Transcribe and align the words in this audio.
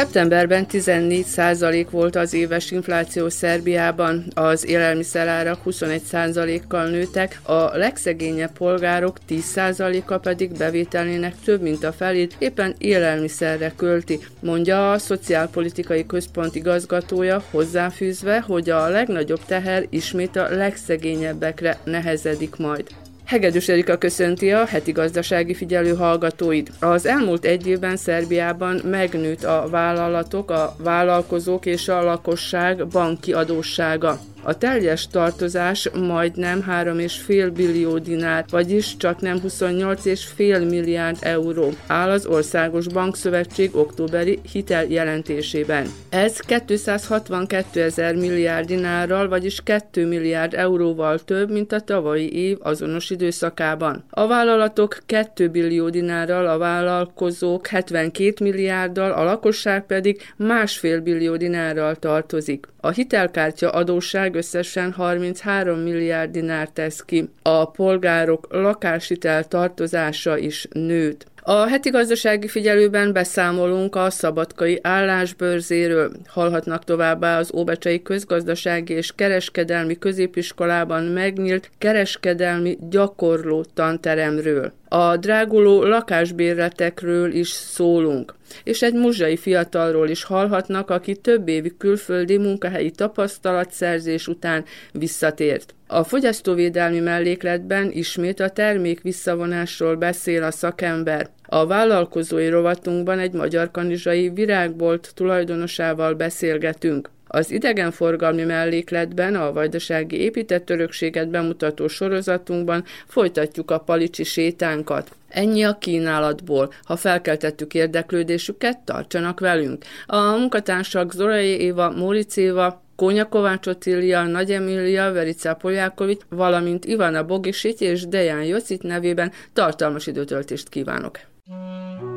Szeptemberben 0.00 0.66
14 0.66 1.24
százalék 1.24 1.90
volt 1.90 2.16
az 2.16 2.34
éves 2.34 2.70
infláció 2.70 3.28
Szerbiában, 3.28 4.24
az 4.34 4.66
élelmiszerárak 4.66 5.62
21 5.62 6.02
százalékkal 6.02 6.86
nőtek, 6.86 7.40
a 7.42 7.76
legszegényebb 7.76 8.52
polgárok 8.52 9.18
10 9.26 9.44
százaléka 9.44 10.18
pedig 10.18 10.56
bevételének 10.56 11.34
több 11.44 11.60
mint 11.60 11.84
a 11.84 11.92
felét 11.92 12.36
éppen 12.38 12.74
élelmiszerre 12.78 13.72
költi, 13.76 14.18
mondja 14.40 14.92
a 14.92 14.98
Szociálpolitikai 14.98 16.06
Központ 16.06 16.54
igazgatója, 16.54 17.42
hozzáfűzve, 17.50 18.40
hogy 18.40 18.70
a 18.70 18.88
legnagyobb 18.88 19.44
teher 19.46 19.86
ismét 19.90 20.36
a 20.36 20.48
legszegényebbekre 20.48 21.78
nehezedik 21.84 22.56
majd. 22.56 22.84
Hegedűs 23.30 23.68
Erika 23.68 23.98
köszönti 23.98 24.50
a 24.52 24.64
heti 24.64 24.92
gazdasági 24.92 25.54
figyelő 25.54 25.94
hallgatóid. 25.94 26.68
Az 26.80 27.06
elmúlt 27.06 27.44
egy 27.44 27.66
évben 27.66 27.96
Szerbiában 27.96 28.80
megnőtt 28.84 29.44
a 29.44 29.66
vállalatok, 29.70 30.50
a 30.50 30.76
vállalkozók 30.78 31.66
és 31.66 31.88
a 31.88 32.02
lakosság 32.02 32.86
banki 32.86 33.32
adóssága. 33.32 34.18
A 34.42 34.58
teljes 34.58 35.06
tartozás 35.06 35.88
majdnem 35.90 36.64
3,5 36.68 37.50
billió 37.54 37.98
dinár, 37.98 38.44
vagyis 38.50 38.96
csak 38.96 39.20
nem 39.20 39.40
28,5 39.48 40.68
milliárd 40.68 41.16
euró, 41.20 41.70
áll 41.86 42.10
az 42.10 42.26
Országos 42.26 42.88
Bankszövetség 42.88 43.76
októberi 43.76 44.38
hiteljelentésében. 44.52 45.86
Ez 46.08 46.38
262 46.38 47.82
ezer 47.82 48.14
milliárd 48.14 48.66
dinárral, 48.66 49.28
vagyis 49.28 49.60
2 49.64 50.06
milliárd 50.06 50.54
euróval 50.54 51.18
több, 51.18 51.50
mint 51.50 51.72
a 51.72 51.80
tavalyi 51.80 52.32
év 52.32 52.58
azonos 52.60 53.10
időszakában. 53.10 54.04
A 54.10 54.26
vállalatok 54.26 54.98
2 55.06 55.48
billió 55.48 55.88
dinárral, 55.88 56.46
a 56.46 56.58
vállalkozók 56.58 57.66
72 57.66 58.44
milliárddal, 58.44 59.12
a 59.12 59.24
lakosság 59.24 59.86
pedig 59.86 60.20
másfél 60.36 61.00
billió 61.00 61.36
dinárral 61.36 61.96
tartozik. 61.96 62.66
A 62.80 62.90
hitelkártya 62.90 63.70
adósság 63.70 64.34
összesen 64.34 64.92
33 64.92 65.78
milliárd 65.78 66.30
dinár 66.30 66.68
tesz 66.68 67.00
ki. 67.04 67.28
A 67.42 67.70
polgárok 67.70 68.46
lakáshitel 68.50 69.44
tartozása 69.44 70.38
is 70.38 70.66
nőtt. 70.72 71.26
A 71.42 71.66
heti 71.66 71.90
gazdasági 71.90 72.48
figyelőben 72.48 73.12
beszámolunk 73.12 73.96
a 73.96 74.10
szabadkai 74.10 74.78
állásbőrzéről. 74.82 76.12
Hallhatnak 76.26 76.84
továbbá 76.84 77.38
az 77.38 77.54
Óbecsei 77.54 78.02
Közgazdasági 78.02 78.92
és 78.92 79.12
Kereskedelmi 79.14 79.98
Középiskolában 79.98 81.04
megnyílt 81.04 81.70
kereskedelmi 81.78 82.78
gyakorló 82.90 83.64
tanteremről. 83.74 84.72
A 84.92 85.16
dráguló 85.16 85.82
lakásbérletekről 85.82 87.32
is 87.32 87.48
szólunk 87.48 88.34
és 88.64 88.82
egy 88.82 88.94
muzsai 88.94 89.36
fiatalról 89.36 90.08
is 90.08 90.24
hallhatnak, 90.24 90.90
aki 90.90 91.16
több 91.16 91.48
évi 91.48 91.72
külföldi 91.78 92.38
munkahelyi 92.38 92.90
tapasztalatszerzés 92.90 94.28
után 94.28 94.64
visszatért. 94.92 95.74
A 95.86 96.04
fogyasztóvédelmi 96.04 97.00
mellékletben 97.00 97.90
ismét 97.92 98.40
a 98.40 98.50
termék 98.50 99.00
visszavonásról 99.00 99.96
beszél 99.96 100.42
a 100.42 100.50
szakember. 100.50 101.28
A 101.46 101.66
vállalkozói 101.66 102.48
rovatunkban 102.48 103.18
egy 103.18 103.32
magyar 103.32 103.70
kanizsai 103.70 104.28
virágbolt 104.28 105.10
tulajdonosával 105.14 106.14
beszélgetünk. 106.14 107.10
Az 107.32 107.50
idegenforgalmi 107.50 108.42
mellékletben 108.44 109.34
a 109.34 109.52
vajdasági 109.52 110.20
épített 110.20 110.70
örökséget 110.70 111.28
bemutató 111.28 111.88
sorozatunkban 111.88 112.84
folytatjuk 113.06 113.70
a 113.70 113.78
palicsi 113.78 114.24
sétánkat. 114.24 115.10
Ennyi 115.28 115.62
a 115.62 115.78
kínálatból. 115.78 116.72
Ha 116.82 116.96
felkeltettük 116.96 117.74
érdeklődésüket, 117.74 118.78
tartsanak 118.78 119.40
velünk. 119.40 119.84
A 120.06 120.20
munkatársak 120.20 121.12
Zorai 121.12 121.60
Éva, 121.60 121.90
Móricz 121.90 122.38
Éva, 122.38 122.82
Kónya 122.96 123.28
Kovács 123.28 123.66
Otília, 123.66 124.22
Nagy 124.22 124.50
Emília, 124.50 125.12
Verica 125.12 125.54
Poljákovics, 125.54 126.22
valamint 126.28 126.84
Ivana 126.84 127.24
Bogisic 127.24 127.80
és 127.80 128.06
Deján 128.06 128.44
Jocit 128.44 128.82
nevében 128.82 129.32
tartalmas 129.52 130.06
időtöltést 130.06 130.68
kívánok. 130.68 131.18
harapás 131.46 132.09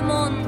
de 0.00 0.39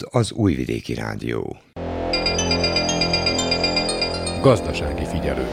Itt 0.00 0.08
az 0.10 0.32
Újvidéki 0.32 0.94
Rádió. 0.94 1.56
Gazdasági 4.40 5.04
figyelő. 5.04 5.46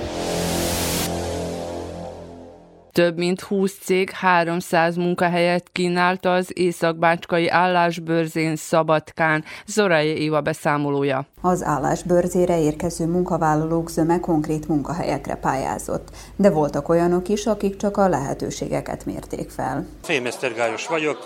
Több 2.92 3.18
mint 3.18 3.42
20 3.42 3.78
cég 3.82 4.10
300 4.10 4.96
munkahelyet 4.96 5.70
kínálta 5.72 6.34
az 6.34 6.52
északbácskai 6.54 7.50
állásbőrzén 7.50 8.56
Szabadkán. 8.56 9.44
Zorai 9.66 10.22
Éva 10.22 10.42
beszámolója. 10.42 11.28
Az 11.42 11.64
állásbőrzére 11.64 12.60
érkező 12.60 13.06
munkavállalók 13.06 13.90
zöme 13.90 14.20
konkrét 14.20 14.68
munkahelyekre 14.68 15.36
pályázott, 15.36 16.10
de 16.36 16.50
voltak 16.50 16.90
olyanok 16.90 17.30
is, 17.30 17.46
akik 17.46 17.78
csak 17.78 17.98
a 17.98 18.08
lehetőségeket 18.08 19.06
mérték 19.06 19.50
fel. 19.50 19.86
Fémesztergályos 20.02 20.88
vagyok, 20.88 21.18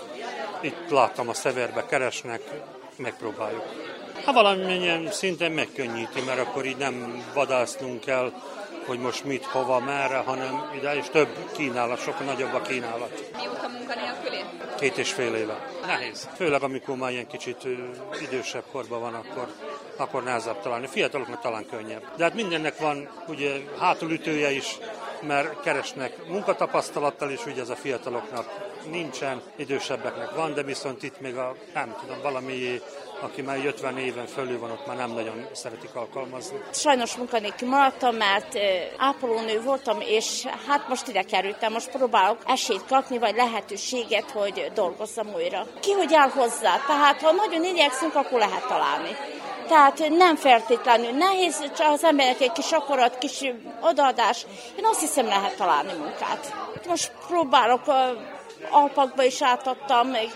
itt 0.62 0.90
láttam 0.90 1.28
a 1.28 1.34
szeverbe 1.34 1.86
keresnek, 1.86 2.40
megpróbáljuk. 3.00 3.64
Hát 4.24 4.34
valamilyen 4.34 5.10
szinten 5.10 5.52
megkönnyíti, 5.52 6.20
mert 6.26 6.38
akkor 6.38 6.64
így 6.64 6.76
nem 6.76 7.24
vadásznunk 7.34 8.00
kell, 8.00 8.32
hogy 8.86 8.98
most 8.98 9.24
mit, 9.24 9.44
hova, 9.44 9.80
merre, 9.80 10.16
hanem 10.16 10.70
ide 10.76 10.96
is 10.96 11.08
több 11.10 11.28
kínálat, 11.56 12.02
sokkal 12.02 12.26
nagyobb 12.26 12.54
a 12.54 12.62
kínálat. 12.62 13.30
Mióta 13.36 13.68
munkanélküli? 13.68 14.44
Két 14.78 14.98
és 14.98 15.12
fél 15.12 15.34
éve. 15.34 15.66
Nehéz. 15.86 16.28
Főleg 16.34 16.62
amikor 16.62 16.96
már 16.96 17.10
ilyen 17.10 17.26
kicsit 17.26 17.66
idősebb 18.20 18.64
korban 18.72 19.00
van, 19.00 19.14
akkor, 19.14 19.48
akkor 19.96 20.22
nehezebb 20.22 20.60
találni. 20.60 20.86
Fiataloknak 20.86 21.40
talán 21.40 21.66
könnyebb. 21.66 22.02
De 22.16 22.24
hát 22.24 22.34
mindennek 22.34 22.78
van 22.78 23.08
ugye 23.28 23.60
hátulütője 23.78 24.50
is, 24.50 24.78
mert 25.22 25.60
keresnek 25.60 26.26
munkatapasztalattal, 26.28 27.30
és 27.30 27.46
ugye 27.46 27.60
ez 27.60 27.68
a 27.68 27.76
fiataloknak 27.76 28.69
nincsen, 28.90 29.42
idősebbeknek 29.56 30.34
van, 30.34 30.54
de 30.54 30.62
viszont 30.62 31.02
itt 31.02 31.20
még 31.20 31.36
a, 31.36 31.54
nem 31.74 31.96
tudom, 32.00 32.22
valami, 32.22 32.80
aki 33.20 33.42
már 33.42 33.66
50 33.66 33.98
éven 33.98 34.26
fölül 34.26 34.58
van, 34.58 34.70
ott 34.70 34.86
már 34.86 34.96
nem 34.96 35.10
nagyon 35.10 35.46
szeretik 35.52 35.94
alkalmazni. 35.94 36.62
Sajnos 36.72 37.16
munkanélkül 37.16 37.68
maradtam, 37.68 38.16
mert 38.16 38.58
ápolónő 38.96 39.62
voltam, 39.62 40.00
és 40.00 40.46
hát 40.66 40.88
most 40.88 41.08
ide 41.08 41.22
kerültem, 41.22 41.72
most 41.72 41.90
próbálok 41.90 42.38
esélyt 42.46 42.86
kapni, 42.86 43.18
vagy 43.18 43.34
lehetőséget, 43.34 44.30
hogy 44.30 44.70
dolgozzam 44.74 45.34
újra. 45.34 45.66
Ki 45.80 45.92
hogy 45.92 46.14
áll 46.14 46.28
hozzá? 46.28 46.76
Tehát 46.86 47.22
ha 47.22 47.32
nagyon 47.32 47.64
igyekszünk, 47.64 48.14
akkor 48.14 48.38
lehet 48.38 48.66
találni. 48.66 49.16
Tehát 49.68 50.08
nem 50.08 50.36
feltétlenül 50.36 51.10
nehéz, 51.10 51.58
csak 51.76 51.90
az 51.90 52.04
emberek 52.04 52.40
egy 52.40 52.52
kis 52.52 52.72
akarat, 52.72 53.18
kis 53.18 53.44
odaadás. 53.80 54.46
Én 54.78 54.84
azt 54.84 55.00
hiszem, 55.00 55.26
lehet 55.26 55.56
találni 55.56 55.92
munkát. 55.92 56.54
Most 56.88 57.12
próbálok, 57.26 57.82
Alpakba 58.70 59.24
is 59.24 59.42
átadtam, 59.42 60.08
meg 60.08 60.28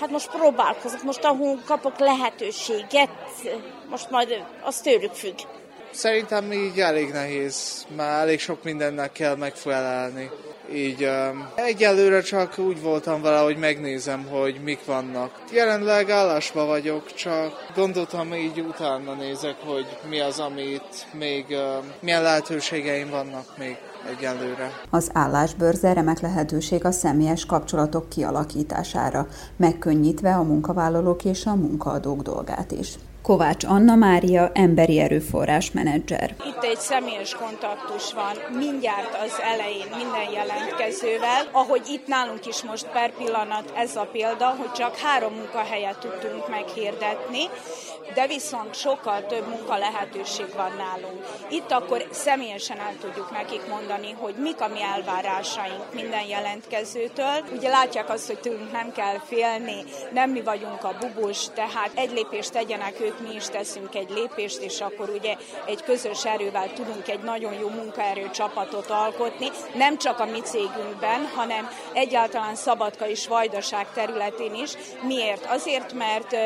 hát 0.00 0.10
most 0.10 0.30
próbálkozok, 0.30 1.02
most 1.02 1.24
ahol 1.24 1.58
kapok 1.66 1.98
lehetőséget, 1.98 3.10
most 3.90 4.10
majd 4.10 4.44
az 4.62 4.80
tőlük 4.80 5.12
függ. 5.12 5.38
Szerintem 5.90 6.52
így 6.52 6.80
elég 6.80 7.10
nehéz, 7.10 7.86
már 7.96 8.20
elég 8.20 8.40
sok 8.40 8.62
mindennek 8.62 9.12
kell 9.12 9.36
megfelelni. 9.36 10.30
Így 10.72 11.04
um, 11.04 11.48
egyelőre 11.54 12.20
csak 12.20 12.58
úgy 12.58 12.80
voltam 12.80 13.22
vele, 13.22 13.38
hogy 13.38 13.56
megnézem, 13.56 14.26
hogy 14.26 14.60
mik 14.62 14.84
vannak. 14.84 15.42
Jelenleg 15.52 16.10
állásba 16.10 16.64
vagyok, 16.64 17.14
csak 17.14 17.66
gondoltam 17.74 18.34
így 18.34 18.60
utána 18.60 19.14
nézek, 19.14 19.56
hogy 19.64 19.86
mi 20.08 20.20
az, 20.20 20.38
amit 20.38 21.06
még, 21.12 21.46
um, 21.48 21.92
milyen 22.00 22.22
lehetőségeim 22.22 23.10
vannak 23.10 23.56
még 23.58 23.76
egyelőre. 24.10 24.72
Az 24.90 25.10
állásbőrze 25.12 25.92
remek 25.92 26.20
lehetőség 26.20 26.84
a 26.84 26.90
személyes 26.90 27.46
kapcsolatok 27.46 28.08
kialakítására, 28.08 29.26
megkönnyítve 29.56 30.34
a 30.34 30.42
munkavállalók 30.42 31.24
és 31.24 31.46
a 31.46 31.54
munkaadók 31.54 32.22
dolgát 32.22 32.72
is. 32.72 32.98
Kovács 33.22 33.64
Anna 33.64 33.94
Mária, 33.94 34.50
emberi 34.54 34.98
erőforrás 35.00 35.70
menedzser. 35.72 36.34
Itt 36.46 36.62
egy 36.62 36.78
személyes 36.78 37.34
kontaktus 37.34 38.12
van 38.12 38.58
mindjárt 38.58 39.14
az 39.24 39.32
elején 39.52 39.86
minden 39.96 40.30
jelentkezővel, 40.32 41.48
ahogy 41.52 41.82
itt 41.86 42.06
nálunk 42.06 42.46
is 42.46 42.62
most 42.62 42.86
per 42.92 43.12
pillanat 43.12 43.72
ez 43.76 43.96
a 43.96 44.08
példa, 44.12 44.48
hogy 44.48 44.72
csak 44.72 44.96
három 44.96 45.32
munkahelyet 45.32 45.98
tudtunk 45.98 46.48
meghirdetni, 46.48 47.42
de 48.14 48.26
viszont 48.26 48.74
sokkal 48.74 49.26
több 49.26 49.48
munka 49.48 49.76
lehetőség 49.76 50.54
van 50.54 50.72
nálunk. 50.76 51.26
Itt 51.48 51.70
akkor 51.70 52.06
személyesen 52.10 52.78
el 52.78 52.96
tudjuk 53.00 53.30
nekik 53.30 53.66
mondani, 53.68 54.16
hogy 54.18 54.34
mik 54.34 54.60
a 54.60 54.68
mi 54.68 54.82
elvárásaink 54.82 55.94
minden 55.94 56.26
jelentkezőtől. 56.26 57.44
Ugye 57.56 57.68
látják 57.68 58.08
azt, 58.08 58.26
hogy 58.26 58.38
tőlünk 58.38 58.72
nem 58.72 58.92
kell 58.92 59.18
félni, 59.26 59.84
nem 60.12 60.30
mi 60.30 60.42
vagyunk 60.42 60.84
a 60.84 60.96
bubus, 61.00 61.48
tehát 61.54 61.90
egy 61.94 62.12
lépést 62.12 62.52
tegyenek 62.52 63.00
ők, 63.00 63.20
mi 63.28 63.34
is 63.34 63.46
teszünk 63.46 63.94
egy 63.94 64.10
lépést, 64.10 64.60
és 64.60 64.80
akkor 64.80 65.08
ugye 65.08 65.36
egy 65.66 65.82
közös 65.82 66.24
erővel 66.24 66.72
tudunk 66.72 67.08
egy 67.08 67.22
nagyon 67.22 67.52
jó 67.52 67.68
munkaerő 67.68 68.30
csapatot 68.30 68.90
alkotni, 68.90 69.50
nem 69.74 69.98
csak 69.98 70.20
a 70.20 70.24
mi 70.24 70.40
cégünkben, 70.40 71.26
hanem 71.34 71.70
egyáltalán 71.92 72.54
Szabadka 72.54 73.08
és 73.08 73.28
Vajdaság 73.28 73.86
területén 73.94 74.54
is. 74.54 74.70
Miért? 75.02 75.46
Azért, 75.46 75.92
mert 75.92 76.36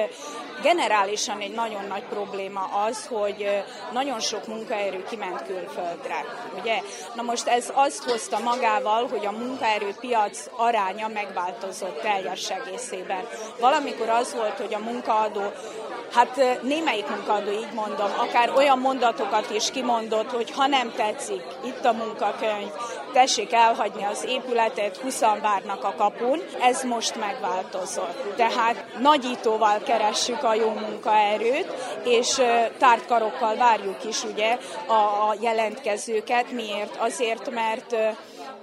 generálisan 0.62 1.40
egy 1.40 1.54
nagyon 1.54 1.84
nagy 1.88 2.02
probléma 2.02 2.68
az, 2.88 3.06
hogy 3.06 3.64
nagyon 3.92 4.20
sok 4.20 4.46
munkaerő 4.46 5.04
kiment 5.08 5.42
külföldre. 5.42 6.24
Ugye? 6.60 6.80
Na 7.14 7.22
most 7.22 7.46
ez 7.46 7.70
azt 7.74 8.04
hozta 8.04 8.38
magával, 8.38 9.06
hogy 9.08 9.26
a 9.26 9.30
munkaerőpiac 9.30 10.46
aránya 10.56 11.08
megváltozott 11.08 12.00
teljes 12.00 12.50
egészében. 12.50 13.28
Valamikor 13.60 14.08
az 14.08 14.34
volt, 14.34 14.58
hogy 14.58 14.74
a 14.74 14.78
munkaadó 14.78 15.42
Hát 16.12 16.62
némelyik 16.62 17.08
munkaadó, 17.08 17.50
így 17.50 17.72
mondom, 17.74 18.10
akár 18.18 18.50
olyan 18.56 18.78
mondatokat 18.78 19.50
is 19.50 19.70
kimondott, 19.70 20.30
hogy 20.30 20.50
ha 20.50 20.66
nem 20.66 20.92
tetszik, 20.96 21.42
itt 21.64 21.84
a 21.84 21.92
munkakönyv, 21.92 22.70
tessék 23.16 23.52
elhagyni 23.52 24.04
az 24.04 24.24
épületet, 24.28 24.96
20 24.96 25.20
várnak 25.20 25.84
a 25.84 25.94
kapun. 25.96 26.42
Ez 26.60 26.82
most 26.82 27.16
megváltozott. 27.16 28.34
Tehát 28.36 28.84
nagyítóval 29.00 29.78
keressük 29.78 30.42
a 30.42 30.54
jó 30.54 30.68
munkaerőt, 30.68 31.72
és 32.04 32.40
tárt 32.78 33.06
karokkal 33.06 33.56
várjuk 33.56 34.04
is 34.08 34.24
ugye 34.24 34.58
a 34.88 35.36
jelentkezőket. 35.40 36.50
Miért? 36.50 36.96
Azért, 36.96 37.50
mert 37.50 37.96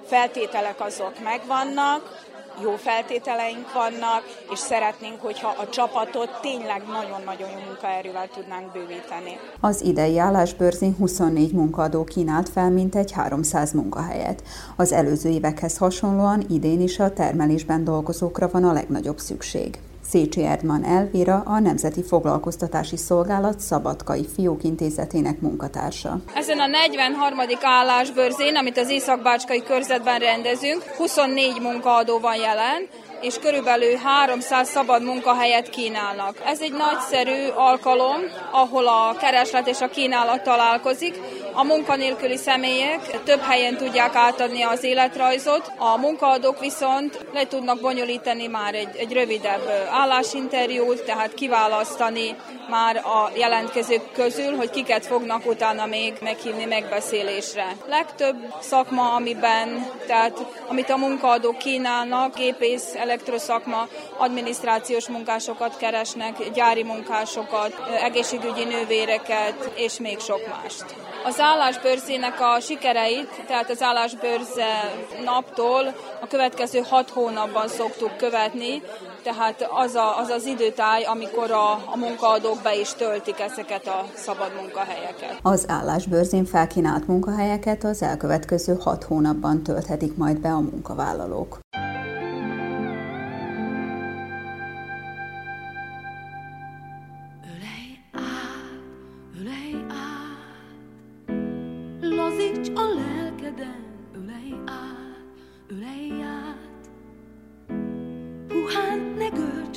feltételek 0.07 0.81
azok 0.81 1.19
megvannak, 1.24 2.22
jó 2.62 2.75
feltételeink 2.75 3.74
vannak, 3.74 4.24
és 4.51 4.60
szeretnénk, 4.60 5.22
hogyha 5.22 5.48
a 5.48 5.69
csapatot 5.69 6.29
tényleg 6.41 6.83
nagyon-nagyon 6.88 7.50
jó 7.50 7.65
munkaerővel 7.67 8.27
tudnánk 8.27 8.72
bővíteni. 8.72 9.39
Az 9.60 9.81
idei 9.81 10.19
állásbőrzén 10.19 10.95
24 10.98 11.51
munkaadó 11.51 12.03
kínált 12.03 12.50
fel 12.50 12.69
mintegy 12.69 13.12
300 13.12 13.72
munkahelyet. 13.72 14.43
Az 14.75 14.91
előző 14.91 15.29
évekhez 15.29 15.77
hasonlóan 15.77 16.45
idén 16.50 16.81
is 16.81 17.00
a 17.00 17.13
termelésben 17.13 17.83
dolgozókra 17.83 18.50
van 18.51 18.63
a 18.63 18.74
legnagyobb 18.74 19.17
szükség. 19.17 19.79
Szécsi 20.10 20.43
Erdman 20.43 20.83
Elvira, 20.83 21.43
a 21.45 21.60
Nemzeti 21.60 22.03
Foglalkoztatási 22.03 22.98
Szolgálat 22.98 23.60
Szabadkai 23.60 24.25
Fiók 24.36 24.63
Intézetének 24.63 25.39
munkatársa. 25.41 26.19
Ezen 26.33 26.60
a 26.60 26.67
43. 26.67 27.39
állásbőrzén, 27.62 28.55
amit 28.55 28.77
az 28.77 28.89
Északbácskai 28.89 29.63
körzetben 29.63 30.19
rendezünk, 30.19 30.83
24 30.98 31.62
munkaadó 31.62 32.19
van 32.19 32.36
jelen, 32.36 32.88
és 33.22 33.39
körülbelül 33.39 33.95
300 33.95 34.69
szabad 34.69 35.03
munkahelyet 35.03 35.69
kínálnak. 35.69 36.41
Ez 36.45 36.62
egy 36.62 36.74
nagyszerű 36.74 37.48
alkalom, 37.55 38.22
ahol 38.51 38.88
a 38.88 39.15
kereslet 39.19 39.67
és 39.67 39.81
a 39.81 39.89
kínálat 39.89 40.43
találkozik. 40.43 41.19
A 41.55 41.63
munkanélküli 41.63 42.38
személyek 42.38 43.24
több 43.24 43.41
helyen 43.41 43.77
tudják 43.77 44.15
átadni 44.15 44.63
az 44.63 44.83
életrajzot, 44.83 45.72
a 45.77 45.98
munkaadók 45.98 46.60
viszont 46.60 47.25
le 47.33 47.48
tudnak 47.48 47.79
bonyolítani 47.79 48.48
már 48.48 48.74
egy, 48.75 48.95
egy 48.95 49.13
rövidebb 49.13 49.69
állásinterjút, 49.89 51.03
tehát 51.03 51.33
kiválasztani 51.33 52.36
már 52.69 52.95
a 52.95 53.31
jelentkezők 53.36 54.12
közül, 54.12 54.55
hogy 54.55 54.69
kiket 54.69 55.05
fognak 55.05 55.45
utána 55.45 55.86
még 55.86 56.13
meghívni 56.22 56.65
megbeszélésre. 56.65 57.75
Legtöbb 57.88 58.36
szakma, 58.62 59.13
amiben, 59.13 59.89
tehát 60.07 60.45
amit 60.67 60.89
a 60.89 60.98
munkaadók 60.98 61.57
kínálnak, 61.57 62.36
gépész, 62.36 62.95
elektroszakma, 62.95 63.88
adminisztrációs 64.17 65.07
munkásokat 65.07 65.77
keresnek, 65.77 66.51
gyári 66.53 66.83
munkásokat, 66.83 67.74
egészségügyi 68.03 68.63
nővéreket 68.63 69.72
és 69.75 70.00
még 70.00 70.19
sok 70.19 70.41
mást. 70.48 71.02
Az 71.25 71.39
állásbőrzének 71.39 72.39
a 72.39 72.60
sikereit, 72.60 73.44
tehát 73.48 73.70
az 73.70 73.82
állásbőrze 73.82 74.94
naptól 75.25 75.94
a 76.22 76.27
következő 76.27 76.80
hat 76.89 77.10
hónapban 77.10 77.68
szoktuk 77.68 78.18
követni, 78.18 78.82
tehát 79.24 79.68
az 79.70 79.96
a, 79.96 80.18
az, 80.18 80.30
az 80.30 80.46
időtáj, 80.46 81.03
amikor 81.03 81.51
a, 81.51 81.72
a 81.72 81.98
munkaadók 81.98 82.62
be 82.63 82.80
is 82.80 82.94
töltik 82.94 83.39
ezeket 83.39 83.88
a 83.88 84.06
szabad 84.15 84.51
munkahelyeket. 84.62 85.39
Az 85.42 85.65
állásbőrzén 85.68 86.46
felkínált 86.46 87.08
munkahelyeket 87.08 87.84
az 87.84 88.01
elkövetkező 88.01 88.77
hat 88.80 89.03
hónapban 89.03 89.63
tölthetik 89.63 90.15
majd 90.15 90.39
be 90.39 90.50
a 90.50 90.60
munkavállalók. 90.60 91.60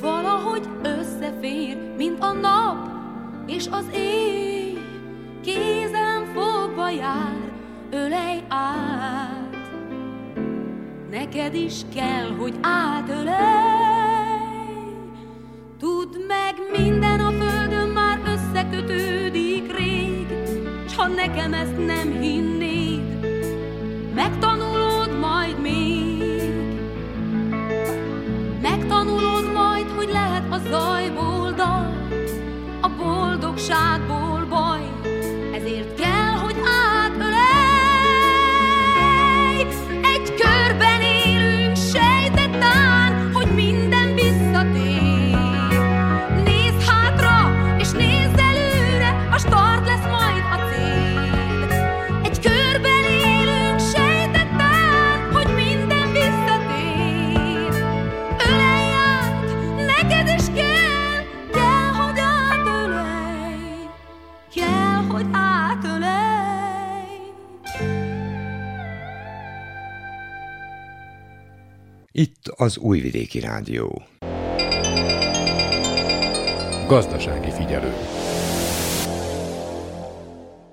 valahogy 0.00 0.68
összefér, 0.82 1.76
mint 1.96 2.20
a 2.20 2.32
nap 2.32 2.88
és 3.46 3.66
az 3.70 3.84
éj. 3.94 4.78
Kézen 5.42 6.24
fogva 6.34 6.90
jár, 6.90 7.52
ölej 7.90 8.44
át. 8.48 9.70
Neked 11.10 11.54
is 11.54 11.74
kell, 11.94 12.34
hogy 12.38 12.54
átölej. 12.60 13.78
Tudd 15.78 16.08
meg, 16.26 16.54
minden 16.80 17.20
a 17.20 17.30
földön 17.30 17.88
már 17.88 18.20
összekötődik 18.26 19.76
rég, 19.76 20.26
s 20.88 20.96
ha 20.96 21.06
nekem 21.06 21.52
ezt 21.52 21.86
nem 21.86 22.20
hinnéd, 22.20 22.97
hogy 29.98 30.10
lehet 30.10 30.52
a 30.52 30.58
zajból 30.58 31.52
dal, 31.52 32.08
a 32.80 32.88
boldogságból 32.88 34.46
baj, 34.48 34.80
ezért 35.54 35.97
Újvidéki 72.80 73.40
Rádió. 73.40 74.02
Gazdasági 76.86 77.50
figyelő. 77.50 77.92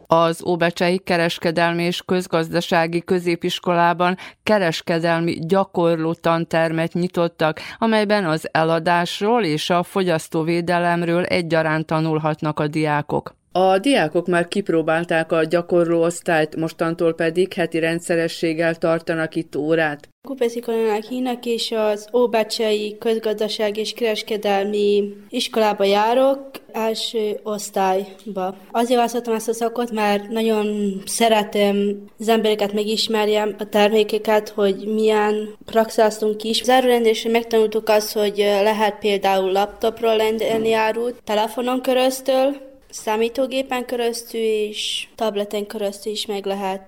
Az 0.07 0.43
Óbecsei 0.45 0.97
Kereskedelmi 0.97 1.83
és 1.83 2.01
Közgazdasági 2.05 3.01
Középiskolában 3.01 4.17
kereskedelmi 4.43 5.39
gyakorló 5.39 6.13
tantermet 6.13 6.93
nyitottak, 6.93 7.59
amelyben 7.77 8.25
az 8.25 8.49
eladásról 8.51 9.43
és 9.43 9.69
a 9.69 9.83
fogyasztóvédelemről 9.83 11.23
egyaránt 11.23 11.85
tanulhatnak 11.85 12.59
a 12.59 12.67
diákok. 12.67 13.35
A 13.57 13.77
diákok 13.79 14.27
már 14.27 14.47
kipróbálták 14.47 15.31
a 15.31 15.43
gyakorló 15.43 16.01
osztályt, 16.01 16.55
mostantól 16.55 17.13
pedig 17.13 17.53
heti 17.53 17.79
rendszerességgel 17.79 18.75
tartanak 18.75 19.35
itt 19.35 19.55
órát. 19.55 20.09
Kupeci 20.27 20.59
Kolonának 20.59 21.03
hívnak, 21.03 21.45
és 21.45 21.71
az 21.71 22.07
Óbácsai 22.13 22.97
Közgazdaság 22.99 23.77
és 23.77 23.93
Kereskedelmi 23.93 25.13
iskolába 25.29 25.83
járok, 25.83 26.39
első 26.71 27.39
osztályba. 27.43 28.55
Azért 28.71 28.95
választottam 28.95 29.33
ezt 29.33 29.49
a 29.49 29.53
szakot, 29.53 29.91
mert 29.91 30.29
nagyon 30.29 30.97
szeretem 31.05 32.03
az 32.19 32.27
embereket 32.27 32.73
megismerjem, 32.73 33.55
a 33.59 33.69
termékeket, 33.69 34.49
hogy 34.49 34.75
milyen 34.95 35.55
praxáztunk 35.65 36.43
is. 36.43 36.63
Zárórendésre 36.63 37.29
megtanultuk 37.29 37.89
azt, 37.89 38.13
hogy 38.13 38.37
lehet 38.37 38.99
például 38.99 39.51
laptopról 39.51 40.17
rendelni 40.17 40.73
árut, 40.73 41.21
telefonon 41.23 41.81
köröztül, 41.81 42.73
számítógépen 42.95 43.85
keresztül 43.85 44.41
és 44.41 45.07
tableten 45.15 45.67
keresztül 45.67 46.11
is 46.11 46.25
meg 46.25 46.45
lehet 46.45 46.83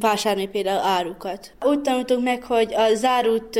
vásárolni 0.00 0.48
például 0.48 0.80
árukat. 0.80 1.52
Úgy 1.64 1.80
tanultunk 1.80 2.24
meg, 2.24 2.42
hogy 2.42 2.74
a 2.74 2.94
zárút 2.94 3.56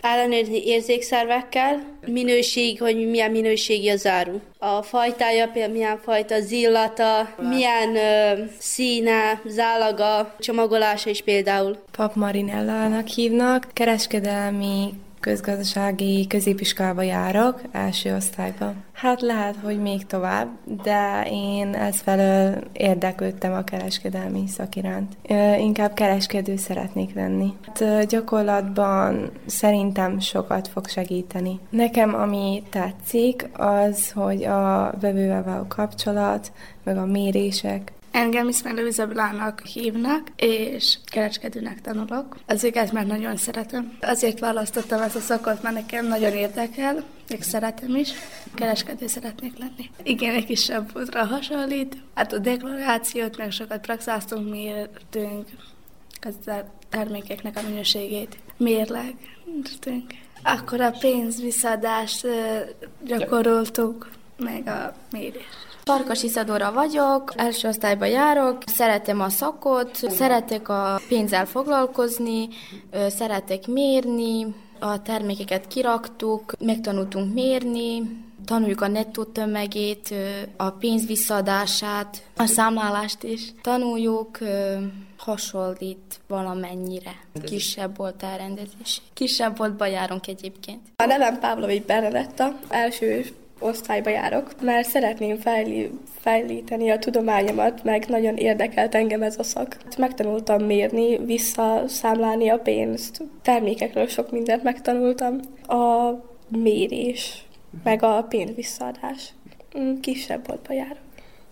ellenőrizni 0.00 0.66
érzékszervekkel, 0.66 1.82
minőség, 2.06 2.80
hogy 2.80 3.10
milyen 3.10 3.30
minőségi 3.30 3.88
a 3.88 3.96
záru. 3.96 4.40
A 4.58 4.82
fajtája 4.82 5.48
például 5.48 5.72
milyen 5.72 5.98
fajta, 5.98 6.40
zillata, 6.40 7.34
milyen 7.48 7.96
ö, 7.96 8.42
színe, 8.58 9.40
zálaga, 9.46 10.34
csomagolása 10.38 11.10
is 11.10 11.22
például. 11.22 11.76
Pap 11.96 12.14
Marinellának 12.14 13.06
hívnak, 13.06 13.66
kereskedelmi 13.72 14.92
Közgazdasági 15.20 16.26
középiskolába 16.26 17.02
járok, 17.02 17.62
első 17.72 18.14
osztályban. 18.14 18.74
Hát 18.92 19.20
lehet, 19.20 19.56
hogy 19.62 19.80
még 19.80 20.06
tovább, 20.06 20.48
de 20.82 21.26
én 21.30 21.76
felől 21.92 22.62
érdeklődtem 22.72 23.52
a 23.52 23.64
kereskedelmi 23.64 24.46
szak 24.46 24.76
iránt. 24.76 25.16
Inkább 25.58 25.94
kereskedő 25.94 26.56
szeretnék 26.56 27.14
lenni. 27.14 27.54
Hát, 27.66 28.06
gyakorlatban 28.06 29.30
szerintem 29.46 30.18
sokat 30.18 30.68
fog 30.68 30.88
segíteni. 30.88 31.60
Nekem 31.70 32.14
ami 32.14 32.62
tetszik, 32.70 33.48
az, 33.52 34.10
hogy 34.10 34.44
a 34.44 34.92
vevővel 35.00 35.42
való 35.42 35.64
kapcsolat, 35.68 36.52
meg 36.84 36.96
a 36.96 37.06
mérések, 37.06 37.92
Engem 38.10 38.48
Ismerő 38.48 38.86
Izablának 38.86 39.60
hívnak, 39.60 40.28
és 40.36 40.98
kereskedőnek 41.04 41.80
tanulok. 41.80 42.36
Azért 42.46 42.92
mert 42.92 43.06
nagyon 43.06 43.36
szeretem. 43.36 43.96
Azért 44.00 44.38
választottam 44.38 45.02
ezt 45.02 45.16
a 45.16 45.20
szakot, 45.20 45.62
mert 45.62 45.74
nekem 45.74 46.06
nagyon 46.06 46.32
érdekel, 46.32 47.04
még 47.28 47.42
szeretem 47.42 47.96
is. 47.96 48.10
Kereskedő 48.54 49.06
szeretnék 49.06 49.58
lenni. 49.58 49.90
Igen, 50.02 50.34
egy 50.34 50.44
kisebb 50.44 50.90
útra 50.96 51.24
hasonlít. 51.24 51.96
Hát 52.14 52.32
a 52.32 52.38
deklarációt, 52.38 53.36
meg 53.36 53.50
sokat 53.50 53.80
praxáztunk, 53.80 54.50
mértünk 54.50 55.48
a 56.46 56.52
termékeknek 56.88 57.56
a 57.56 57.62
minőségét. 57.68 58.38
Mérlegtünk. 58.56 60.12
Akkor 60.42 60.80
a 60.80 60.90
pénzvisszadást 60.90 62.26
gyakoroltuk, 63.04 64.10
meg 64.36 64.66
a 64.66 64.94
mérést. 65.10 65.59
Farkas 65.90 66.22
Iszadora 66.22 66.72
vagyok, 66.72 67.32
első 67.36 67.68
osztályba 67.68 68.04
járok, 68.04 68.62
szeretem 68.66 69.20
a 69.20 69.28
szakot, 69.28 69.94
szeretek 69.94 70.68
a 70.68 71.00
pénzzel 71.08 71.46
foglalkozni, 71.46 72.48
szeretek 73.08 73.66
mérni, 73.66 74.54
a 74.78 75.02
termékeket 75.02 75.66
kiraktuk, 75.66 76.52
megtanultunk 76.58 77.34
mérni, 77.34 78.02
tanuljuk 78.44 78.80
a 78.80 78.88
nettó 78.88 79.24
tömegét, 79.24 80.14
a 80.56 80.70
pénz 80.70 81.06
visszaadását, 81.06 82.22
a 82.36 82.46
számlálást 82.46 83.22
is. 83.22 83.52
Tanuljuk, 83.62 84.38
hasonlít 85.16 86.20
valamennyire. 86.28 87.12
Kisebb 87.44 87.96
volt 87.96 88.22
elrendezés. 88.22 89.02
Kisebb 89.12 89.56
volt 89.56 89.80
járunk 89.90 90.26
egyébként. 90.26 90.80
A 90.96 91.04
nevem 91.04 91.38
Pavlovics 91.38 91.84
Bernadetta, 91.84 92.58
első 92.68 93.24
osztályba 93.60 94.10
járok, 94.10 94.50
mert 94.62 94.88
szeretném 94.88 95.36
fejli, 95.36 95.90
fejlíteni 96.20 96.90
a 96.90 96.98
tudományomat, 96.98 97.84
meg 97.84 98.04
nagyon 98.08 98.36
érdekelt 98.36 98.94
engem 98.94 99.22
ez 99.22 99.38
a 99.38 99.42
szak. 99.42 99.76
Megtanultam 99.98 100.64
mérni, 100.64 101.16
visszaszámlálni 101.24 102.48
a 102.48 102.58
pénzt, 102.58 103.22
termékekről 103.42 104.06
sok 104.06 104.30
mindent 104.30 104.62
megtanultam. 104.62 105.40
A 105.66 106.10
mérés, 106.48 107.44
meg 107.84 108.02
a 108.02 108.26
pénz 108.28 108.54
visszaadás. 108.54 109.32
Mm, 109.78 110.00
kisebb 110.00 110.46
boltba 110.46 110.72
járok 110.72 111.08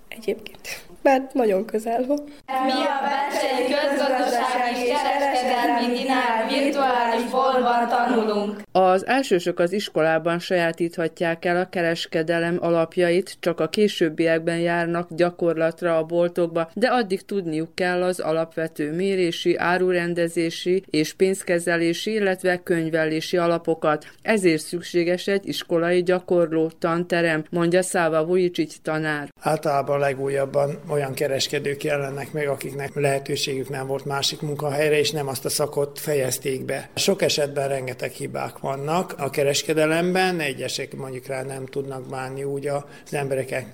egyébként 0.09 0.87
mert 1.03 1.35
nagyon 1.35 1.65
közel 1.65 2.05
van. 2.07 2.19
Mi 2.65 2.73
a 2.73 2.99
Becsei 3.05 3.65
Közgazdasági 3.65 4.87
és 4.87 4.99
Kereskedelmi 5.03 5.97
Dinár 5.97 6.49
virtuális 6.49 7.25
boltban 7.31 7.89
tanulunk. 7.89 8.61
Az 8.81 9.07
elsősök 9.07 9.59
az 9.59 9.73
iskolában 9.73 10.39
sajátíthatják 10.39 11.45
el 11.45 11.57
a 11.57 11.69
kereskedelem 11.69 12.59
alapjait, 12.61 13.37
csak 13.41 13.61
a 13.61 13.69
későbbiekben 13.69 14.59
járnak 14.59 15.09
gyakorlatra 15.11 15.97
a 15.97 16.05
boltokba, 16.05 16.71
de 16.75 16.89
addig 16.89 17.25
tudniuk 17.25 17.75
kell 17.75 18.03
az 18.03 18.21
alapvető 18.21 18.93
mérési, 18.93 19.57
árurendezési 19.57 20.83
és 20.91 21.15
pénzkezelési, 21.15 22.13
illetve 22.13 22.63
könyvelési 22.63 23.37
alapokat. 23.37 24.07
Ezért 24.23 24.63
szükséges 24.63 25.27
egy 25.27 25.49
iskolai 25.49 26.03
gyakorló 26.03 26.71
tanterem, 26.79 27.45
mondja 27.51 27.83
Száva 27.83 28.25
Vujicsics 28.25 28.75
tanár. 28.83 29.29
Általában 29.41 29.99
legújabban 29.99 30.79
olyan 30.89 31.15
kereskedők 31.15 31.85
jelennek 31.85 32.33
meg, 32.33 32.49
akiknek 32.49 32.95
lehetőségük 32.95 33.69
nem 33.69 33.87
volt 33.87 34.05
másik 34.05 34.41
munkahelyre, 34.41 34.99
és 34.99 35.11
nem 35.11 35.29
azt 35.29 35.45
a 35.45 35.49
szakot 35.49 35.99
fejezték 35.99 36.65
be. 36.65 36.89
Sok 36.95 37.23
esetben 37.23 37.69
rengeteg 37.69 38.11
hibák 38.11 38.67
vannak 38.69 39.15
a 39.19 39.31
kereskedelemben, 39.31 40.41
egyesek 40.41 40.97
mondjuk 40.97 41.27
rá 41.27 41.43
nem 41.43 41.67
tudnak 41.67 42.09
bánni 42.09 42.45
úgy 42.45 42.67
az 42.67 42.83
embereket, 43.15 43.67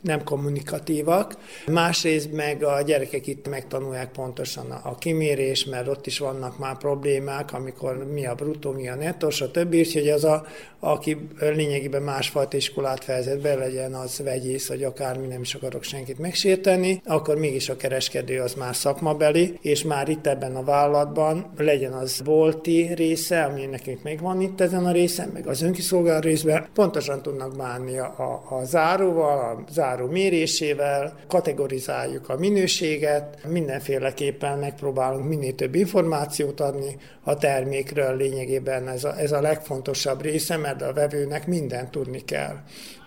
nem 0.00 0.24
kommunikatívak. 0.24 1.36
Másrészt 1.66 2.32
meg 2.32 2.62
a 2.62 2.82
gyerekek 2.82 3.26
itt 3.26 3.48
megtanulják 3.48 4.10
pontosan 4.10 4.70
a 4.70 4.94
kimérés, 4.94 5.64
mert 5.64 5.88
ott 5.88 6.06
is 6.06 6.18
vannak 6.18 6.58
már 6.58 6.76
problémák, 6.76 7.52
amikor 7.52 8.06
mi 8.12 8.26
a 8.26 8.34
bruttó, 8.34 8.72
mi 8.72 8.88
a 8.88 8.94
nettó, 8.94 9.30
stb. 9.30 9.74
Úgyhogy 9.74 10.08
az, 10.08 10.24
a, 10.24 10.46
aki 10.80 11.16
lényegében 11.38 12.02
másfajta 12.02 12.56
iskolát 12.56 13.04
fejezett 13.04 13.40
be, 13.40 13.54
legyen 13.54 13.94
az 13.94 14.20
vegyész, 14.24 14.68
vagy 14.68 14.82
akármi, 14.82 15.26
nem 15.26 15.40
is 15.40 15.54
akarok 15.54 15.82
senkit 15.82 16.18
megsérteni, 16.18 17.02
akkor 17.04 17.36
mégis 17.36 17.68
a 17.68 17.76
kereskedő 17.76 18.40
az 18.40 18.54
már 18.54 18.76
szakmabeli, 18.76 19.58
és 19.60 19.84
már 19.84 20.08
itt 20.08 20.26
ebben 20.26 20.56
a 20.56 20.64
vállalatban 20.64 21.52
legyen 21.56 21.92
az 21.92 22.20
bolti 22.20 22.94
része, 22.94 23.42
ami 23.42 23.64
nekünk 23.66 24.02
még 24.02 24.20
van 24.26 24.40
itt 24.40 24.60
ezen 24.60 24.86
a 24.86 24.92
részen, 24.92 25.28
meg 25.32 25.46
az 25.46 25.62
önkiszolgáló 25.62 26.20
részben, 26.20 26.66
pontosan 26.74 27.22
tudnak 27.22 27.56
bánni 27.56 27.98
a, 27.98 28.42
a 28.48 28.64
záróval, 28.64 29.38
a 29.38 29.72
záró 29.72 30.06
mérésével, 30.06 31.18
kategorizáljuk 31.28 32.28
a 32.28 32.36
minőséget, 32.36 33.38
mindenféleképpen 33.48 34.58
megpróbálunk 34.58 35.28
minél 35.28 35.54
több 35.54 35.74
információt 35.74 36.60
adni 36.60 36.96
a 37.22 37.36
termékről, 37.36 38.16
lényegében 38.16 38.88
ez 38.88 39.04
a, 39.04 39.18
ez 39.18 39.32
a 39.32 39.40
legfontosabb 39.40 40.22
része, 40.22 40.56
mert 40.56 40.82
a 40.82 40.92
vevőnek 40.92 41.46
mindent 41.46 41.90
tudni 41.90 42.24
kell. 42.24 42.56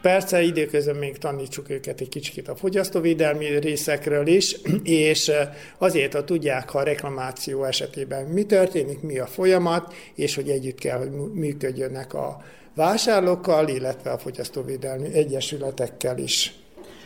Persze 0.02 0.42
időközben 0.42 0.96
még 0.96 1.18
tanítsuk 1.18 1.70
őket 1.70 2.02
egy 2.02 2.10
kicsit 2.10 2.48
a 2.48 2.56
fogyasztóvédelmi 2.56 3.60
részekről 3.60 4.28
is, 4.28 4.56
és 4.84 5.32
azért, 5.78 6.14
ha 6.14 6.24
tudják, 6.24 6.70
ha 6.70 6.80
a 6.80 6.84
reklamáció 6.84 7.64
esetében 7.64 8.26
mi 8.26 8.44
történik, 8.44 9.02
mi 9.02 9.20
a 9.20 9.26
folyamat, 9.26 9.94
és 10.16 10.36
hogy 10.36 10.50
együtt 10.50 10.80
kell, 10.80 10.98
hogy 10.98 11.12
működjönek 11.34 12.14
a 12.14 12.44
vásárlókkal, 12.76 13.68
illetve 13.68 14.12
a 14.12 14.18
fogyasztóvédelmi 14.18 15.14
egyesületekkel 15.14 16.18
is. 16.18 16.54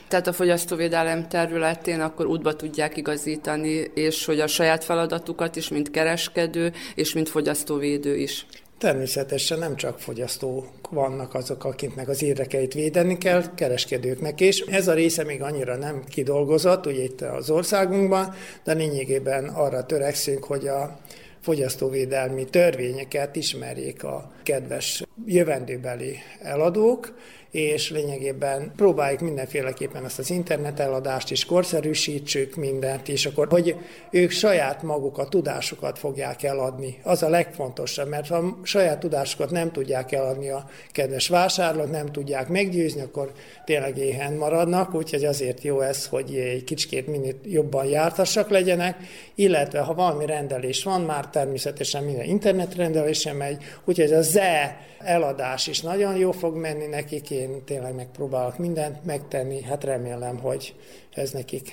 Tehát 0.08 0.28
a 0.28 0.34
fogyasztóvédelem 0.34 1.28
területén 1.28 2.00
akkor 2.00 2.26
útba 2.26 2.56
tudják 2.56 2.98
igazítani, 2.98 3.92
és 3.94 4.26
hogy 4.26 4.40
a 4.40 4.48
saját 4.48 4.84
feladatukat 4.84 5.56
is, 5.56 5.70
mint 5.70 5.92
kereskedő, 5.92 6.74
és 6.96 7.14
mint 7.14 7.30
fogyasztóvédő 7.30 8.16
is. 8.16 8.46
Természetesen 8.84 9.60
nem 9.60 9.76
csak 9.76 10.00
fogyasztók 10.00 10.68
vannak 10.90 11.34
azok, 11.34 11.64
akiknek 11.64 12.08
az 12.10 12.24
érdekeit 12.24 12.74
védeni 12.74 13.18
kell, 13.18 13.54
kereskedőknek 13.56 14.40
is. 14.40 14.60
Ez 14.60 14.88
a 14.88 14.94
része 14.94 15.24
még 15.24 15.42
annyira 15.42 15.76
nem 15.76 16.04
kidolgozott, 16.10 16.86
ugye 16.86 17.04
itt 17.04 17.22
az 17.22 17.50
országunkban, 17.50 18.34
de 18.64 18.74
lényegében 18.74 19.48
arra 19.48 19.86
törekszünk, 19.86 20.44
hogy 20.44 20.68
a 20.68 21.00
fogyasztóvédelmi 21.42 22.46
törvényeket 22.46 23.36
ismerjék 23.36 24.04
a 24.04 24.32
kedves 24.44 25.04
jövendőbeli 25.26 26.18
eladók, 26.42 27.14
és 27.54 27.90
lényegében 27.90 28.72
próbáljuk 28.76 29.20
mindenféleképpen 29.20 30.06
ezt 30.06 30.20
az 30.20 30.30
internet 30.30 30.80
eladást 30.80 31.32
is 31.32 31.46
korszerűsítsük 31.46 32.56
mindent, 32.56 33.10
és 33.10 33.26
akkor, 33.26 33.48
hogy 33.50 33.76
ők 34.12 34.32
saját 34.32 34.84
maguk 34.84 35.18
a 35.18 35.28
tudásukat 35.28 36.00
fogják 36.00 36.44
eladni. 36.44 37.00
Az 37.04 37.24
a 37.24 37.30
legfontosabb, 37.30 38.08
mert 38.08 38.28
ha 38.28 38.60
saját 38.64 39.00
tudásukat 39.00 39.52
nem 39.52 39.72
tudják 39.72 40.12
eladni 40.12 40.50
a 40.50 40.70
kedves 40.92 41.28
vásárlók, 41.28 41.92
nem 41.92 42.12
tudják 42.12 42.48
meggyőzni, 42.48 43.02
akkor 43.02 43.32
tényleg 43.66 43.98
éhen 43.98 44.34
maradnak, 44.34 44.94
úgyhogy 44.94 45.26
azért 45.26 45.64
jó 45.64 45.82
ez, 45.82 46.06
hogy 46.06 46.36
egy 46.36 46.64
kicsikét 46.64 47.08
minél 47.08 47.36
jobban 47.44 47.86
jártassak 47.86 48.50
legyenek, 48.50 48.98
illetve 49.36 49.80
ha 49.80 49.94
valami 49.94 50.26
rendelés 50.26 50.84
van, 50.84 51.02
már 51.02 51.28
természetesen 51.28 52.04
minden 52.04 52.26
internetrendelése 52.26 53.34
megy, 53.34 53.64
úgyhogy 53.86 54.14
a 54.14 54.22
ZE 54.22 54.78
eladás 55.06 55.68
is 55.68 55.82
nagyon 55.82 56.16
jó 56.16 56.32
fog 56.32 56.56
menni 56.56 56.86
nekik, 56.86 57.32
én 57.32 57.64
tényleg 57.64 57.96
megpróbálok 57.96 58.58
mindent 58.58 59.06
megtenni, 59.06 59.62
hát 59.62 59.84
remélem, 59.84 60.38
hogy 60.40 60.76
ez 61.14 61.32
nekik 61.32 61.72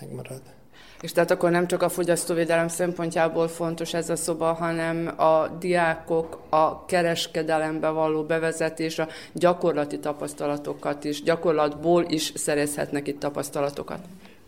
megmarad. 0.00 0.40
És 1.00 1.12
tehát 1.12 1.30
akkor 1.30 1.50
nem 1.50 1.66
csak 1.66 1.82
a 1.82 1.88
fogyasztóvédelem 1.88 2.68
szempontjából 2.68 3.48
fontos 3.48 3.94
ez 3.94 4.10
a 4.10 4.16
szoba, 4.16 4.52
hanem 4.52 5.20
a 5.20 5.48
diákok 5.48 6.42
a 6.48 6.84
kereskedelembe 6.84 7.88
való 7.88 8.22
bevezetés, 8.22 8.98
a 8.98 9.08
gyakorlati 9.32 9.98
tapasztalatokat 9.98 11.04
is, 11.04 11.22
gyakorlatból 11.22 12.04
is 12.08 12.32
szerezhetnek 12.34 13.08
itt 13.08 13.18
tapasztalatokat. 13.18 14.00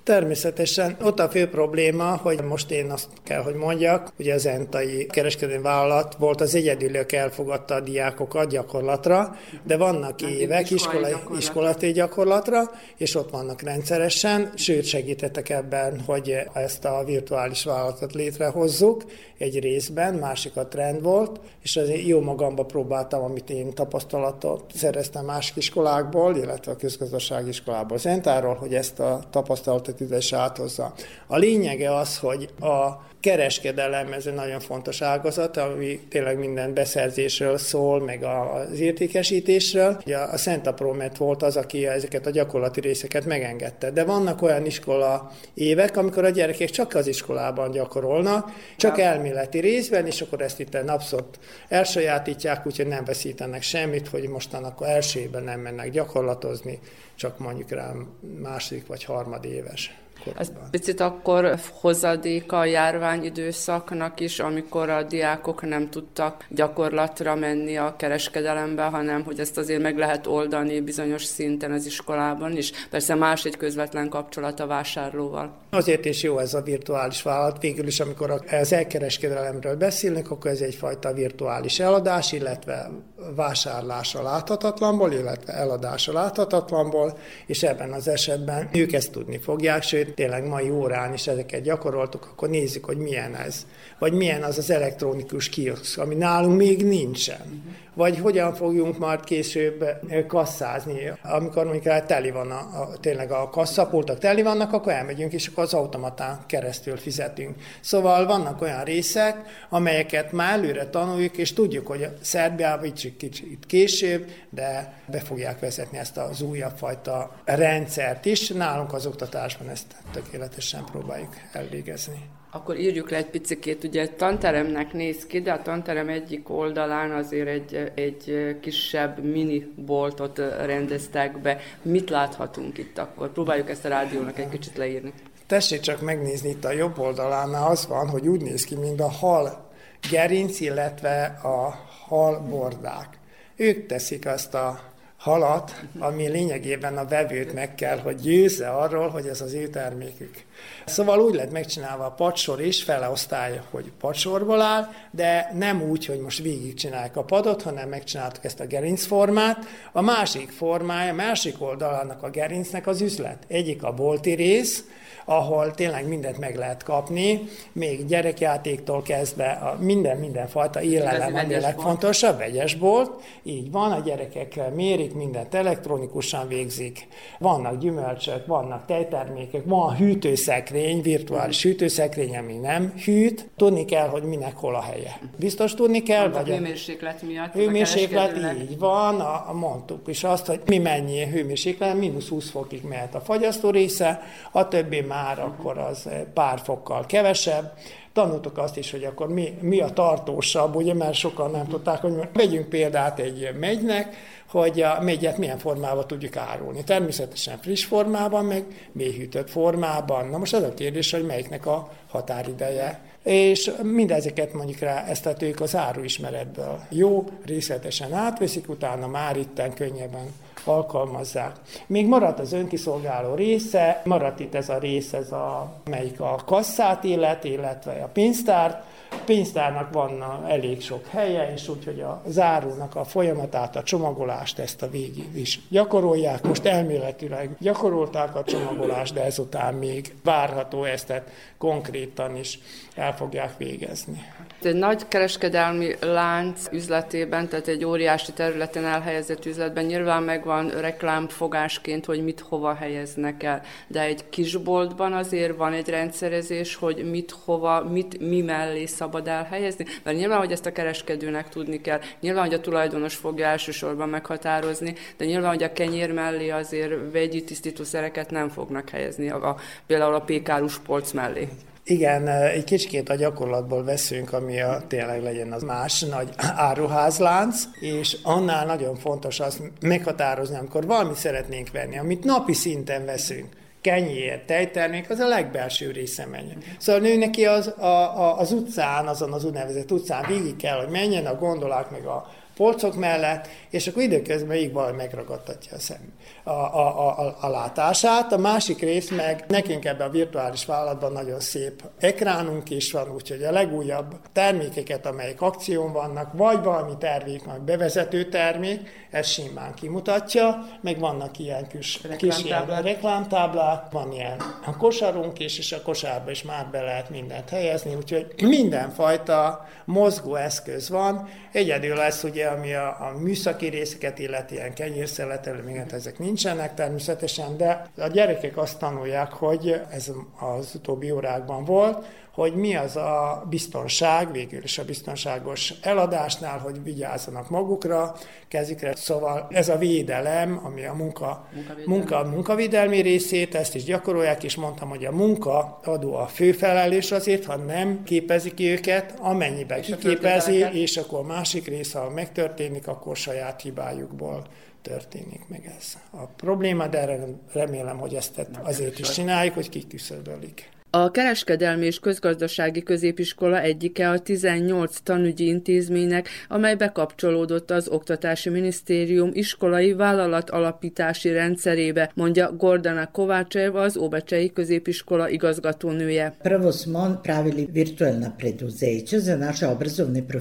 Természetesen 0.05 0.97
ott 1.03 1.21
a 1.21 1.29
fő 1.29 1.49
probléma, 1.49 2.17
hogy 2.17 2.43
most 2.43 2.71
én 2.71 2.91
azt 2.91 3.09
kell, 3.23 3.43
hogy 3.43 3.55
mondjak, 3.55 4.13
hogy 4.17 4.31
az 4.31 4.47
entai 4.47 5.07
kereskedelmi 5.07 5.63
vállalat 5.63 6.15
volt 6.19 6.41
az 6.41 6.55
egyedül, 6.55 6.97
aki 6.97 7.17
elfogadta 7.17 7.75
a 7.75 7.81
diákokat 7.81 8.49
gyakorlatra, 8.49 9.37
de 9.63 9.77
vannak 9.77 10.23
évek 10.23 10.71
iskolai, 10.71 11.15
iskolati 11.39 11.93
gyakorlatra, 11.93 12.71
és 12.97 13.15
ott 13.15 13.31
vannak 13.31 13.63
rendszeresen, 13.63 14.53
sőt 14.55 14.85
segítettek 14.85 15.49
ebben, 15.49 16.01
hogy 16.01 16.35
ezt 16.53 16.85
a 16.85 17.03
virtuális 17.07 17.65
vállalatot 17.65 18.13
létrehozzuk 18.13 19.05
egy 19.39 19.59
részben, 19.59 20.15
másik 20.15 20.57
a 20.57 20.67
trend 20.67 21.03
volt, 21.03 21.41
és 21.63 21.77
azért 21.77 22.07
jó 22.07 22.21
magamba 22.21 22.65
próbáltam, 22.65 23.23
amit 23.23 23.51
én 23.51 23.75
tapasztalatot 23.75 24.65
szereztem 24.75 25.25
más 25.25 25.53
iskolákból, 25.57 26.37
illetve 26.37 26.73
a 26.73 26.77
közgazdasági 26.77 27.49
iskolából 27.49 27.99
Zentáról, 27.99 28.55
hogy 28.55 28.75
ezt 28.75 29.01
a 29.01 29.21
tapasztalatot 29.31 29.94
ide 30.01 30.17
is 30.17 30.33
áthozza. 30.33 30.95
A 31.27 31.37
lényege 31.37 31.97
az, 31.97 32.19
hogy 32.19 32.49
a 32.61 33.03
kereskedelem, 33.25 34.13
ez 34.13 34.27
egy 34.27 34.35
nagyon 34.35 34.61
fontos 34.61 35.03
ágazat, 35.03 35.57
ami 35.57 36.01
tényleg 36.09 36.39
minden 36.39 36.75
beszerzésről 36.75 37.59
szól, 37.59 38.01
meg 38.01 38.23
az 38.23 38.81
értékesítésről. 38.81 40.01
Ugye 40.07 40.17
a 40.17 40.37
Szent 40.37 40.67
Apromet 40.67 41.17
volt 41.17 41.43
az, 41.43 41.57
aki 41.57 41.87
ezeket 41.87 42.27
a 42.27 42.31
gyakorlati 42.31 42.81
részeket 42.81 43.25
megengedte. 43.25 43.91
De 43.91 44.05
vannak 44.05 44.43
olyan 44.43 44.67
iskola 44.67 45.33
évek, 45.55 45.97
amikor 45.97 46.25
a 46.25 46.29
gyerekek 46.29 46.71
csak 46.71 46.95
az 46.95 47.07
iskolában 47.07 47.71
gyakorolnak, 47.71 48.51
csak 48.77 48.99
elméleti 48.99 49.59
részben, 49.59 50.07
és 50.07 50.21
akkor 50.21 50.41
ezt 50.41 50.61
itt 50.61 50.75
a 50.75 50.83
napszot 50.83 51.39
elsajátítják, 51.69 52.67
úgyhogy 52.67 52.87
nem 52.87 53.05
veszítenek 53.05 53.63
semmit, 53.63 54.09
hogy 54.09 54.29
mostan 54.29 54.65
akkor 54.65 54.87
elsőben 54.87 55.43
nem 55.43 55.61
mennek 55.61 55.91
gyakorlatozni, 55.91 56.79
csak 57.15 57.39
mondjuk 57.39 57.71
rám 57.71 58.09
második 58.43 58.87
vagy 58.87 59.05
harmad 59.05 59.45
éves. 59.45 60.04
Ez 60.39 60.53
picit 60.71 61.01
akkor 61.01 61.59
hozadéka 61.81 62.59
a 62.59 62.65
járvány 62.65 63.25
időszaknak 63.25 64.21
is, 64.21 64.39
amikor 64.39 64.91
a 64.91 65.03
diákok 65.03 65.69
nem 65.69 65.91
tudtak 65.91 66.45
gyakorlatra 66.49 67.35
menni 67.35 67.77
a 67.77 67.95
kereskedelembe, 67.97 68.83
hanem 68.83 69.23
hogy 69.25 69.41
ezt 69.41 69.59
azért 69.59 69.83
meg 69.83 69.99
lehet 69.99 70.27
oldani 70.27 70.81
bizonyos 70.81 71.25
szinten 71.25 71.73
az 71.73 71.87
iskolában 71.87 72.57
is. 72.57 72.73
Persze 72.91 73.15
más 73.15 73.45
egy 73.45 73.57
közvetlen 73.57 74.09
kapcsolat 74.09 74.61
a 74.61 74.67
vásárlóval. 74.67 75.53
Azért 75.71 76.05
is 76.05 76.23
jó 76.23 76.39
ez 76.39 76.55
a 76.55 76.63
virtuális 76.63 77.23
vállalat. 77.23 77.61
Végül 77.61 77.87
is, 77.87 78.01
amikor 78.01 78.43
az 78.61 78.73
elkereskedelemről 78.73 79.77
beszélnek, 79.77 80.31
akkor 80.31 80.51
ez 80.51 80.61
egyfajta 80.61 81.13
virtuális 81.13 81.81
eladás, 81.81 82.33
illetve 82.33 82.91
vásárlása 83.37 84.23
láthatatlanból, 84.23 85.13
illetve 85.13 85.53
eladása 85.53 86.13
láthatatlanból, 86.13 87.19
és 87.47 87.63
ebben 87.63 87.93
az 87.93 88.09
esetben 88.09 88.69
ők 88.73 88.93
ezt 88.93 89.13
tudni 89.13 89.39
fogják, 89.39 89.83
sőt, 89.83 90.14
tényleg 90.15 90.47
mai 90.47 90.71
órán 90.71 91.13
is 91.13 91.27
ezeket 91.27 91.63
gyakoroltuk, 91.63 92.29
akkor 92.33 92.49
nézzük, 92.49 92.85
hogy 92.85 92.97
milyen 92.97 93.35
ez. 93.35 93.67
Vagy 94.05 94.13
milyen 94.13 94.43
az 94.43 94.59
az 94.59 94.71
elektronikus 94.71 95.49
kiosz, 95.49 95.99
ami 95.99 96.15
nálunk 96.15 96.57
még 96.57 96.87
nincsen. 96.87 97.63
Vagy 97.95 98.19
hogyan 98.19 98.55
fogjunk 98.55 98.99
majd 98.99 99.25
később 99.25 99.85
kasszázni. 100.27 101.13
Amikor 101.23 101.65
mondjuk 101.65 102.05
teli 102.07 102.31
van 102.31 102.51
a, 102.51 102.59
a, 102.59 102.97
tényleg 103.01 103.31
a 103.31 103.51
kasszapultak 103.51 104.19
teli 104.19 104.43
vannak, 104.43 104.73
akkor 104.73 104.93
elmegyünk, 104.93 105.33
és 105.33 105.47
akkor 105.47 105.65
az 105.65 105.75
automatán 105.75 106.45
keresztül 106.47 106.97
fizetünk. 106.97 107.57
Szóval 107.81 108.27
vannak 108.27 108.61
olyan 108.63 108.85
részek, 108.85 109.37
amelyeket 109.69 110.33
már 110.33 110.59
előre 110.59 110.87
tanuljuk, 110.87 111.37
és 111.37 111.53
tudjuk, 111.53 111.87
hogy 111.87 112.09
Szerbiában 112.21 112.93
kicsit, 112.93 113.17
kicsit 113.17 113.67
később, 113.67 114.31
de 114.51 114.95
be 115.07 115.21
fogják 115.21 115.61
vezetni 115.61 115.99
ezt 115.99 116.17
az 116.17 116.43
újabb 116.43 116.77
fajta 116.77 117.37
rendszert 117.45 118.25
is. 118.25 118.49
Nálunk 118.49 118.93
az 118.93 119.07
oktatásban 119.07 119.69
ezt 119.69 119.87
tökéletesen 120.13 120.85
próbáljuk 120.85 121.35
elvégezni. 121.53 122.29
Akkor 122.55 122.79
írjuk 122.79 123.11
le 123.11 123.17
egy 123.17 123.31
picikét, 123.31 123.85
ugye 123.85 124.09
tanteremnek 124.09 124.93
néz 124.93 125.27
ki, 125.27 125.41
de 125.41 125.53
a 125.53 125.63
tanterem 125.63 126.09
egyik 126.09 126.51
oldalán 126.51 127.11
azért 127.11 127.49
egy, 127.49 127.93
egy 127.95 128.57
kisebb 128.61 129.25
mini 129.25 129.73
boltot 129.77 130.39
rendeztek 130.39 131.41
be. 131.41 131.59
Mit 131.83 132.11
láthatunk 132.11 132.79
itt 132.79 132.99
akkor? 132.99 133.33
Próbáljuk 133.33 133.71
ezt 133.71 133.85
a 133.85 133.89
rádiónak 133.89 134.39
egy 134.39 134.49
kicsit 134.49 134.77
leírni. 134.77 135.13
Tessék 135.47 135.81
csak 135.81 136.01
megnézni 136.01 136.49
itt 136.49 136.65
a 136.65 136.73
jobb 136.73 136.99
oldalán, 136.99 137.55
az 137.55 137.87
van, 137.87 138.09
hogy 138.09 138.27
úgy 138.29 138.41
néz 138.41 138.65
ki, 138.65 138.75
mint 138.75 139.01
a 139.01 139.11
hal 139.11 139.71
gerinc, 140.11 140.61
illetve 140.61 141.25
a 141.43 141.75
hal 142.07 142.41
bordák. 142.41 143.19
Ők 143.57 143.87
teszik 143.87 144.27
azt 144.27 144.55
a 144.55 144.81
halat, 145.25 145.75
ami 145.99 146.29
lényegében 146.29 146.97
a 146.97 147.05
vevőt 147.05 147.53
meg 147.53 147.75
kell, 147.75 147.99
hogy 147.99 148.17
győzze 148.17 148.69
arról, 148.69 149.09
hogy 149.09 149.27
ez 149.27 149.41
az 149.41 149.53
ő 149.53 149.69
termékük. 149.69 150.45
Szóval 150.87 151.21
úgy 151.21 151.35
lett 151.35 151.51
megcsinálva 151.51 152.05
a 152.05 152.11
padsor 152.11 152.61
is, 152.61 152.83
feleosztálja, 152.83 153.65
hogy 153.71 153.93
padsorból 154.01 154.61
áll, 154.61 154.89
de 155.11 155.51
nem 155.55 155.83
úgy, 155.83 156.07
hogy 156.07 156.19
most 156.19 156.43
végigcsinálják 156.43 157.17
a 157.17 157.25
padot, 157.25 157.63
hanem 157.63 157.89
megcsináltuk 157.89 158.45
ezt 158.45 158.61
a 158.61 158.67
gerincformát. 158.67 159.65
A 159.93 160.01
másik 160.01 160.51
formája, 160.51 161.15
másik 161.15 161.63
oldalának 161.63 162.23
a 162.23 162.31
gerincnek 162.31 162.87
az 162.87 163.01
üzlet. 163.01 163.45
Egyik 163.47 163.83
a 163.83 163.93
bolti 163.93 164.33
rész, 164.33 164.85
ahol 165.25 165.71
tényleg 165.71 166.09
mindent 166.09 166.39
meg 166.39 166.57
lehet 166.57 166.83
kapni, 166.83 167.43
még 167.73 168.07
gyerekjátéktól 168.07 169.03
kezdve 169.03 169.51
a 169.51 169.77
minden, 169.81 170.17
mindenfajta 170.17 170.83
élelem, 170.83 171.35
ami 171.35 171.61
legfontosabb, 171.61 172.39
vegyes 172.39 172.75
bolt, 172.75 173.11
így 173.43 173.71
van, 173.71 173.93
a 173.93 174.01
gyerekek 174.01 174.75
mérik, 174.75 175.15
mindent 175.15 175.55
elektronikusan 175.55 176.49
végzik, 176.49 177.07
vannak 177.39 177.79
gyümölcsök, 177.79 178.47
vannak 178.47 178.87
tejtermékek, 178.87 179.65
van 179.65 179.97
hűtőszekrény, 179.97 181.03
virtuális 181.03 181.63
hűtőszekrény, 181.63 182.37
ami 182.37 182.53
nem 182.53 182.93
hűt, 183.05 183.49
tudni 183.57 183.85
kell, 183.85 184.09
hogy 184.09 184.23
minek 184.23 184.57
hol 184.57 184.75
a 184.75 184.83
helye. 184.83 185.19
Biztos 185.37 185.75
tudni 185.75 186.03
kell, 186.03 186.29
vagy 186.29 186.51
a 186.51 186.55
hőmérséklet 186.55 187.23
miatt. 187.23 187.53
Hőmérséklet, 187.53 188.37
így 188.71 188.79
van, 188.79 189.21
a, 189.21 189.45
a 189.49 189.53
mondtuk 189.53 190.09
is 190.09 190.25
azt, 190.25 190.47
hogy 190.47 190.61
mi 190.67 190.79
mennyi 190.79 191.27
hőmérséklet, 191.27 191.95
mínusz 191.95 192.29
20 192.29 192.51
fokig 192.51 192.83
mehet 192.83 193.15
a 193.15 193.21
fagyasztó 193.21 193.71
része, 193.71 194.23
a 194.53 194.69
többi 194.69 195.01
már 195.15 195.39
akkor 195.39 195.79
az 195.79 196.09
pár 196.35 196.61
fokkal 196.65 197.07
kevesebb. 197.07 197.73
Tanultuk 198.13 198.59
azt 198.59 198.77
is, 198.77 198.91
hogy 198.91 199.05
akkor 199.05 199.29
mi, 199.29 199.59
mi 199.61 199.81
a 199.81 199.89
tartósabb, 199.89 200.75
ugye, 200.75 200.95
mert 200.95 201.15
sokan 201.15 201.51
nem 201.51 201.67
tudták, 201.67 202.01
hogy 202.01 202.29
vegyünk 202.33 202.69
példát 202.69 203.19
egy 203.19 203.55
megynek, 203.61 204.17
hogy 204.51 204.81
a 204.81 204.99
megyet 205.03 205.39
milyen 205.39 205.59
formában 205.59 206.07
tudjuk 206.07 206.37
árulni. 206.37 206.85
Természetesen 206.85 207.59
friss 207.59 207.85
formában, 207.85 208.45
meg 208.45 208.65
mélyhűtött 208.93 209.51
formában. 209.51 210.27
Na 210.27 210.39
most 210.39 210.55
az 210.55 210.63
a 210.63 210.75
kérdés, 210.75 211.11
hogy 211.11 211.25
melyiknek 211.27 211.67
a 211.67 211.91
határideje. 212.09 213.01
És 213.23 213.71
mindezeket 213.83 214.53
mondjuk 214.53 214.79
rá 214.79 215.05
ezt 215.05 215.27
a 215.27 215.35
az 215.61 215.77
áruismeretből 215.77 216.81
jó, 216.91 217.25
részletesen 217.45 218.13
átveszik, 218.13 218.69
utána 218.69 219.07
már 219.07 219.37
itten 219.37 219.75
könnyebben 219.75 220.27
alkalmazzák. 220.67 221.57
Még 221.87 222.07
maradt 222.07 222.39
az 222.39 222.53
önkiszolgáló 222.53 223.35
része, 223.35 224.03
maradt 224.05 224.41
itt 224.41 224.55
ez 224.55 224.69
a 224.69 224.79
rész, 224.79 225.13
ez 225.13 225.33
a, 225.33 225.73
melyik 225.91 226.21
a 226.21 226.41
kasszát 226.47 227.05
illet, 227.05 227.45
illetve 227.45 228.03
a 228.03 228.09
pénztárt, 228.13 228.83
pénztárnak 229.25 229.93
van 229.93 230.25
elég 230.49 230.83
sok 230.83 231.07
helye, 231.07 231.53
és 231.53 231.69
úgyhogy 231.69 232.01
a 232.01 232.23
zárónak 232.27 232.97
a 232.97 233.05
folyamatát, 233.05 233.77
a 233.77 233.83
csomagolást 233.83 234.59
ezt 234.59 234.83
a 234.83 234.91
végig 234.91 235.37
is 235.37 235.61
gyakorolják. 235.69 236.43
Most 236.43 236.65
elméletileg 236.65 237.57
gyakorolták 237.59 238.37
a 238.37 238.45
csomagolást, 238.45 239.15
de 239.15 239.25
ezután 239.25 239.75
még 239.75 240.15
várható 240.23 240.85
ezt 240.85 241.07
tehát 241.07 241.31
konkrétan 241.59 242.37
is 242.37 242.59
el 242.95 243.17
fogják 243.17 243.57
végezni. 243.57 244.23
Egy 244.65 244.75
nagy 244.75 245.09
kereskedelmi 245.09 245.95
lánc 246.01 246.67
üzletében, 246.73 247.49
tehát 247.49 247.69
egy 247.69 247.85
óriási 247.85 248.33
területen 248.33 248.85
elhelyezett 248.85 249.47
üzletben 249.47 249.85
nyilván 249.85 250.23
megvan 250.23 250.69
reklámfogásként, 250.69 252.05
hogy 252.05 252.25
mit 252.25 252.41
hova 252.41 252.75
helyeznek 252.75 253.43
el, 253.43 253.63
de 253.87 254.01
egy 254.01 254.29
kisboltban 254.29 255.13
azért 255.13 255.57
van 255.57 255.73
egy 255.73 255.89
rendszerezés, 255.89 256.75
hogy 256.75 257.11
mit 257.11 257.35
hova, 257.45 257.85
mit 257.85 258.21
mi 258.21 258.41
mellé 258.41 258.87
szabad 258.87 259.29
elhelyezni, 259.29 259.87
mert 260.03 260.17
nyilván, 260.17 260.39
hogy 260.39 260.53
ezt 260.53 260.67
a 260.67 260.73
kereskedőnek 260.73 261.49
tudni 261.49 261.81
kell, 261.81 262.01
nyilván, 262.21 262.45
hogy 262.45 262.55
a 262.55 262.61
tulajdonos 262.61 263.15
fogja 263.15 263.47
elsősorban 263.47 264.09
meghatározni, 264.09 264.95
de 265.17 265.25
nyilván, 265.25 265.51
hogy 265.51 265.63
a 265.63 265.73
kenyér 265.73 266.13
mellé 266.13 266.51
azért 266.51 267.13
vegyi 267.13 267.45
tisztítószereket 267.45 268.31
nem 268.31 268.49
fognak 268.49 268.89
helyezni, 268.89 269.31
a, 269.31 269.49
a, 269.49 269.57
például 269.87 270.15
a 270.15 270.21
pékárus 270.21 270.79
polc 270.79 271.13
mellé. 271.13 271.49
Igen, 271.87 272.29
egy 272.29 272.65
kicsikét 272.65 273.09
a 273.09 273.15
gyakorlatból 273.15 273.85
veszünk, 273.85 274.33
ami 274.33 274.61
a, 274.61 274.83
tényleg 274.89 275.23
legyen 275.23 275.53
az 275.53 275.63
más 275.63 276.01
nagy 276.01 276.29
áruházlánc, 276.69 277.63
és 277.81 278.17
annál 278.23 278.67
nagyon 278.67 278.97
fontos 278.97 279.41
az 279.41 279.63
meghatározni, 279.81 280.57
amikor 280.57 280.87
valamit 280.87 281.17
szeretnénk 281.17 281.71
venni, 281.71 281.99
amit 281.99 282.25
napi 282.25 282.53
szinten 282.53 283.05
veszünk, 283.05 283.47
kenyér, 283.81 284.45
tejtermék, 284.47 285.11
az 285.11 285.19
a 285.19 285.29
legbelső 285.29 285.91
része 285.91 286.27
menjen. 286.27 286.59
Szóval 286.79 287.01
nő 287.01 287.17
neki 287.17 287.47
az, 287.47 287.67
a, 287.67 287.87
a, 288.21 288.39
az 288.39 288.53
utcán, 288.53 289.07
azon 289.07 289.33
az 289.33 289.45
úgynevezett 289.45 289.93
utcán 289.93 290.25
végig 290.29 290.57
kell, 290.57 290.77
hogy 290.77 290.91
menjen 290.91 291.27
a 291.27 291.35
gondolák, 291.35 291.91
meg 291.91 292.07
a 292.07 292.31
polcok 292.57 292.95
mellett, 292.95 293.49
és 293.71 293.87
akkor 293.87 294.03
időközben 294.03 294.57
így 294.57 294.73
valami 294.73 294.97
megragadtatja 294.97 295.77
a, 295.77 295.79
szem, 295.79 296.13
a, 296.45 296.51
a, 296.51 297.19
a, 297.19 297.37
a 297.41 297.49
látását. 297.49 298.33
A 298.33 298.39
másik 298.39 298.81
rész 298.81 299.11
meg 299.11 299.45
nekünk 299.49 299.85
ebben 299.85 300.09
a 300.09 300.11
virtuális 300.11 300.65
vállalatban 300.65 301.13
nagyon 301.13 301.41
szép 301.41 301.83
ekránunk 301.99 302.71
is 302.71 302.93
van, 302.93 303.11
úgyhogy 303.15 303.43
a 303.43 303.51
legújabb 303.51 304.15
termékeket, 304.33 305.07
amelyek 305.07 305.41
akción 305.41 305.93
vannak, 305.93 306.33
vagy 306.33 306.63
valami 306.63 306.93
termék, 306.99 307.45
vagy 307.45 307.61
bevezető 307.61 308.29
termék, 308.29 308.81
ez 309.11 309.29
simán 309.29 309.75
kimutatja, 309.75 310.67
meg 310.81 310.99
vannak 310.99 311.39
ilyen 311.39 311.69
kis, 311.69 312.01
kis 312.17 312.45
ilyen 312.45 312.83
reklámtáblák, 312.83 313.91
van 313.91 314.13
ilyen 314.13 314.43
a 314.67 314.77
kosarunk 314.77 315.39
is, 315.39 315.59
és 315.59 315.73
a 315.73 315.83
kosárba 315.83 316.31
is 316.31 316.43
már 316.43 316.69
be 316.71 316.81
lehet 316.81 317.11
mindent 317.11 317.49
helyezni, 317.49 317.95
úgyhogy 317.95 318.27
mindenfajta 318.43 319.69
mozgó 319.85 320.35
eszköz 320.35 320.89
van. 320.89 321.29
Egyedül 321.53 321.97
lesz 321.97 322.23
ugye, 322.23 322.44
ami 322.45 322.75
a, 322.75 322.87
a 322.87 323.19
műszaki 323.19 323.67
részeket 323.67 324.19
illeti, 324.19 324.55
ilyen 324.55 324.75
kenyérszeletelő, 324.75 325.63
még 325.63 325.77
hát 325.77 325.93
ezek 325.93 326.19
nincsenek 326.19 326.75
természetesen, 326.75 327.57
de 327.57 327.87
a 327.97 328.07
gyerekek 328.07 328.57
azt 328.57 328.79
tanulják, 328.79 329.33
hogy 329.33 329.81
ez 329.91 330.11
az 330.41 330.75
utóbbi 330.75 331.11
órákban 331.11 331.65
volt, 331.65 332.07
hogy 332.35 332.55
mi 332.55 332.77
az 332.77 332.97
a 332.97 333.45
biztonság, 333.51 334.33
végül 334.33 334.63
is 334.63 334.79
a 334.79 334.85
biztonságos 334.85 335.75
eladásnál, 335.83 336.59
hogy 336.59 336.83
vigyázzanak 336.83 337.51
magukra, 337.51 338.17
kezükre. 338.49 338.97
Szóval 338.97 339.47
ez 339.51 339.69
a 339.69 339.77
védelem, 339.77 340.61
ami 340.63 340.85
a 340.85 340.93
munka, 340.93 341.49
munka 341.87 342.25
munkavédelmi 342.25 343.01
részét, 343.01 343.55
ezt 343.55 343.75
is 343.75 343.85
gyakorolják, 343.85 344.45
és 344.45 344.55
mondtam, 344.55 344.89
hogy 344.89 345.05
a 345.05 345.13
munka 345.13 345.81
adó 345.85 346.15
a 346.15 346.27
főfelelés 346.27 347.13
azért, 347.13 347.45
ha 347.45 347.57
nem 347.57 348.03
képezik 348.05 348.61
őket, 348.61 349.15
amennyiben 349.19 349.79
és 349.79 349.87
kiképezi, 349.87 350.59
és 350.73 350.97
akkor 350.97 351.27
másik 351.27 351.67
része, 351.67 351.99
ha 351.99 352.11
megtörténik, 352.11 352.89
akkor 352.89 353.17
saját 353.17 353.61
hibájukból 353.61 354.47
történik 354.83 355.41
meg 355.49 355.75
ez 355.79 355.99
a 356.11 356.27
probléma, 356.27 356.87
de 356.87 357.19
remélem, 357.53 357.99
hogy 357.99 358.15
ezt 358.15 358.47
azért 358.63 358.99
is 358.99 359.11
csináljuk, 359.11 359.55
hogy 359.55 359.69
kiküszöbölik. 359.69 360.73
A 360.97 361.11
Kereskedelmi 361.11 361.87
és 361.87 361.99
Közgazdasági 361.99 362.83
Középiskola 362.83 363.61
egyike 363.61 364.11
a 364.11 364.19
18 364.19 364.99
tanügyi 365.03 365.47
intézménynek, 365.47 366.29
amely 366.49 366.75
bekapcsolódott 366.75 367.71
az 367.71 367.89
Oktatási 367.89 368.49
Minisztérium 368.51 369.31
iskolai 369.33 369.93
vállalat 369.93 370.51
alapítási 370.51 371.33
rendszerébe, 371.33 372.11
mondja 372.15 372.53
Gordana 372.57 373.11
Kovácsev, 373.11 373.75
az 373.77 373.97
Óbecsei 373.97 374.53
Középiskola 374.53 375.29
igazgatónője. 375.29 376.35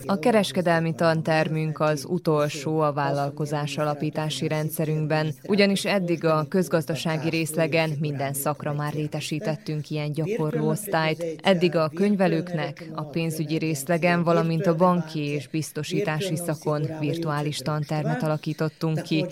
A 0.06 0.20
kereskedelmi 0.20 0.96
tantermünk 0.96 1.80
az 1.80 2.06
utolsó 2.10 2.80
a 2.80 2.94
vállalkozás 2.94 3.78
alapítási 3.78 4.48
rendszerünkben, 4.48 5.34
ugyanis 5.48 5.86
eddig 5.86 6.26
a 6.26 6.46
közgazdasági 6.50 7.30
részlegen 7.30 7.90
minden 8.00 8.34
szakra 8.34 8.74
már 8.74 8.94
létesítettünk 8.94 9.90
ilyen 9.90 10.12
gyakorlatot 10.12 10.42
gyakorló 10.44 10.70
osztályt. 10.70 11.40
Eddig 11.42 11.76
a 11.76 11.92
könyvelőknek, 11.96 12.90
a 12.96 13.04
pénzügyi 13.04 13.58
részlegen, 13.58 14.24
valamint 14.24 14.66
a 14.66 14.76
banki 14.76 15.20
és 15.20 15.48
biztosítási 15.48 16.36
szakon 16.36 16.88
virtuális 17.00 17.58
tantermet 17.58 18.24
alakítottunk 18.24 19.02
ki, 19.02 19.26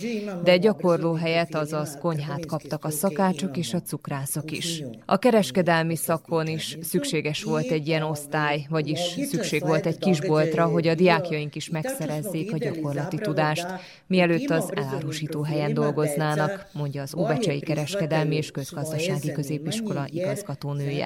de 0.44 0.58
gyakorló 0.58 1.14
helyet, 1.14 1.56
azaz 1.56 1.98
konyhát 2.02 2.46
kaptak 2.46 2.86
a 2.86 2.90
szakácsok 2.90 3.58
és 3.58 3.74
a 3.74 3.82
cukrászok 3.82 4.52
is. 4.52 4.84
A 5.06 5.18
kereskedelmi 5.18 5.96
szakon 5.96 6.48
is 6.48 6.78
szükséges 6.82 7.44
volt 7.44 7.72
egy 7.72 7.88
ilyen 7.88 8.04
osztály, 8.04 8.66
vagyis 8.70 9.18
szükség 9.32 9.62
volt 9.62 9.86
egy 9.86 9.98
kisboltra, 9.98 10.66
hogy 10.66 10.88
a 10.88 10.96
diákjaink 10.96 11.56
is 11.56 11.70
megszerezzék 11.70 12.54
a 12.54 12.58
gyakorlati 12.58 13.18
tudást, 13.18 13.68
mielőtt 14.08 14.50
az 14.50 14.72
elárusító 14.76 15.42
helyen 15.42 15.74
dolgoznának, 15.74 16.68
mondja 16.74 17.02
az 17.02 17.16
Óbecsei 17.16 17.60
Kereskedelmi 17.60 18.36
és 18.36 18.52
Közgazdasági 18.52 19.32
Középiskola 19.32 20.06
igazgatónője 20.10 21.01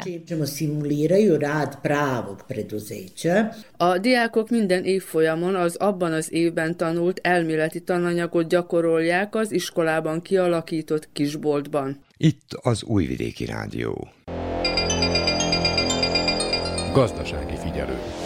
preduzeća. 2.47 3.49
A 3.77 3.97
diákok 3.97 4.49
minden 4.49 4.83
évfolyamon 4.83 5.55
az 5.55 5.75
abban 5.75 6.13
az 6.13 6.33
évben 6.33 6.77
tanult 6.77 7.19
elméleti 7.23 7.79
tananyagot 7.79 8.47
gyakorolják 8.47 9.35
az 9.35 9.51
iskolában 9.51 10.21
kialakított 10.21 11.09
kisboltban. 11.13 12.03
Itt 12.17 12.53
az 12.61 12.83
Újvidéki 12.83 13.45
Rádió. 13.45 14.07
Gazdasági 16.93 17.55
figyelő. 17.55 18.24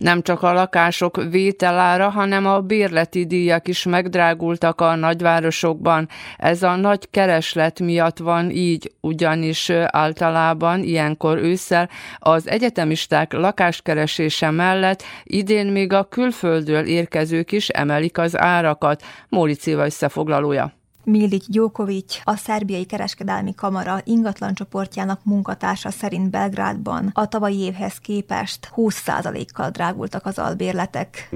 Nem 0.00 0.22
csak 0.22 0.42
a 0.42 0.52
lakások 0.52 1.22
vételára, 1.30 2.08
hanem 2.08 2.46
a 2.46 2.60
bérleti 2.60 3.26
díjak 3.26 3.68
is 3.68 3.84
megdrágultak 3.84 4.80
a 4.80 4.94
nagyvárosokban. 4.94 6.08
Ez 6.36 6.62
a 6.62 6.76
nagy 6.76 7.10
kereslet 7.10 7.80
miatt 7.80 8.18
van 8.18 8.50
így, 8.50 8.92
ugyanis 9.00 9.70
általában 9.86 10.82
ilyenkor 10.82 11.38
ősszel 11.38 11.88
az 12.18 12.48
egyetemisták 12.48 13.32
lakáskeresése 13.32 14.50
mellett 14.50 15.02
idén 15.24 15.66
még 15.66 15.92
a 15.92 16.04
külföldről 16.04 16.86
érkezők 16.86 17.52
is 17.52 17.68
emelik 17.68 18.18
az 18.18 18.38
árakat. 18.38 19.02
Mórici 19.28 19.72
összefoglalója. 19.72 20.79
Milic 21.04 21.44
Gyókovics, 21.48 22.20
a 22.24 22.36
szerbiai 22.36 22.84
kereskedelmi 22.84 23.54
kamara 23.54 24.00
ingatlan 24.04 24.54
csoportjának 24.54 25.24
munkatársa 25.24 25.90
szerint 25.90 26.30
Belgrádban 26.30 27.10
a 27.12 27.26
tavalyi 27.26 27.58
évhez 27.58 27.98
képest 27.98 28.72
20%-kal 28.76 29.70
drágultak 29.70 30.26
az 30.26 30.38
albérletek. 30.38 31.28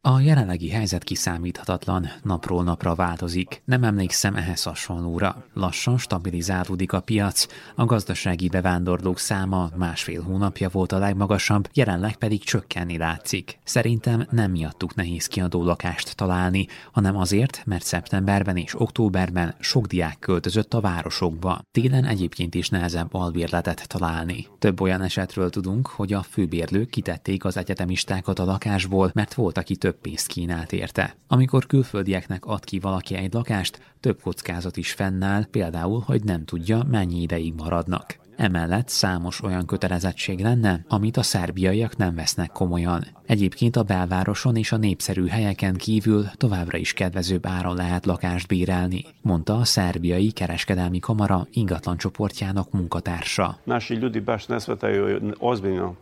A 0.00 0.20
jelenlegi 0.20 0.70
helyzet 0.70 1.04
kiszámíthatatlan, 1.04 2.08
napról 2.22 2.62
napra 2.62 2.94
változik. 2.94 3.62
Nem 3.64 3.84
emlékszem 3.84 4.36
ehhez 4.36 4.62
hasonlóra. 4.62 5.44
Lassan 5.52 5.98
stabilizálódik 5.98 6.92
a 6.92 7.00
piac, 7.00 7.46
a 7.74 7.84
gazdasági 7.84 8.48
bevándorlók 8.48 9.18
száma 9.18 9.70
másfél 9.76 10.22
hónapja 10.22 10.68
volt 10.68 10.92
a 10.92 10.98
legmagasabb, 10.98 11.68
jelenleg 11.72 12.16
pedig 12.16 12.44
csökkenni 12.44 12.98
látszik. 12.98 13.58
Szerintem 13.64 14.26
nem 14.30 14.50
miattuk 14.50 14.94
nehéz 14.94 15.26
kiadó 15.26 15.64
lakást 15.64 16.16
találni, 16.16 16.66
hanem 16.92 17.16
azért, 17.16 17.43
azért, 17.44 17.66
mert 17.66 17.84
szeptemberben 17.84 18.56
és 18.56 18.80
októberben 18.80 19.54
sok 19.60 19.86
diák 19.86 20.18
költözött 20.18 20.74
a 20.74 20.80
városokba. 20.80 21.60
Télen 21.72 22.04
egyébként 22.04 22.54
is 22.54 22.68
nehezebb 22.68 23.14
albérletet 23.14 23.88
találni. 23.88 24.46
Több 24.58 24.80
olyan 24.80 25.02
esetről 25.02 25.50
tudunk, 25.50 25.86
hogy 25.86 26.12
a 26.12 26.22
főbérlők 26.22 26.90
kitették 26.90 27.44
az 27.44 27.56
egyetemistákat 27.56 28.38
a 28.38 28.44
lakásból, 28.44 29.10
mert 29.14 29.34
volt, 29.34 29.58
aki 29.58 29.76
több 29.76 29.96
pénzt 30.00 30.26
kínált 30.26 30.72
érte. 30.72 31.16
Amikor 31.28 31.66
külföldieknek 31.66 32.44
ad 32.44 32.64
ki 32.64 32.78
valaki 32.78 33.14
egy 33.14 33.32
lakást, 33.32 33.80
több 34.00 34.20
kockázat 34.20 34.76
is 34.76 34.92
fennáll, 34.92 35.44
például, 35.44 36.02
hogy 36.06 36.24
nem 36.24 36.44
tudja, 36.44 36.82
mennyi 36.90 37.20
ideig 37.20 37.54
maradnak. 37.54 38.22
Emellett 38.36 38.88
számos 38.88 39.42
olyan 39.42 39.66
kötelezettség 39.66 40.40
lenne, 40.40 40.84
amit 40.88 41.16
a 41.16 41.22
szerbiaiak 41.22 41.96
nem 41.96 42.14
vesznek 42.14 42.50
komolyan. 42.50 43.06
Egyébként 43.26 43.76
a 43.76 43.82
belvároson 43.82 44.56
és 44.56 44.72
a 44.72 44.76
népszerű 44.76 45.26
helyeken 45.26 45.74
kívül 45.74 46.24
továbbra 46.36 46.78
is 46.78 46.92
kedvezőbb 46.92 47.46
áron 47.46 47.76
lehet 47.76 48.06
lakást 48.06 48.48
bérelni, 48.48 49.04
mondta 49.22 49.56
a 49.56 49.64
szerbiai 49.64 50.30
kereskedelmi 50.30 50.98
kamara 50.98 51.46
ingatlan 51.50 51.96
csoportjának 51.96 52.70
munkatársa. 52.70 53.58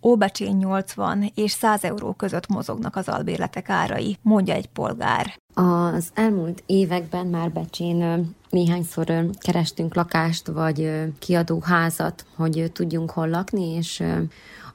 Óbecsén 0.02 0.56
80 0.56 1.30
és 1.34 1.50
100 1.50 1.84
euró 1.84 2.12
között 2.12 2.48
mozognak 2.48 2.96
az 2.96 3.08
albérletek 3.08 3.68
árai, 3.68 4.16
mondja 4.22 4.54
egy 4.54 4.66
polgár. 4.66 5.40
Az 5.54 6.10
elmúlt 6.14 6.62
években 6.66 7.26
már 7.26 7.52
Becsén 7.52 8.34
néhányszor 8.52 9.30
kerestünk 9.38 9.94
lakást, 9.94 10.46
vagy 10.46 10.92
kiadóházat, 11.18 12.24
hogy 12.36 12.70
tudjunk 12.72 13.10
hol 13.10 13.28
lakni, 13.28 13.74
és 13.76 14.02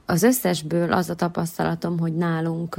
az 0.06 0.22
összesből 0.22 0.92
az 0.92 1.10
a 1.10 1.14
tapasztalatom, 1.14 1.98
hogy 1.98 2.14
nálunk 2.14 2.76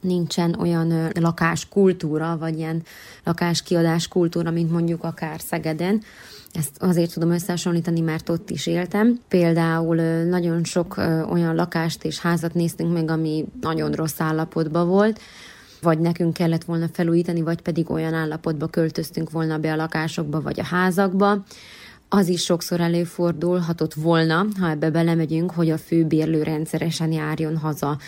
nincsen 0.00 0.54
olyan 0.58 1.10
lakáskultúra, 1.20 2.36
vagy 2.38 2.58
ilyen 2.58 2.82
lakáskiadás 3.24 4.08
kultúra, 4.08 4.50
mint 4.50 4.70
mondjuk 4.70 5.04
akár 5.04 5.40
Szegeden. 5.40 6.02
Ezt 6.52 6.82
azért 6.82 7.12
tudom 7.12 7.30
összehasonlítani, 7.30 8.00
mert 8.00 8.28
ott 8.28 8.50
is 8.50 8.66
éltem. 8.66 9.20
Például 9.28 9.96
nagyon 10.24 10.64
sok 10.64 10.96
olyan 11.30 11.54
lakást 11.54 12.04
és 12.04 12.18
házat 12.18 12.54
néztünk 12.54 12.92
meg, 12.92 13.10
ami 13.10 13.44
nagyon 13.60 13.92
rossz 13.92 14.20
állapotban 14.20 14.88
volt, 14.88 15.20
vagy 15.80 15.98
nekünk 15.98 16.32
kellett 16.32 16.64
volna 16.64 16.88
felújítani, 16.92 17.42
vagy 17.42 17.60
pedig 17.60 17.90
olyan 17.90 18.14
állapotba 18.14 18.66
költöztünk 18.66 19.30
volna 19.30 19.58
be 19.58 19.72
a 19.72 19.76
lakásokba, 19.76 20.40
vagy 20.40 20.60
a 20.60 20.64
házakba. 20.64 21.44
Az 22.08 22.28
is 22.28 22.42
sokszor 22.42 22.80
előfordulhatott 22.80 23.94
volna, 23.94 24.46
ha 24.60 24.70
ebbe 24.70 24.90
belemegyünk, 24.90 25.50
hogy 25.50 25.70
a 25.70 25.78
főbérlő 25.78 26.42
rendszeresen 26.42 27.12
járjon 27.12 27.56
haza 27.56 27.98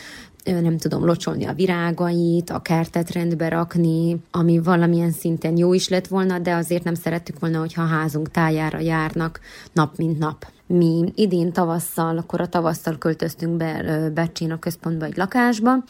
nem 0.45 0.77
tudom, 0.77 1.05
locsolni 1.05 1.45
a 1.45 1.53
virágait, 1.53 2.51
a 2.51 2.63
kertet 2.63 3.11
rendbe 3.11 3.49
rakni, 3.49 4.17
ami 4.31 4.59
valamilyen 4.59 5.11
szinten 5.11 5.57
jó 5.57 5.73
is 5.73 5.89
lett 5.89 6.07
volna, 6.07 6.39
de 6.39 6.55
azért 6.55 6.85
nem 6.85 6.95
szerettük 6.95 7.39
volna, 7.39 7.59
hogyha 7.59 7.83
a 7.83 7.87
házunk 7.87 8.31
tájára 8.31 8.79
járnak 8.79 9.41
nap 9.73 9.97
mint 9.97 10.19
nap. 10.19 10.47
Mi 10.67 11.13
idén 11.15 11.53
tavasszal, 11.53 12.19
akkor 12.19 12.41
a 12.41 12.49
tavasszal 12.49 12.99
költöztünk 12.99 13.57
be 13.57 14.11
Becsén 14.15 14.51
a 14.51 14.59
központba 14.59 15.05
egy 15.05 15.17
lakásba, 15.17 15.85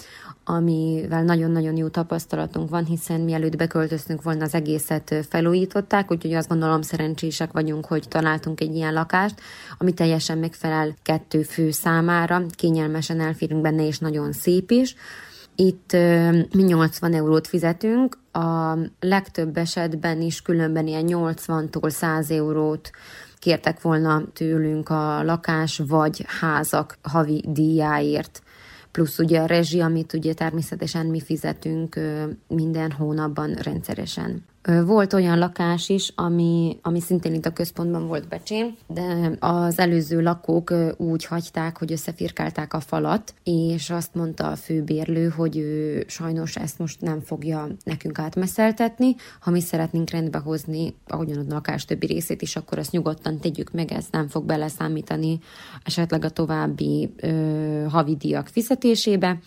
amivel 0.45 1.23
nagyon-nagyon 1.23 1.77
jó 1.77 1.89
tapasztalatunk 1.89 2.71
van, 2.71 2.85
hiszen 2.85 3.21
mielőtt 3.21 3.57
beköltöztünk 3.57 4.23
volna, 4.23 4.45
az 4.45 4.55
egészet 4.55 5.27
felújították, 5.29 6.11
úgyhogy 6.11 6.35
azt 6.35 6.49
gondolom 6.49 6.83
szerencsések 6.83 7.53
vagyunk, 7.53 7.87
hogy 7.87 8.09
találtunk 8.09 8.61
egy 8.61 8.75
ilyen 8.75 8.93
lakást, 8.93 9.41
ami 9.79 9.93
teljesen 9.93 10.39
megfelel 10.39 10.95
kettő 11.03 11.43
fő 11.43 11.71
számára, 11.71 12.43
kényelmesen 12.51 13.21
elférünk 13.21 13.61
benne, 13.61 13.87
és 13.87 13.99
nagyon 13.99 14.33
szép 14.33 14.71
is. 14.71 14.95
Itt 15.55 15.93
mi 16.53 16.63
80 16.63 17.15
eurót 17.15 17.47
fizetünk, 17.47 18.19
a 18.33 18.79
legtöbb 19.01 19.57
esetben 19.57 20.21
is 20.21 20.43
különben 20.43 20.87
ilyen 20.87 21.05
80-tól 21.07 21.89
100 21.89 22.31
eurót 22.31 22.91
kértek 23.43 23.81
volna 23.81 24.23
tőlünk 24.33 24.89
a 24.89 25.23
lakás 25.23 25.81
vagy 25.87 26.25
házak 26.41 26.99
havi 27.03 27.45
díjáért 27.49 28.43
plusz 28.91 29.19
ugye 29.19 29.41
a 29.41 29.47
rezsi, 29.47 29.81
amit 29.81 30.13
ugye 30.13 30.35
természetesen 30.35 31.07
mi 31.07 31.21
fizetünk 31.21 32.01
minden 32.49 32.91
hónapban 32.93 33.55
rendszeresen. 33.55 34.45
Volt 34.85 35.13
olyan 35.13 35.39
lakás 35.39 35.89
is, 35.89 36.13
ami, 36.15 36.79
ami 36.83 37.01
szintén 37.01 37.35
itt 37.35 37.47
a 37.47 37.53
központban 37.53 38.07
volt 38.07 38.29
becsén, 38.29 38.77
de 38.87 39.37
az 39.39 39.79
előző 39.79 40.23
lakók 40.23 40.75
úgy 40.97 41.25
hagyták, 41.25 41.79
hogy 41.79 41.93
összefirkálták 41.93 42.75
a 42.75 42.81
falat, 42.81 43.35
és 43.45 43.91
azt 43.91 44.15
mondta 44.15 44.47
a 44.51 44.57
főbérlő, 44.57 45.29
hogy 45.29 45.57
ő 45.57 46.05
sajnos 46.09 46.57
ezt 46.57 46.79
most 46.79 47.01
nem 47.01 47.21
fogja 47.21 47.69
nekünk 47.85 48.19
átmeszeltetni. 48.19 49.15
Ha 49.41 49.51
mi 49.51 49.61
szeretnénk 49.61 50.11
rendbe 50.11 50.39
hozni, 50.39 50.95
ahogyan 51.07 51.39
a 51.39 51.53
lakás 51.55 51.85
többi 51.85 52.07
részét 52.07 52.43
is, 52.43 52.57
akkor 52.57 52.79
azt 52.79 52.93
nyugodtan 52.93 53.39
tegyük 53.39 53.73
meg, 53.73 53.93
ez 53.93 54.05
nem 54.11 54.29
fog 54.29 54.45
beleszámítani 54.45 55.39
esetleg 55.85 56.25
a 56.25 56.31
további 56.31 57.13
ö, 57.17 57.87
havidíjak 57.89 58.49
fizetésébe 58.49 59.39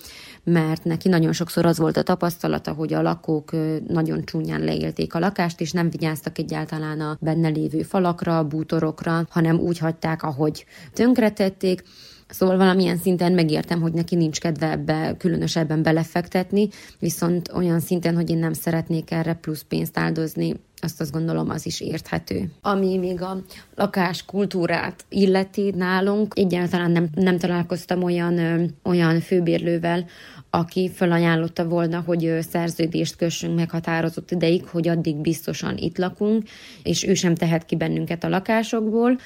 mert 0.45 0.83
neki 0.83 1.09
nagyon 1.09 1.33
sokszor 1.33 1.65
az 1.65 1.77
volt 1.77 1.97
a 1.97 2.03
tapasztalata, 2.03 2.73
hogy 2.73 2.93
a 2.93 3.01
lakók 3.01 3.51
nagyon 3.87 4.25
csúnyán 4.25 4.61
leélték 4.61 5.13
a 5.13 5.19
lakást, 5.19 5.61
és 5.61 5.71
nem 5.71 5.89
vigyáztak 5.89 6.37
egyáltalán 6.37 6.99
a 6.99 7.17
benne 7.19 7.47
lévő 7.47 7.81
falakra, 7.81 8.43
bútorokra, 8.43 9.25
hanem 9.29 9.59
úgy 9.59 9.77
hagyták, 9.77 10.23
ahogy 10.23 10.65
tönkretették, 10.93 11.83
Szóval 12.27 12.57
valamilyen 12.57 12.97
szinten 12.97 13.31
megértem, 13.31 13.81
hogy 13.81 13.93
neki 13.93 14.15
nincs 14.15 14.39
kedve 14.39 14.71
ebbe 14.71 15.15
különösebben 15.17 15.83
belefektetni, 15.83 16.69
viszont 16.99 17.51
olyan 17.53 17.79
szinten, 17.79 18.15
hogy 18.15 18.29
én 18.29 18.37
nem 18.37 18.53
szeretnék 18.53 19.11
erre 19.11 19.33
plusz 19.33 19.65
pénzt 19.67 19.97
áldozni, 19.97 20.55
azt 20.81 21.01
azt 21.01 21.11
gondolom, 21.11 21.49
az 21.49 21.65
is 21.65 21.81
érthető. 21.81 22.51
Ami 22.61 22.97
még 22.97 23.21
a 23.21 23.37
lakás 23.75 24.25
kultúrát 24.25 25.05
illeti 25.09 25.73
nálunk, 25.75 26.33
egyáltalán 26.35 26.91
nem, 26.91 27.07
nem 27.13 27.37
találkoztam 27.37 28.03
olyan, 28.03 28.37
ö, 28.37 28.63
olyan 28.83 29.19
főbérlővel, 29.19 30.05
aki 30.55 30.89
felajánlotta 30.89 31.67
volna, 31.67 32.03
hogy 32.05 32.37
szerződést 32.49 33.15
kössünk 33.15 33.55
meghatározott 33.55 34.31
ideig, 34.31 34.65
hogy 34.65 34.87
addig 34.87 35.15
biztosan 35.15 35.77
itt 35.77 35.97
lakunk, 35.97 36.43
és 36.83 37.03
ő 37.03 37.13
sem 37.13 37.35
tehet 37.35 37.65
ki 37.65 37.75
bennünket 37.75 38.23
a 38.23 38.29
lakásokból, 38.29 39.19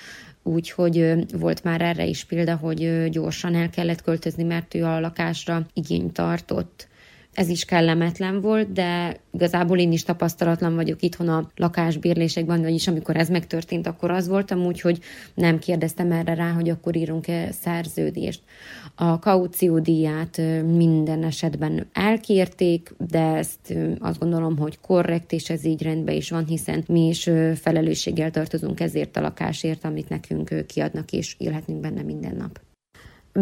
úgyhogy 0.44 1.13
volt 1.32 1.63
már 1.63 1.82
erre 1.82 2.06
is 2.06 2.24
példa, 2.24 2.56
hogy 2.56 3.10
gyorsan 3.10 3.56
el 3.56 3.70
kellett 3.70 4.02
költözni, 4.02 4.44
mert 4.44 4.76
ő 4.76 4.84
a 4.84 5.00
lakásra 5.00 5.65
igényt 5.74 6.13
tartott 6.13 6.88
ez 7.34 7.50
is 7.50 7.65
kellemetlen 7.65 8.42
volt, 8.42 8.72
de 8.72 9.20
igazából 9.32 9.78
én 9.80 9.92
is 9.92 10.04
tapasztalatlan 10.04 10.76
vagyok 10.76 11.02
itthon 11.02 11.28
a 11.28 11.50
lakásbérlésekben, 11.56 12.62
vagyis 12.62 12.88
amikor 12.88 13.18
ez 13.18 13.30
megtörtént, 13.30 13.88
akkor 13.88 14.12
az 14.12 14.28
voltam 14.28 14.65
úgy, 14.65 14.82
hogy 14.82 15.00
nem 15.34 15.60
kérdeztem 15.60 16.12
erre 16.12 16.34
rá, 16.34 16.52
hogy 16.52 16.70
akkor 16.70 16.96
írunk-e 16.96 17.52
szerződést. 17.52 18.42
A 18.96 19.20
kauciódíját 19.20 20.42
minden 20.65 21.24
esetben 21.24 21.88
elkérték, 21.94 22.94
de 22.98 23.36
ezt 23.36 23.74
azt 24.00 24.20
gondolom, 24.20 24.58
hogy 24.58 24.80
korrekt, 24.80 25.32
és 25.32 25.50
ez 25.50 25.65
így 25.65 25.82
rendben 25.82 26.15
is 26.15 26.30
van, 26.30 26.46
hiszen 26.46 26.84
mi 26.88 27.08
is 27.08 27.30
felelősséggel 27.56 28.32
tartozunk 28.32 28.80
ezért 28.80 29.18
a 29.18 29.22
lakásért, 29.22 29.86
amit 29.86 30.10
nekünk 30.10 30.65
kiadnak, 30.68 31.12
és 31.12 31.36
élhetünk 31.38 31.80
benne 31.80 32.02
minden 32.02 32.36
nap. 32.36 32.60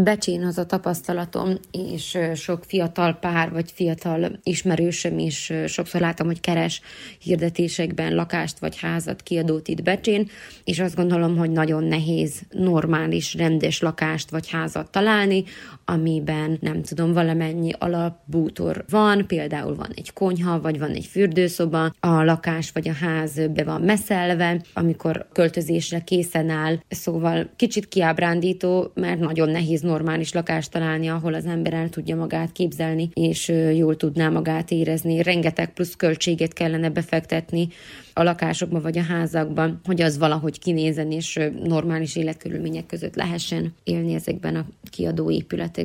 Becsén 0.04 0.44
az 0.44 0.58
a 0.58 0.66
tapasztalatom, 0.66 1.54
és 1.72 2.18
sok 2.36 2.64
fiatal 2.64 3.14
pár 3.14 3.52
vagy 3.52 3.72
fiatal 3.72 4.40
ismerősöm 4.44 5.20
is 5.20 5.54
sokszor 5.68 6.02
látom, 6.02 6.28
hogy 6.28 6.40
keres 6.40 6.82
hirdetésekben 7.20 8.16
lakást 8.16 8.60
vagy 8.60 8.80
házat 8.80 9.22
kiadót 9.22 9.68
itt 9.68 9.84
Becsén, 9.84 10.30
és 10.64 10.80
azt 10.80 10.96
gondolom, 10.96 11.38
hogy 11.38 11.52
nagyon 11.52 11.84
nehéz 11.84 12.42
normális, 12.50 13.34
rendes 13.34 13.80
lakást 13.82 14.30
vagy 14.30 14.50
házat 14.50 14.92
találni, 14.92 15.44
amiben 15.90 16.58
nem 16.62 16.82
tudom, 16.82 17.14
valamennyi 17.14 17.72
alapbútor 17.78 18.86
van, 18.90 19.28
például 19.28 19.76
van 19.76 19.92
egy 19.96 20.14
konyha, 20.14 20.62
vagy 20.62 20.80
van 20.80 20.92
egy 20.92 21.06
fürdőszoba, 21.06 21.94
a 22.00 22.24
lakás 22.24 22.72
vagy 22.72 22.88
a 22.88 22.94
ház 22.94 23.40
be 23.54 23.64
van 23.64 23.82
meszelve, 23.82 24.62
amikor 24.74 25.28
költözésre 25.34 26.00
készen 26.00 26.50
áll, 26.50 26.78
szóval 26.90 27.50
kicsit 27.56 27.88
kiábrándító, 27.88 28.92
mert 28.94 29.20
nagyon 29.20 29.50
nehéz 29.50 29.82
normális 29.82 30.34
lakást 30.34 30.72
találni, 30.72 31.08
ahol 31.08 31.34
az 31.34 31.46
ember 31.46 31.74
el 31.74 31.90
tudja 31.90 32.16
magát 32.16 32.52
képzelni, 32.52 33.10
és 33.14 33.48
jól 33.76 33.96
tudná 33.96 34.30
magát 34.30 34.72
érezni. 34.72 35.22
Rengeteg 35.22 35.74
plusz 35.74 35.96
költséget 35.96 36.54
kellene 36.54 36.90
befektetni 36.90 37.68
a 38.14 38.24
lakásokban 38.24 38.82
vagy 38.82 38.98
a 38.98 39.04
házakban, 39.04 39.80
hogy 39.84 40.02
az 40.02 40.18
valahogy 40.18 40.60
kinézen 40.60 41.12
és 41.12 41.40
normális 41.64 42.16
életkörülmények 42.16 42.86
között 42.86 43.16
lehessen 43.16 43.74
élni 43.84 44.14
ezekben 44.14 44.56
a 44.56 44.66
kiadó 44.90 45.32
épületekben. 45.32 45.77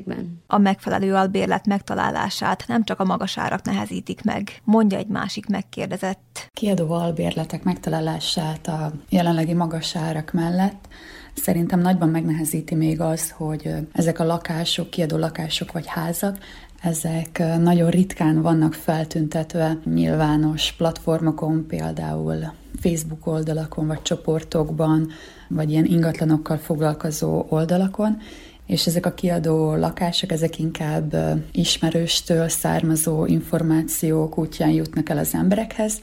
A 0.47 0.59
megfelelő 0.59 1.15
albérlet 1.15 1.67
megtalálását 1.67 2.65
nem 2.67 2.85
csak 2.85 3.01
a 3.01 3.05
magas 3.05 3.39
árak 3.39 3.63
nehezítik 3.63 4.25
meg, 4.25 4.61
mondja 4.65 4.99
egy 4.99 5.07
másik 5.07 5.47
megkérdezett. 5.47 6.51
Kiadó 6.53 6.91
albérletek 6.91 7.63
megtalálását 7.63 8.69
a 8.69 8.93
jelenlegi 9.09 9.55
magas 9.55 9.97
árak 9.97 10.33
mellett 10.33 10.89
Szerintem 11.35 11.81
nagyban 11.81 12.09
megnehezíti 12.09 12.75
még 12.75 13.01
az, 13.01 13.31
hogy 13.31 13.75
ezek 13.93 14.19
a 14.19 14.25
lakások, 14.25 14.91
kiadó 14.91 15.17
lakások 15.17 15.73
vagy 15.73 15.87
házak, 15.87 16.39
ezek 16.83 17.43
nagyon 17.59 17.91
ritkán 17.91 18.43
vannak 18.43 18.75
feltüntetve 18.75 19.79
nyilvános 19.85 20.73
platformokon, 20.73 21.67
például 21.67 22.53
Facebook 22.81 23.27
oldalakon, 23.27 23.87
vagy 23.87 24.03
csoportokban, 24.03 25.11
vagy 25.49 25.71
ilyen 25.71 25.85
ingatlanokkal 25.85 26.57
foglalkozó 26.57 27.47
oldalakon, 27.49 28.19
és 28.67 28.87
ezek 28.87 29.07
a 29.07 29.15
kiadó 29.15 29.75
lakások, 29.75 30.33
ezek 30.33 30.59
inkább 30.59 31.17
ismerőstől 31.53 32.49
származó 32.49 33.27
információk 33.27 34.39
útján 34.39 34.71
jutnak 34.71 35.09
el 35.09 35.19
az 35.19 35.35
emberekhez, 35.35 36.01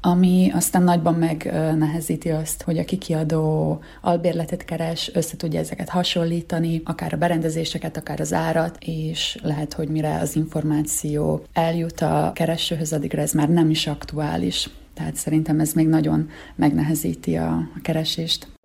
ami 0.00 0.50
aztán 0.54 0.82
nagyban 0.82 1.14
megnehezíti 1.14 2.30
azt, 2.30 2.62
hogy 2.62 2.78
aki 2.78 2.98
kiadó 2.98 3.78
albérletet 4.00 4.64
keres, 4.64 5.10
össze 5.14 5.36
tudja 5.36 5.58
ezeket 5.60 5.88
hasonlítani, 5.88 6.82
akár 6.84 7.12
a 7.12 7.16
berendezéseket, 7.16 7.96
akár 7.96 8.20
az 8.20 8.32
árat, 8.32 8.78
és 8.80 9.38
lehet, 9.42 9.72
hogy 9.72 9.88
mire 9.88 10.18
az 10.18 10.36
információ 10.36 11.44
eljut 11.52 12.00
a 12.00 12.30
keresőhöz, 12.34 12.92
addigra 12.92 13.22
ez 13.22 13.32
már 13.32 13.48
nem 13.48 13.70
is 13.70 13.86
aktuális. 13.86 14.70
Tehát 14.94 15.14
szerintem 15.14 15.60
ez 15.60 15.72
még 15.72 15.88
nagyon 15.88 16.28
megnehezíti 16.54 17.36
a, 17.36 17.52
a 17.52 17.80
keresést. 17.82 18.59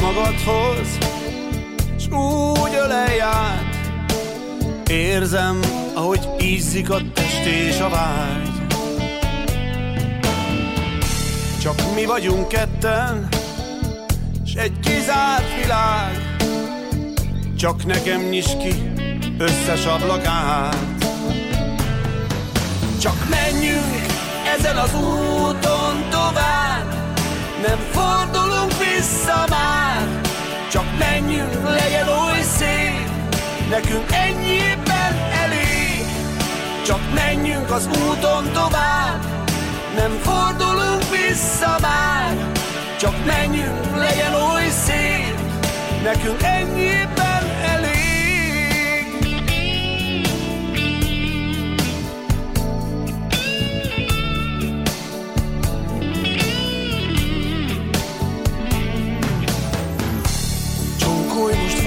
Magadhoz, 0.00 0.98
s 1.98 2.06
úgy 2.06 2.74
ölelj 2.84 3.20
át. 3.20 3.76
Érzem, 4.90 5.60
ahogy 5.94 6.28
ízzik 6.40 6.90
a 6.90 6.98
test 7.14 7.44
és 7.44 7.80
a 7.80 7.88
vágy. 7.88 8.50
Csak 11.62 11.94
mi 11.94 12.04
vagyunk 12.04 12.48
ketten, 12.48 13.28
s 14.44 14.54
egy 14.54 14.80
kizárt 14.80 15.62
világ. 15.62 16.36
Csak 17.56 17.84
nekem 17.84 18.20
nyis 18.20 18.46
ki 18.62 18.92
összes 19.38 19.86
ablakát. 19.86 20.76
Csak 23.00 23.28
menjünk 23.30 24.06
ezen 24.58 24.76
az 24.76 24.94
úton 24.94 26.08
tovább, 26.10 27.07
nem 27.66 27.78
fordulunk 27.90 28.72
vissza 28.78 29.44
már 29.50 30.20
Csak 30.70 30.84
menjünk, 30.98 31.68
legyen 31.68 32.08
oly 32.08 32.42
szép 32.56 33.08
Nekünk 33.70 34.12
ennyiben 34.12 35.14
elég 35.42 36.04
Csak 36.86 37.00
menjünk 37.14 37.70
az 37.70 37.86
úton 37.86 38.52
tovább, 38.52 39.24
nem 39.96 40.18
fordulunk 40.22 41.02
vissza 41.10 41.76
már. 41.80 42.36
Csak 42.98 43.24
menjünk, 43.26 43.96
legyen 43.96 44.34
oly 44.34 44.68
szép, 44.86 45.38
nekünk 46.02 46.42
ennyiben 46.42 47.27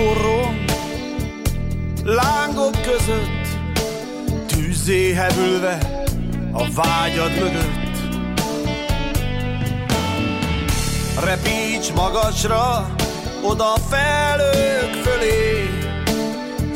forró, 0.01 0.53
lángok 2.03 2.81
között, 2.81 3.47
tűzzé 4.47 5.13
hevülve 5.13 5.77
a 6.51 6.63
vágyad 6.73 7.31
mögött. 7.39 7.97
Repíts 11.23 11.93
magasra, 11.95 12.95
oda 13.41 13.73
felők 13.89 14.93
fölé, 15.03 15.69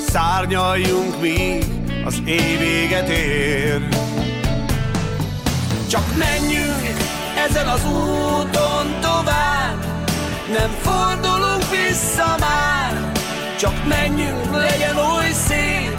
szárnyaljunk 0.08 1.22
mi 1.22 1.60
az 2.06 2.22
év 2.26 2.60
véget 2.60 3.10
ér. 3.10 3.88
Csak 5.90 6.04
menjünk 6.18 6.94
ezen 7.50 7.68
az 7.68 7.86
úton 7.86 9.00
tovább, 9.02 9.86
nem 10.58 10.70
fordulunk 10.82 11.70
vissza 11.70 12.36
már, 12.40 12.85
csak 13.58 13.88
menjünk, 13.88 14.52
legyen 14.52 14.98
oly 14.98 15.32
szép, 15.48 15.98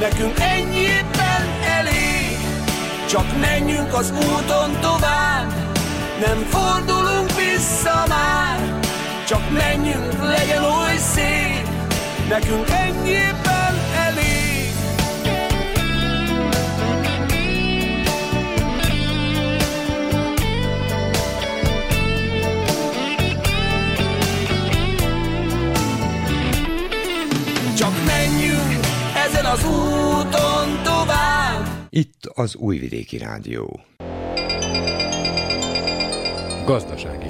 nekünk 0.00 0.38
ennyiben 0.38 1.44
elég. 1.78 2.36
Csak 3.08 3.38
menjünk 3.40 3.94
az 3.94 4.10
úton 4.10 4.80
tovább, 4.80 5.52
nem 6.26 6.46
fordulunk 6.48 7.30
vissza 7.36 8.04
már, 8.08 8.80
csak 9.26 9.50
menjünk, 9.50 10.22
legyen 10.22 10.64
oly 10.64 10.96
szép, 10.96 11.68
nekünk 12.28 12.68
ennyiben 12.70 13.61
az 29.52 29.64
úton 29.64 30.82
tovább. 30.82 31.66
Itt 31.88 32.26
az 32.34 32.56
Újvidéki 32.56 33.18
Rádió. 33.18 33.80
Gazdasági 36.64 37.21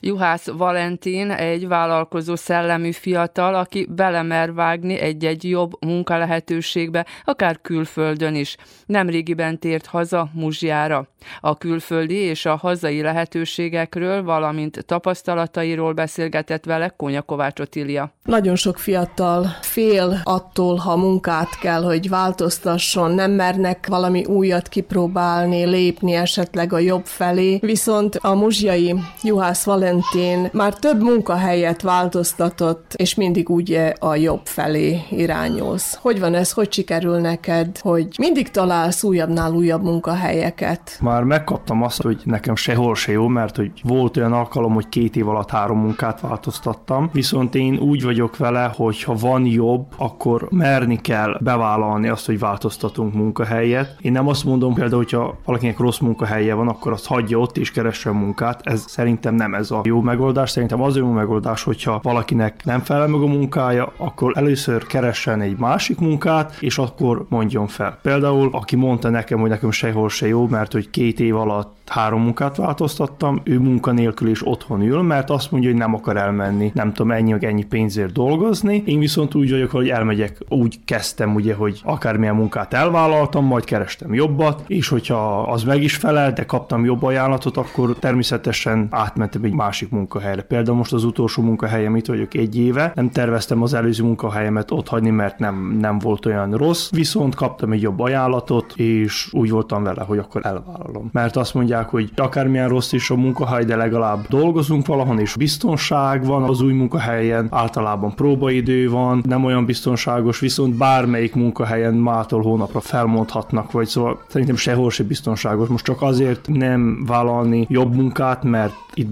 Juhász 0.00 0.46
Valentin 0.50 1.30
egy 1.30 1.68
vállalkozó 1.68 2.36
szellemű 2.36 2.90
fiatal, 2.90 3.54
aki 3.54 3.86
belemer 3.90 4.52
vágni 4.52 4.98
egy-egy 4.98 5.48
jobb 5.48 5.72
munkalehetőségbe, 5.80 7.06
akár 7.24 7.60
külföldön 7.62 8.34
is. 8.34 8.56
Nemrégiben 8.86 9.58
tért 9.58 9.86
haza 9.86 10.28
Muzsjára. 10.32 11.08
A 11.40 11.58
külföldi 11.58 12.14
és 12.14 12.46
a 12.46 12.56
hazai 12.56 13.02
lehetőségekről, 13.02 14.22
valamint 14.22 14.84
tapasztalatairól 14.86 15.92
beszélgetett 15.92 16.64
vele 16.64 16.88
Kónya 16.88 17.22
Kovács 17.22 17.60
Otília. 17.60 18.12
Nagyon 18.24 18.56
sok 18.56 18.78
fiatal 18.78 19.46
fél 19.60 20.20
attól, 20.24 20.76
ha 20.76 20.96
munkát 20.96 21.58
kell, 21.58 21.82
hogy 21.82 22.08
változtasson, 22.08 23.14
nem 23.14 23.30
mernek 23.30 23.86
valami 23.86 24.24
újat 24.24 24.68
kipróbálni, 24.68 25.64
lépni 25.64 26.12
esetleg 26.12 26.72
a 26.72 26.78
jobb 26.78 27.04
felé, 27.04 27.58
viszont 27.62 28.16
a 28.16 28.34
muzsjai 28.34 28.94
Juhász 29.22 29.64
Valentin 29.64 29.89
Valentin 29.90 30.48
már 30.52 30.74
több 30.74 31.02
munkahelyet 31.02 31.82
változtatott, 31.82 32.94
és 32.96 33.14
mindig 33.14 33.50
úgy 33.50 33.80
a 33.98 34.14
jobb 34.14 34.40
felé 34.44 35.00
irányulsz. 35.10 35.98
Hogy 36.00 36.20
van 36.20 36.34
ez, 36.34 36.52
hogy 36.52 36.72
sikerül 36.72 37.18
neked, 37.18 37.78
hogy 37.78 38.08
mindig 38.18 38.50
találsz 38.50 39.02
újabbnál 39.02 39.52
újabb 39.52 39.82
munkahelyeket? 39.82 40.98
Már 41.00 41.22
megkaptam 41.22 41.82
azt, 41.82 42.02
hogy 42.02 42.20
nekem 42.24 42.56
sehol 42.56 42.94
se 42.94 43.12
jó, 43.12 43.26
mert 43.26 43.56
hogy 43.56 43.70
volt 43.82 44.16
olyan 44.16 44.32
alkalom, 44.32 44.74
hogy 44.74 44.88
két 44.88 45.16
év 45.16 45.28
alatt 45.28 45.50
három 45.50 45.78
munkát 45.78 46.20
változtattam, 46.20 47.10
viszont 47.12 47.54
én 47.54 47.78
úgy 47.78 48.02
vagyok 48.02 48.36
vele, 48.36 48.72
hogy 48.76 49.02
ha 49.02 49.14
van 49.14 49.46
jobb, 49.46 49.86
akkor 49.96 50.46
merni 50.50 51.00
kell 51.00 51.38
bevállalni 51.40 52.08
azt, 52.08 52.26
hogy 52.26 52.38
változtatunk 52.38 53.14
munkahelyet. 53.14 53.96
Én 54.00 54.12
nem 54.12 54.28
azt 54.28 54.44
mondom 54.44 54.74
például, 54.74 55.02
hogyha 55.02 55.38
valakinek 55.44 55.78
rossz 55.78 55.98
munkahelye 55.98 56.54
van, 56.54 56.68
akkor 56.68 56.92
azt 56.92 57.06
hagyja 57.06 57.38
ott 57.38 57.56
és 57.56 57.70
keressen 57.70 58.14
munkát. 58.14 58.60
Ez 58.64 58.84
szerintem 58.86 59.34
nem 59.34 59.54
ez 59.54 59.70
a 59.70 59.79
jó 59.84 60.00
megoldás. 60.00 60.50
Szerintem 60.50 60.82
az 60.82 60.96
jó 60.96 61.10
megoldás, 61.10 61.62
hogyha 61.62 62.00
valakinek 62.02 62.64
nem 62.64 62.80
felel 62.80 63.06
meg 63.06 63.20
a 63.20 63.26
munkája, 63.26 63.92
akkor 63.96 64.32
először 64.36 64.86
keressen 64.86 65.40
egy 65.40 65.58
másik 65.58 65.98
munkát, 65.98 66.56
és 66.60 66.78
akkor 66.78 67.26
mondjon 67.28 67.66
fel. 67.66 67.98
Például, 68.02 68.48
aki 68.52 68.76
mondta 68.76 69.08
nekem, 69.08 69.40
hogy 69.40 69.50
nekem 69.50 69.70
sehol 69.70 70.08
se 70.08 70.26
jó, 70.26 70.46
mert 70.48 70.72
hogy 70.72 70.90
két 70.90 71.20
év 71.20 71.36
alatt 71.36 71.78
három 71.90 72.22
munkát 72.22 72.56
változtattam, 72.56 73.40
ő 73.44 73.58
munkanélkül 73.58 74.28
is 74.28 74.46
otthon 74.46 74.82
ül, 74.82 75.02
mert 75.02 75.30
azt 75.30 75.50
mondja, 75.50 75.70
hogy 75.70 75.78
nem 75.78 75.94
akar 75.94 76.16
elmenni, 76.16 76.70
nem 76.74 76.92
tudom, 76.92 77.12
ennyi 77.12 77.30
meg 77.30 77.44
ennyi 77.44 77.64
pénzért 77.64 78.12
dolgozni. 78.12 78.82
Én 78.86 78.98
viszont 78.98 79.34
úgy 79.34 79.50
vagyok, 79.50 79.70
hogy 79.70 79.88
elmegyek, 79.88 80.38
úgy 80.48 80.78
kezdtem 80.84 81.34
ugye, 81.34 81.54
hogy 81.54 81.80
akármilyen 81.84 82.34
munkát 82.34 82.74
elvállaltam, 82.74 83.44
majd 83.44 83.64
kerestem 83.64 84.14
jobbat, 84.14 84.62
és 84.66 84.88
hogyha 84.88 85.42
az 85.42 85.62
meg 85.62 85.82
is 85.82 85.96
felel, 85.96 86.32
de 86.32 86.44
kaptam 86.44 86.84
jobb 86.84 87.02
ajánlatot, 87.02 87.56
akkor 87.56 87.96
természetesen 87.98 88.86
átmentem 88.90 89.44
egy 89.44 89.52
másik 89.52 89.69
munkahelyre. 89.90 90.42
Például 90.42 90.76
most 90.76 90.92
az 90.92 91.04
utolsó 91.04 91.42
munkahelyem 91.42 91.96
itt 91.96 92.06
vagyok 92.06 92.34
egy 92.34 92.58
éve, 92.58 92.92
nem 92.94 93.10
terveztem 93.10 93.62
az 93.62 93.74
előző 93.74 94.02
munkahelyemet 94.04 94.70
ott 94.70 94.88
hagyni, 94.88 95.10
mert 95.10 95.38
nem, 95.38 95.76
nem 95.80 95.98
volt 95.98 96.26
olyan 96.26 96.52
rossz, 96.52 96.90
viszont 96.90 97.34
kaptam 97.34 97.72
egy 97.72 97.82
jobb 97.82 98.00
ajánlatot, 98.00 98.72
és 98.76 99.28
úgy 99.32 99.50
voltam 99.50 99.82
vele, 99.82 100.02
hogy 100.02 100.18
akkor 100.18 100.46
elvállalom. 100.46 101.08
Mert 101.12 101.36
azt 101.36 101.54
mondják, 101.54 101.88
hogy 101.88 102.10
akármilyen 102.16 102.68
rossz 102.68 102.92
is 102.92 103.10
a 103.10 103.16
munkahely, 103.16 103.64
de 103.64 103.76
legalább 103.76 104.26
dolgozunk 104.28 104.86
valahon, 104.86 105.18
és 105.18 105.36
biztonság 105.36 106.24
van 106.24 106.42
az 106.42 106.60
új 106.60 106.72
munkahelyen, 106.72 107.46
általában 107.50 108.14
próbaidő 108.14 108.90
van, 108.90 109.22
nem 109.26 109.44
olyan 109.44 109.64
biztonságos, 109.64 110.40
viszont 110.40 110.74
bármelyik 110.76 111.34
munkahelyen 111.34 111.94
mától 111.94 112.42
hónapra 112.42 112.80
felmondhatnak, 112.80 113.72
vagy 113.72 113.86
szóval 113.86 114.22
szerintem 114.26 114.56
sehol 114.56 114.90
se 114.90 115.04
biztonságos. 115.04 115.68
Most 115.68 115.84
csak 115.84 116.02
azért 116.02 116.48
nem 116.48 117.04
vállalni 117.06 117.66
jobb 117.68 117.94
munkát, 117.94 118.44
mert 118.44 118.72
itt 118.94 119.08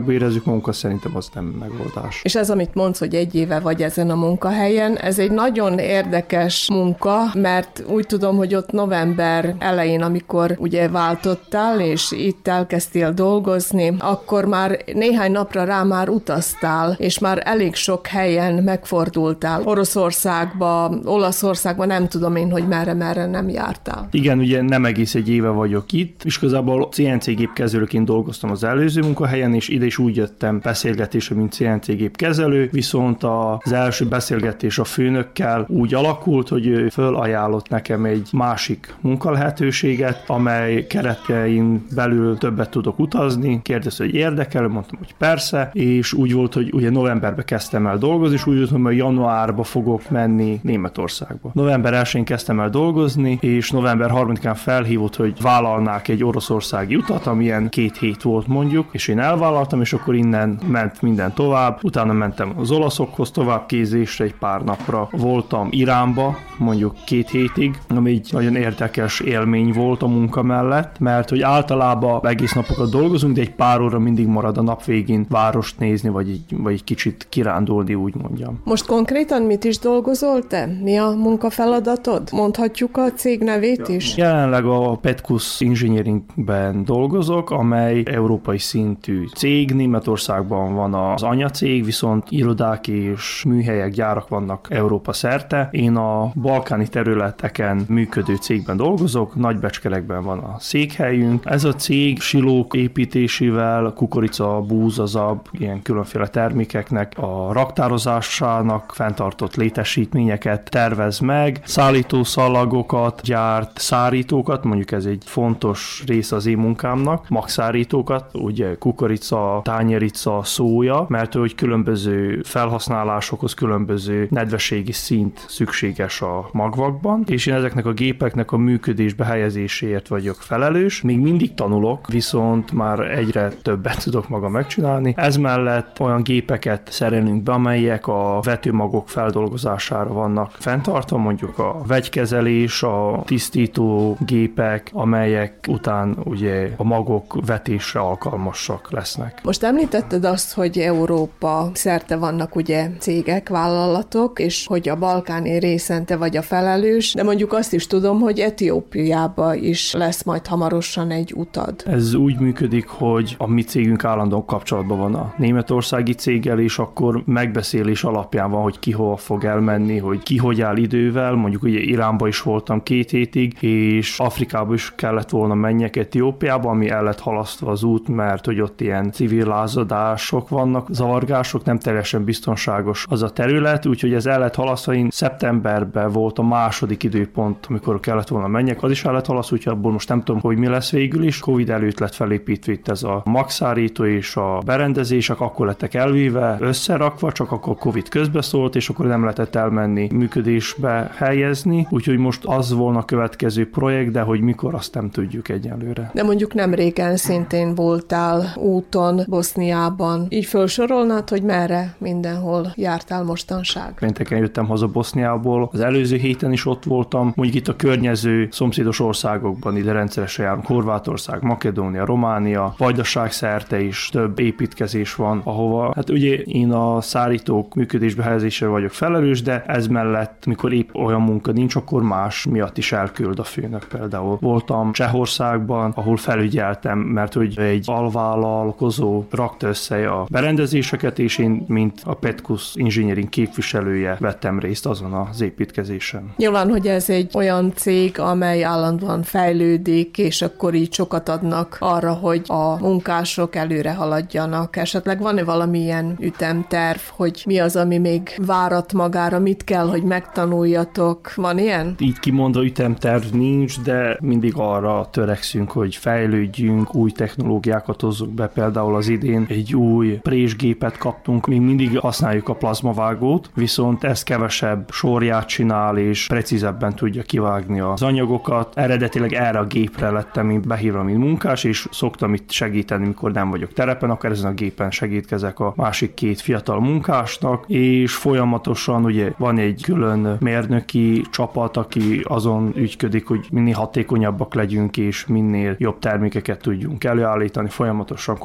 biztonságban 0.00 0.14
érezzük 0.14 0.44
magunkat, 0.44 0.74
szerintem 0.74 1.16
az 1.16 1.28
nem 1.34 1.44
megoldás. 1.44 2.20
És 2.22 2.34
ez, 2.34 2.50
amit 2.50 2.74
mondsz, 2.74 2.98
hogy 2.98 3.14
egy 3.14 3.34
éve 3.34 3.60
vagy 3.60 3.82
ezen 3.82 4.10
a 4.10 4.14
munkahelyen, 4.14 4.96
ez 4.96 5.18
egy 5.18 5.30
nagyon 5.30 5.78
érdekes 5.78 6.68
munka, 6.70 7.18
mert 7.34 7.84
úgy 7.88 8.06
tudom, 8.06 8.36
hogy 8.36 8.54
ott 8.54 8.70
november 8.70 9.54
elején, 9.58 10.02
amikor 10.02 10.56
ugye 10.58 10.88
váltottál, 10.88 11.80
és 11.80 12.12
itt 12.12 12.48
elkezdtél 12.48 13.12
dolgozni, 13.12 13.94
akkor 13.98 14.44
már 14.44 14.78
néhány 14.94 15.32
napra 15.32 15.64
rá 15.64 15.82
már 15.82 16.08
utaztál, 16.08 16.94
és 16.98 17.18
már 17.18 17.42
elég 17.44 17.74
sok 17.74 18.06
helyen 18.06 18.54
megfordultál. 18.54 19.62
Oroszországba, 19.64 20.98
Olaszországba, 21.04 21.84
nem 21.84 22.08
tudom 22.08 22.36
én, 22.36 22.50
hogy 22.50 22.68
merre-merre 22.68 23.26
nem 23.26 23.48
jártál. 23.48 24.08
Igen, 24.10 24.38
ugye 24.38 24.62
nem 24.62 24.84
egész 24.84 25.14
egy 25.14 25.28
éve 25.28 25.48
vagyok 25.48 25.92
itt, 25.92 26.20
és 26.24 26.36
igazából 26.36 26.88
CNC 26.90 27.24
gépkezelőként 27.34 28.04
dolgoztam 28.06 28.50
az 28.50 28.64
előző 28.64 29.00
munkahelyen, 29.00 29.54
és 29.54 29.68
ide 29.68 29.85
is 29.86 29.98
úgy 29.98 30.16
jöttem 30.16 30.60
beszélgetésre, 30.62 31.34
mint 31.34 31.52
CNC 31.52 31.86
gépkezelő, 31.86 32.68
viszont 32.72 33.22
az 33.22 33.72
első 33.72 34.06
beszélgetés 34.06 34.78
a 34.78 34.84
főnökkel 34.84 35.64
úgy 35.68 35.94
alakult, 35.94 36.48
hogy 36.48 36.66
ő 36.66 36.88
fölajánlott 36.88 37.68
nekem 37.68 38.04
egy 38.04 38.28
másik 38.32 38.94
munkalehetőséget, 39.00 40.24
amely 40.26 40.86
keretein 40.86 41.86
belül 41.94 42.38
többet 42.38 42.70
tudok 42.70 42.98
utazni, 42.98 43.60
kérdezte, 43.62 44.04
hogy 44.04 44.14
érdekel, 44.14 44.68
mondtam, 44.68 44.98
hogy 44.98 45.14
persze, 45.18 45.70
és 45.72 46.12
úgy 46.12 46.32
volt, 46.32 46.54
hogy 46.54 46.72
ugye 46.72 46.90
novemberben 46.90 47.44
kezdtem 47.44 47.86
el 47.86 47.98
dolgozni, 47.98 48.34
és 48.34 48.46
úgy 48.46 48.58
voltam, 48.58 48.82
hogy 48.82 48.96
januárba 48.96 49.62
fogok 49.62 50.10
menni 50.10 50.60
Németországba. 50.62 51.50
November 51.52 52.02
1-én 52.04 52.24
kezdtem 52.24 52.60
el 52.60 52.70
dolgozni, 52.70 53.38
és 53.40 53.70
november 53.70 54.10
30-án 54.14 54.56
felhívott, 54.56 55.16
hogy 55.16 55.40
vállalnák 55.40 56.08
egy 56.08 56.24
oroszországi 56.24 56.96
utat, 56.96 57.26
amilyen 57.26 57.68
két 57.68 57.96
hét 57.96 58.22
volt 58.22 58.46
mondjuk, 58.46 58.86
és 58.90 59.08
én 59.08 59.18
elvállaltam, 59.18 59.75
csináltam, 59.76 59.80
és 59.80 59.92
akkor 59.92 60.14
innen 60.14 60.58
ment 60.66 61.02
minden 61.02 61.32
tovább. 61.34 61.78
Utána 61.82 62.12
mentem 62.12 62.52
az 62.56 62.70
olaszokhoz 62.70 63.30
tovább 63.30 63.66
kézésre 63.66 64.24
egy 64.24 64.34
pár 64.34 64.62
napra. 64.62 65.08
Voltam 65.10 65.68
Iránba, 65.70 66.36
mondjuk 66.58 66.94
két 67.04 67.30
hétig, 67.30 67.78
ami 67.88 68.10
egy 68.10 68.28
nagyon 68.32 68.56
érdekes 68.56 69.20
élmény 69.20 69.72
volt 69.72 70.02
a 70.02 70.06
munka 70.06 70.42
mellett, 70.42 70.98
mert 70.98 71.28
hogy 71.28 71.40
általában 71.40 72.26
egész 72.26 72.52
napokat 72.52 72.90
dolgozunk, 72.90 73.34
de 73.34 73.40
egy 73.40 73.54
pár 73.54 73.80
óra 73.80 73.98
mindig 73.98 74.26
marad 74.26 74.58
a 74.58 74.62
nap 74.62 74.84
végén 74.84 75.26
várost 75.28 75.78
nézni, 75.78 76.08
vagy 76.08 76.28
egy, 76.28 76.56
vagy 76.56 76.72
egy 76.72 76.84
kicsit 76.84 77.26
kirándulni, 77.28 77.94
úgy 77.94 78.14
mondjam. 78.14 78.60
Most 78.64 78.86
konkrétan 78.86 79.42
mit 79.42 79.64
is 79.64 79.78
dolgozol 79.78 80.46
te? 80.46 80.68
Mi 80.82 80.96
a 80.96 81.10
munkafeladatod? 81.10 82.28
Mondhatjuk 82.32 82.96
a 82.96 83.10
cég 83.12 83.42
nevét 83.42 83.88
is? 83.88 84.16
Jelenleg 84.16 84.64
a 84.64 84.98
Petkus 85.00 85.60
Engineeringben 85.60 86.84
dolgozok, 86.84 87.50
amely 87.50 88.02
európai 88.04 88.58
szintű 88.58 89.26
cég. 89.34 89.65
Németországban 89.74 90.74
van 90.74 90.94
az 90.94 91.22
anyacég, 91.22 91.84
viszont 91.84 92.24
irodák 92.28 92.88
és 92.88 93.44
műhelyek, 93.48 93.90
gyárak 93.90 94.28
vannak 94.28 94.66
Európa 94.70 95.12
szerte. 95.12 95.68
Én 95.70 95.96
a 95.96 96.30
balkáni 96.34 96.88
területeken 96.88 97.84
működő 97.88 98.36
cégben 98.36 98.76
dolgozok, 98.76 99.34
Nagybecskerekben 99.34 100.22
van 100.22 100.38
a 100.38 100.56
székhelyünk. 100.58 101.42
Ez 101.44 101.64
a 101.64 101.72
cég 101.72 102.20
silók 102.20 102.74
építésével, 102.74 103.92
kukorica, 103.94 104.60
búza, 104.60 105.06
zab, 105.06 105.48
ilyen 105.52 105.82
különféle 105.82 106.26
termékeknek 106.26 107.12
a 107.16 107.52
raktározásának 107.52 108.92
fenntartott 108.94 109.54
létesítményeket 109.56 110.70
tervez 110.70 111.18
meg, 111.18 111.60
szállítószalagokat 111.64 113.20
gyárt, 113.22 113.78
szárítókat, 113.78 114.64
mondjuk 114.64 114.92
ez 114.92 115.04
egy 115.04 115.22
fontos 115.26 116.02
része 116.06 116.36
az 116.36 116.46
én 116.46 116.58
munkámnak, 116.58 117.28
magszárítókat, 117.28 118.30
ugye 118.32 118.76
kukorica, 118.78 119.45
tányerica, 119.64 120.40
szója, 120.44 121.06
mert 121.08 121.34
hogy 121.34 121.54
különböző 121.54 122.40
felhasználásokhoz 122.44 123.54
különböző 123.54 124.26
nedvességi 124.30 124.92
szint 124.92 125.44
szükséges 125.48 126.22
a 126.22 126.48
magvakban, 126.52 127.24
és 127.26 127.46
én 127.46 127.54
ezeknek 127.54 127.86
a 127.86 127.92
gépeknek 127.92 128.52
a 128.52 128.56
működésbe 128.56 129.24
helyezéséért 129.24 130.08
vagyok 130.08 130.36
felelős. 130.36 131.02
Még 131.02 131.18
mindig 131.18 131.54
tanulok, 131.54 132.06
viszont 132.08 132.72
már 132.72 133.00
egyre 133.00 133.48
többet 133.48 134.02
tudok 134.02 134.28
maga 134.28 134.48
megcsinálni. 134.48 135.14
Ez 135.16 135.36
mellett 135.36 136.00
olyan 136.00 136.22
gépeket 136.22 136.88
szerelünk 136.92 137.42
be, 137.42 137.52
amelyek 137.52 138.06
a 138.06 138.40
vetőmagok 138.42 139.08
feldolgozására 139.08 140.12
vannak 140.12 140.50
fenntartva, 140.58 141.16
mondjuk 141.16 141.58
a 141.58 141.82
vegykezelés, 141.86 142.82
a 142.82 143.22
tisztító 143.24 144.16
gépek, 144.20 144.90
amelyek 144.92 145.54
után 145.68 146.16
ugye 146.24 146.70
a 146.76 146.84
magok 146.84 147.46
vetésre 147.46 148.00
alkalmasak 148.00 148.90
lesznek. 148.90 149.35
Most 149.42 149.62
említetted 149.62 150.24
azt, 150.24 150.52
hogy 150.52 150.78
Európa 150.78 151.70
szerte 151.72 152.16
vannak 152.16 152.56
ugye 152.56 152.88
cégek, 152.98 153.48
vállalatok, 153.48 154.38
és 154.38 154.66
hogy 154.66 154.88
a 154.88 154.96
balkáni 154.96 155.58
részen 155.58 156.04
te 156.06 156.16
vagy 156.16 156.36
a 156.36 156.42
felelős, 156.42 157.14
de 157.14 157.22
mondjuk 157.22 157.52
azt 157.52 157.72
is 157.72 157.86
tudom, 157.86 158.20
hogy 158.20 158.38
Etiópiába 158.38 159.54
is 159.54 159.92
lesz 159.92 160.22
majd 160.24 160.46
hamarosan 160.46 161.10
egy 161.10 161.32
utad. 161.34 161.82
Ez 161.86 162.14
úgy 162.14 162.38
működik, 162.38 162.88
hogy 162.88 163.34
a 163.38 163.46
mi 163.46 163.62
cégünk 163.62 164.04
állandóan 164.04 164.44
kapcsolatban 164.44 164.98
van 164.98 165.14
a 165.14 165.34
németországi 165.38 166.12
céggel, 166.12 166.58
és 166.58 166.78
akkor 166.78 167.22
megbeszélés 167.26 168.04
alapján 168.04 168.50
van, 168.50 168.62
hogy 168.62 168.78
ki 168.78 168.90
hova 168.90 169.16
fog 169.16 169.44
elmenni, 169.44 169.98
hogy 169.98 170.22
ki 170.22 170.36
hogy 170.36 170.60
áll 170.60 170.76
idővel. 170.76 171.34
Mondjuk 171.34 171.62
ugye 171.62 171.78
Iránba 171.78 172.28
is 172.28 172.42
voltam 172.42 172.82
két 172.82 173.10
hétig, 173.10 173.62
és 173.62 174.18
Afrikába 174.18 174.74
is 174.74 174.92
kellett 174.96 175.30
volna 175.30 175.54
menjek 175.54 175.96
Etiópiába, 175.96 176.70
ami 176.70 176.88
el 176.88 177.02
lett 177.02 177.20
halasztva 177.20 177.70
az 177.70 177.82
út, 177.82 178.08
mert 178.08 178.44
hogy 178.44 178.60
ott 178.60 178.80
ilyen 178.80 179.10
civil 179.26 179.46
lázadások 179.46 180.48
vannak, 180.48 180.88
zavargások, 180.90 181.64
nem 181.64 181.78
teljesen 181.78 182.24
biztonságos 182.24 183.06
az 183.08 183.22
a 183.22 183.30
terület, 183.30 183.86
úgyhogy 183.86 184.14
ez 184.14 184.26
el 184.26 184.38
lett 184.38 184.54
halasztva. 184.54 184.94
Én 184.94 185.08
szeptemberben 185.10 186.10
volt 186.10 186.38
a 186.38 186.42
második 186.42 187.02
időpont, 187.02 187.66
amikor 187.68 188.00
kellett 188.00 188.28
volna 188.28 188.46
menjek, 188.46 188.82
az 188.82 188.90
is 188.90 189.04
el 189.04 189.12
lett 189.12 189.26
halasztva, 189.26 189.56
úgyhogy 189.56 189.72
abból 189.72 189.92
most 189.92 190.08
nem 190.08 190.22
tudom, 190.22 190.40
hogy 190.40 190.58
mi 190.58 190.66
lesz 190.66 190.90
végül 190.90 191.24
is. 191.24 191.38
Covid 191.38 191.70
előtt 191.70 191.98
lett 191.98 192.14
felépítve 192.14 192.72
itt 192.72 192.88
ez 192.88 193.02
a 193.02 193.22
magszárító 193.24 194.04
és 194.04 194.36
a 194.36 194.58
berendezések, 194.64 195.40
akkor 195.40 195.66
lettek 195.66 195.94
elvéve, 195.94 196.56
összerakva, 196.60 197.32
csak 197.32 197.52
akkor 197.52 197.76
Covid 197.76 198.08
közbeszólt, 198.08 198.76
és 198.76 198.88
akkor 198.88 199.06
nem 199.06 199.20
lehetett 199.20 199.54
elmenni 199.54 200.08
működésbe 200.12 201.10
helyezni, 201.16 201.86
úgyhogy 201.90 202.18
most 202.18 202.44
az 202.44 202.72
volna 202.72 202.98
a 202.98 203.04
következő 203.04 203.70
projekt, 203.70 204.10
de 204.10 204.20
hogy 204.20 204.40
mikor 204.40 204.74
azt 204.74 204.94
nem 204.94 205.10
tudjuk 205.10 205.48
egyelőre. 205.48 206.10
De 206.14 206.22
mondjuk 206.22 206.54
nem 206.54 206.74
régen 206.74 207.16
szintén 207.16 207.74
voltál 207.74 208.54
úton 208.56 209.15
Boszniában. 209.28 210.26
Így 210.28 210.44
felsorolnád, 210.44 211.28
hogy 211.28 211.42
merre 211.42 211.94
mindenhol 211.98 212.72
jártál 212.74 213.24
mostanság? 213.24 213.94
Pénteken 213.94 214.38
jöttem 214.38 214.66
haza 214.66 214.86
Boszniából, 214.86 215.68
az 215.72 215.80
előző 215.80 216.16
héten 216.16 216.52
is 216.52 216.66
ott 216.66 216.84
voltam, 216.84 217.32
mondjuk 217.34 217.56
itt 217.56 217.68
a 217.68 217.76
környező 217.76 218.48
szomszédos 218.50 219.00
országokban 219.00 219.76
ide 219.76 219.92
rendszeresen 219.92 220.44
járunk, 220.44 220.66
Horvátország, 220.66 221.42
Makedónia, 221.42 222.04
Románia, 222.04 222.74
Vajdaság 222.78 223.32
szerte 223.32 223.80
is 223.80 224.08
több 224.12 224.38
építkezés 224.38 225.14
van, 225.14 225.40
ahova, 225.44 225.92
hát 225.94 226.10
ugye 226.10 226.34
én 226.34 226.72
a 226.72 227.00
szállítók 227.00 227.74
működésbe 227.74 228.22
helyezésre 228.22 228.66
vagyok 228.66 228.90
felelős, 228.90 229.42
de 229.42 229.64
ez 229.66 229.86
mellett, 229.86 230.46
mikor 230.46 230.72
épp 230.72 230.94
olyan 230.94 231.20
munka 231.20 231.52
nincs, 231.52 231.74
akkor 231.74 232.02
más 232.02 232.46
miatt 232.46 232.78
is 232.78 232.92
elküld 232.92 233.38
a 233.38 233.44
főnök 233.44 233.84
például. 233.84 234.38
Voltam 234.40 234.92
Csehországban, 234.92 235.92
ahol 235.94 236.16
felügyeltem, 236.16 236.98
mert 236.98 237.32
hogy 237.32 237.58
egy 237.58 237.84
alvállalkozó 237.86 239.05
rakta 239.30 239.66
össze 239.66 240.08
a 240.08 240.26
berendezéseket, 240.30 241.18
és 241.18 241.38
én, 241.38 241.64
mint 241.68 242.00
a 242.04 242.14
Petkus 242.14 242.74
Engineering 242.74 243.28
képviselője 243.28 244.16
vettem 244.20 244.58
részt 244.58 244.86
azon 244.86 245.12
az 245.12 245.40
építkezésen. 245.40 246.32
Nyilván, 246.36 246.70
hogy 246.70 246.86
ez 246.86 247.10
egy 247.10 247.30
olyan 247.34 247.72
cég, 247.74 248.18
amely 248.18 248.64
állandóan 248.64 249.22
fejlődik, 249.22 250.18
és 250.18 250.42
akkor 250.42 250.74
így 250.74 250.92
sokat 250.92 251.28
adnak 251.28 251.76
arra, 251.80 252.12
hogy 252.12 252.42
a 252.46 252.78
munkások 252.78 253.54
előre 253.54 253.94
haladjanak. 253.94 254.76
Esetleg 254.76 255.20
van-e 255.20 255.44
valamilyen 255.44 256.16
ütemterv, 256.20 256.98
hogy 257.10 257.42
mi 257.46 257.58
az, 257.58 257.76
ami 257.76 257.98
még 257.98 258.40
várat 258.46 258.92
magára, 258.92 259.38
mit 259.38 259.64
kell, 259.64 259.88
hogy 259.88 260.02
megtanuljatok? 260.02 261.34
Van 261.34 261.58
ilyen? 261.58 261.94
Így 261.98 262.18
kimondva 262.18 262.64
ütemterv 262.64 263.24
nincs, 263.32 263.80
de 263.80 264.18
mindig 264.20 264.52
arra 264.56 265.08
törekszünk, 265.10 265.70
hogy 265.70 265.94
fejlődjünk, 265.94 266.94
új 266.94 267.10
technológiákat 267.10 268.00
hozzuk 268.00 268.30
be. 268.30 268.46
Például 268.46 268.95
az 268.96 269.08
idén 269.08 269.46
egy 269.48 269.74
új 269.74 270.18
présgépet 270.22 270.98
kaptunk, 270.98 271.46
még 271.46 271.60
mindig 271.60 271.98
használjuk 271.98 272.48
a 272.48 272.54
plazmavágót, 272.54 273.50
viszont 273.54 274.04
ez 274.04 274.22
kevesebb 274.22 274.90
sorját 274.90 275.46
csinál, 275.46 275.98
és 275.98 276.26
precízebben 276.26 276.94
tudja 276.94 277.22
kivágni 277.22 277.80
az 277.80 278.02
anyagokat. 278.02 278.76
Eredetileg 278.76 279.32
erre 279.32 279.58
a 279.58 279.66
gépre 279.66 280.10
lettem 280.10 280.50
én 280.50 280.62
behívva, 280.66 281.02
mint 281.02 281.18
munkás, 281.18 281.64
és 281.64 281.88
szoktam 281.90 282.34
itt 282.34 282.50
segíteni, 282.50 283.06
mikor 283.06 283.32
nem 283.32 283.50
vagyok 283.50 283.72
terepen, 283.72 284.10
akkor 284.10 284.30
ezen 284.30 284.50
a 284.50 284.54
gépen 284.54 284.90
segítkezek 284.90 285.60
a 285.60 285.72
másik 285.76 286.14
két 286.14 286.40
fiatal 286.40 286.80
munkásnak, 286.80 287.64
és 287.68 288.14
folyamatosan 288.14 289.04
ugye 289.04 289.32
van 289.38 289.58
egy 289.58 289.82
külön 289.82 290.36
mérnöki 290.40 291.22
csapat, 291.30 291.76
aki 291.76 292.20
azon 292.24 292.72
ügyködik, 292.76 293.26
hogy 293.26 293.46
minél 293.50 293.74
hatékonyabbak 293.74 294.54
legyünk, 294.54 294.96
és 294.96 295.26
minél 295.26 295.74
jobb 295.78 295.98
termékeket 295.98 296.60
tudjunk 296.60 297.04
előállítani. 297.04 297.68
Folyamatosan 297.68 298.36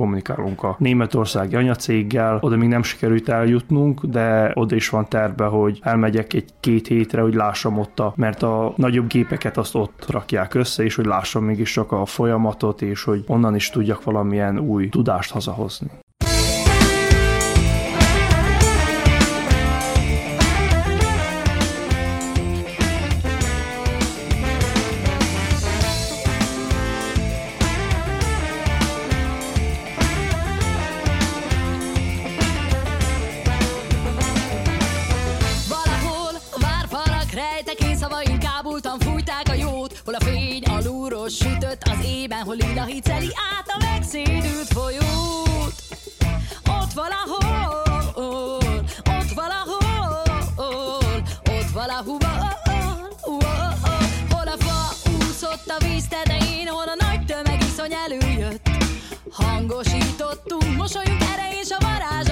kommunikálunk 0.42 0.64
a 0.64 0.76
németországi 0.80 1.56
anyacéggel, 1.56 2.38
oda 2.42 2.56
még 2.56 2.70
nem 2.70 2.84
sikerült 2.84 3.30
eljutnunk, 3.30 4.06
de 4.06 4.52
oda 4.54 4.76
is 4.76 4.90
van 4.90 5.08
terve, 5.10 5.46
hogy 5.46 5.80
elmegyek 5.82 6.34
egy-két 6.34 6.88
hétre, 6.88 7.22
hogy 7.22 7.34
lássam 7.34 7.78
ott 7.78 8.00
a, 8.00 8.14
mert 8.16 8.44
a 8.44 8.74
nagyobb 8.76 9.08
gépeket 9.08 9.58
azt 9.58 9.76
ott 9.76 10.06
rakják 10.10 10.54
össze, 10.54 10.84
és 10.84 10.96
hogy 10.96 11.06
lássam 11.06 11.44
mégis 11.44 11.72
csak 11.72 11.92
a 11.92 12.06
folyamatot, 12.06 12.82
és 12.82 13.04
hogy 13.04 13.24
onnan 13.28 13.56
is 13.56 13.70
tudjak 13.70 14.04
valamilyen 14.04 14.60
új 14.60 14.90
tudást 14.90 15.32
hazahozni. 15.32 15.88
Sütött 41.32 41.82
az 41.84 42.06
ében, 42.06 42.44
hol 42.44 42.56
Lila 42.56 42.84
hiceli 42.84 43.30
át 43.54 43.68
a 43.68 43.86
megszédült 43.92 44.68
folyót. 44.74 45.74
Ott 46.66 46.94
valahol, 46.94 47.82
ott 48.96 49.32
valahol, 49.36 50.22
ott 51.50 51.70
valahova, 51.74 52.28
hol 54.30 54.48
a 54.48 54.58
fa 54.58 55.10
úszott 55.12 55.68
a 55.68 55.84
víz 55.86 56.08
tetején, 56.08 56.68
hol 56.68 56.88
a 56.88 57.06
nagy 57.06 57.26
tömeg 57.26 57.62
iszony 57.62 57.94
előjött. 57.94 58.70
Hangosítottunk, 59.32 60.76
mosolyunk 60.78 61.22
ereje 61.34 61.60
és 61.62 61.70
a 61.70 61.78
varázsot 61.80 62.31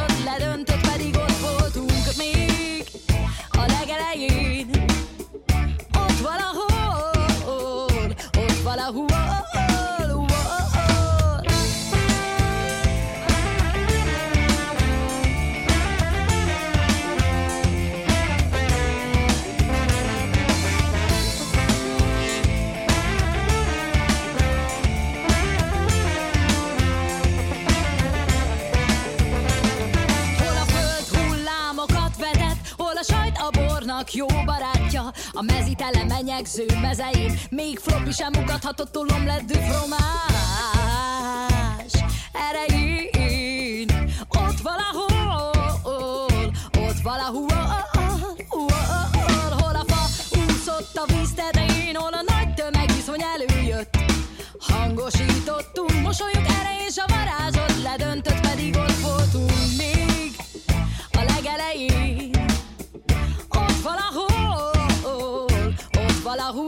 mezitele 36.40 36.80
menyegző 36.80 36.80
mezein 36.82 37.40
Még 37.50 37.80
floppy 37.80 38.12
sem 38.12 38.32
ugathatott 38.42 38.92
tolom 38.92 39.26
lett 39.26 39.52
fromás 39.52 40.00
Erején 42.50 43.88
Ott 44.30 44.60
valahol, 44.64 45.52
ott 46.78 47.02
valahol 47.04 47.88
Hol 49.50 49.76
a 49.76 49.84
fa 49.88 50.06
úszott 50.40 50.96
a 50.96 51.06
víz 51.14 51.34
tetején 51.36 51.96
Hol 51.96 52.14
a 52.14 52.24
nagy 52.28 52.54
tömeg 52.54 52.92
viszony 52.96 53.24
előjött. 53.36 53.98
Hangosítottunk, 54.60 56.02
mosolyok 56.02 56.48
erején 56.60 56.90
S 56.90 56.98
a 56.98 57.06
varázsot 57.08 57.82
ledöntött, 57.84 58.40
pedig 58.40 58.76
ott 58.76 59.00
voltunk 59.02 59.52
még 59.78 59.99
valahol, 66.30 66.66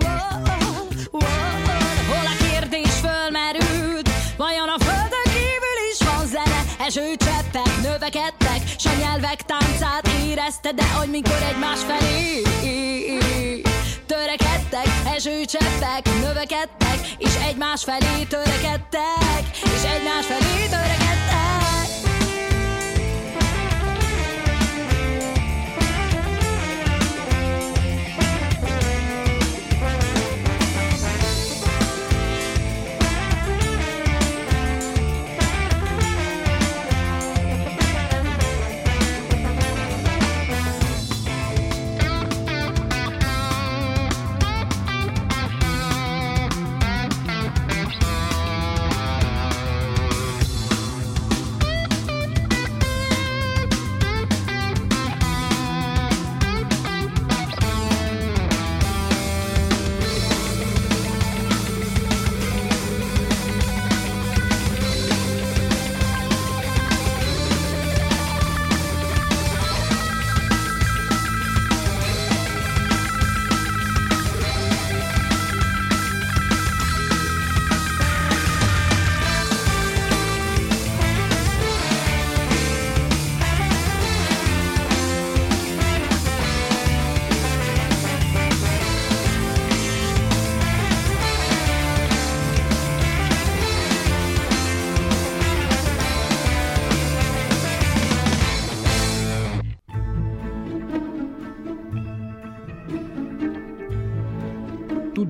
hol 2.11 2.25
a 2.33 2.35
kérdés 2.43 2.93
fölmerült, 3.05 4.09
vajon 4.37 4.69
a 4.69 4.79
földön 4.83 5.27
kívül 5.35 5.77
is 5.91 5.99
van 6.07 6.25
zene, 6.27 6.61
esőcseppek 6.87 7.81
növekedtek, 7.81 8.61
s 8.77 8.85
a 8.85 8.91
nyelvek 8.99 9.41
táncát 9.45 10.07
érezte, 10.27 10.71
de 10.71 10.87
hogy 10.97 11.09
mikor 11.09 11.41
egymás 11.51 11.79
felé 11.79 12.41
törekedtek, 14.05 14.87
esőcseppek 15.15 16.03
növekedtek, 16.21 16.97
és 17.17 17.33
egymás 17.49 17.83
felé 17.83 18.23
törekedtek, 18.29 19.43
és 19.53 19.83
egymás 19.95 20.25
felé 20.25 20.67
törekedtek. 20.69 21.00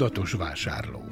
Tudatos 0.01 0.31
vásárló. 0.31 1.03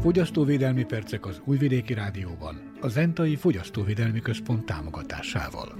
Fogyasztóvédelmi 0.00 0.84
percek 0.84 1.26
az 1.26 1.40
Újvidéki 1.44 1.94
Rádióban, 1.94 2.72
a 2.80 2.88
Zentai 2.88 3.36
Fogyasztóvédelmi 3.36 4.20
Központ 4.20 4.66
támogatásával. 4.66 5.74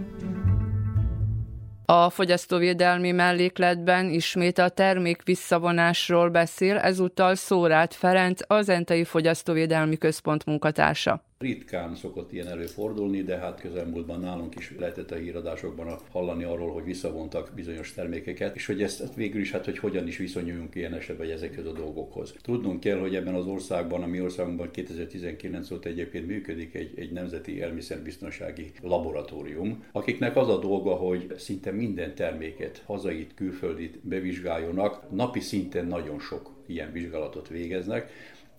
A 1.84 2.10
fogyasztóvédelmi 2.10 3.12
mellékletben 3.12 4.10
ismét 4.10 4.58
a 4.58 4.68
termék 4.68 5.22
visszavonásról 5.22 6.28
beszél, 6.28 6.76
ezúttal 6.76 7.34
Szórát 7.34 7.94
Ferenc, 7.94 8.40
az 8.46 8.64
Zentai 8.64 9.04
Fogyasztóvédelmi 9.04 9.96
Központ 9.96 10.44
munkatársa. 10.44 11.25
Ritkán 11.38 11.94
szokott 11.94 12.32
ilyen 12.32 12.48
előfordulni, 12.48 13.22
de 13.22 13.36
hát 13.36 13.60
közelmúltban 13.60 14.20
nálunk 14.20 14.54
is 14.54 14.74
lehetett 14.78 15.10
a 15.10 15.14
híradásokban 15.14 15.98
hallani 16.10 16.44
arról, 16.44 16.72
hogy 16.72 16.84
visszavontak 16.84 17.52
bizonyos 17.54 17.92
termékeket, 17.92 18.54
és 18.54 18.66
hogy 18.66 18.82
ezt 18.82 19.14
végül 19.14 19.40
is, 19.40 19.50
hát 19.50 19.64
hogy 19.64 19.78
hogyan 19.78 20.06
is 20.06 20.16
viszonyuljunk 20.16 20.74
ilyen 20.74 20.94
esetben 20.94 21.30
ezekhez 21.30 21.66
a 21.66 21.72
dolgokhoz. 21.72 22.34
Tudnunk 22.42 22.80
kell, 22.80 22.98
hogy 22.98 23.14
ebben 23.14 23.34
az 23.34 23.46
országban, 23.46 24.02
a 24.02 24.06
mi 24.06 24.20
országunkban 24.20 24.70
2019 24.70 25.70
óta 25.70 25.88
egyébként 25.88 26.26
működik 26.26 26.74
egy, 26.74 26.98
egy 26.98 27.12
nemzeti 27.12 27.62
elmiszerbiztonsági 27.62 28.72
laboratórium, 28.82 29.84
akiknek 29.92 30.36
az 30.36 30.48
a 30.48 30.58
dolga, 30.58 30.94
hogy 30.94 31.34
szinte 31.38 31.70
minden 31.70 32.14
terméket, 32.14 32.82
hazait, 32.86 33.34
külföldit 33.34 33.98
bevizsgáljonak, 34.02 35.10
napi 35.10 35.40
szinten 35.40 35.86
nagyon 35.86 36.20
sok 36.20 36.50
ilyen 36.66 36.92
vizsgálatot 36.92 37.48
végeznek, 37.48 38.10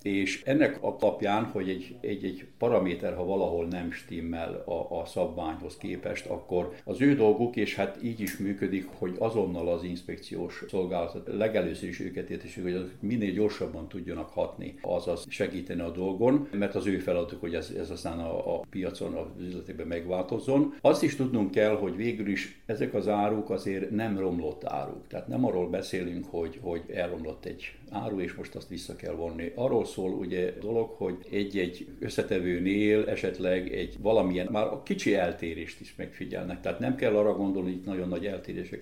és 0.02 0.44
ennek 0.46 0.84
a 0.84 0.96
alapján, 1.18 1.46
hogy 1.46 1.70
egy, 1.70 1.96
egy, 2.02 2.24
egy 2.24 2.46
paraméter, 2.58 3.16
ha 3.16 3.26
valahol 3.26 3.66
nem 3.66 3.92
stimmel 3.92 4.64
a, 4.66 5.00
a 5.00 5.06
szabványhoz 5.06 5.78
képest, 5.78 6.26
akkor 6.26 6.74
az 6.84 7.02
ő 7.02 7.16
dolguk, 7.16 7.56
és 7.56 7.76
hát 7.76 7.98
így 8.04 8.20
is 8.20 8.38
működik, 8.38 8.88
hogy 8.96 9.16
azonnal 9.20 9.68
az 9.68 9.84
inspekciós 9.84 10.64
szolgálat 10.68 11.22
legelőször 11.26 11.90
is 11.90 12.00
őket 12.00 12.30
értesül, 12.30 12.64
hogy 12.64 12.74
azok 12.74 12.92
minél 13.00 13.32
gyorsabban 13.32 13.88
tudjanak 13.88 14.30
hatni, 14.30 14.76
azaz 14.82 15.26
segíteni 15.30 15.82
a 15.82 15.92
dolgon, 15.92 16.48
mert 16.52 16.76
az 16.76 16.86
ő 16.86 16.98
feladatuk, 16.98 17.40
hogy 17.40 17.56
ez, 17.56 17.74
ez 17.78 17.90
aztán 17.90 18.20
a, 18.20 18.56
a 18.56 18.62
piacon, 18.70 19.14
az 19.14 19.28
üzletében 19.40 19.88
megváltozzon. 19.88 20.74
Azt 20.82 21.04
is 21.04 21.16
tudnunk 21.16 21.52
kell, 21.52 21.76
hogy 21.76 21.96
végül 21.96 22.28
is 22.28 22.62
ezek 22.66 22.94
az 22.94 23.08
áruk 23.08 23.50
azért 23.50 23.90
nem 23.90 24.18
romlott 24.18 24.66
áruk. 24.66 25.08
Tehát 25.08 25.28
nem 25.28 25.46
arról 25.46 25.70
beszélünk, 25.70 26.26
hogy, 26.30 26.60
hogy 26.62 26.82
elromlott 26.94 27.46
egy 27.46 27.76
áru, 27.90 28.20
és 28.20 28.34
most 28.34 28.56
azt 28.56 28.70
vissza 28.70 28.96
kell 28.96 29.14
vonni. 29.14 29.52
Arról 29.56 29.86
szól 29.88 30.12
ugye 30.12 30.54
dolog, 30.60 30.90
hogy 30.90 31.16
egy-egy 31.32 31.88
összetevőnél 32.00 33.10
esetleg 33.10 33.74
egy 33.74 33.96
valamilyen, 34.00 34.48
már 34.52 34.66
a 34.66 34.84
kicsi 34.84 35.16
eltérést 35.16 35.82
is 35.82 35.94
megfigyelnek. 35.98 36.62
Tehát 36.62 36.80
nem 36.80 36.96
kell 36.96 37.16
arra 37.16 37.34
gondolni, 37.34 37.72
hogy 37.72 37.82
nagyon 37.86 38.08
nagy 38.08 38.26
eltérések 38.26 38.80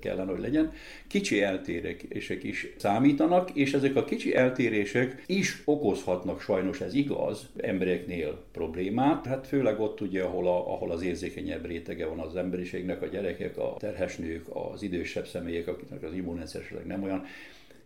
kellene, 0.00 0.30
hogy 0.30 0.40
legyen. 0.40 0.72
Kicsi 1.06 1.42
eltérések 1.42 2.42
is 2.42 2.66
számítanak, 2.76 3.50
és 3.54 3.72
ezek 3.72 3.96
a 3.96 4.04
kicsi 4.04 4.34
eltérések 4.34 5.22
is 5.26 5.62
okozhatnak 5.64 6.40
sajnos, 6.40 6.80
ez 6.80 6.94
igaz, 6.94 7.48
embereknél 7.56 8.42
problémát. 8.52 9.26
Hát 9.26 9.46
főleg 9.46 9.80
ott 9.80 10.00
ugye, 10.00 10.22
ahol, 10.22 10.46
a, 10.46 10.72
ahol 10.72 10.90
az 10.90 11.02
érzékenyebb 11.02 11.66
rétege 11.66 12.06
van 12.06 12.18
az 12.18 12.36
emberiségnek, 12.36 13.02
a 13.02 13.06
gyerekek, 13.06 13.58
a 13.58 13.76
terhes 13.78 14.16
nők, 14.16 14.44
az 14.72 14.82
idősebb 14.82 15.26
személyek, 15.26 15.68
akiknek 15.68 16.02
az 16.02 16.12
immunrendszer 16.12 16.62
nem 16.86 17.02
olyan, 17.02 17.24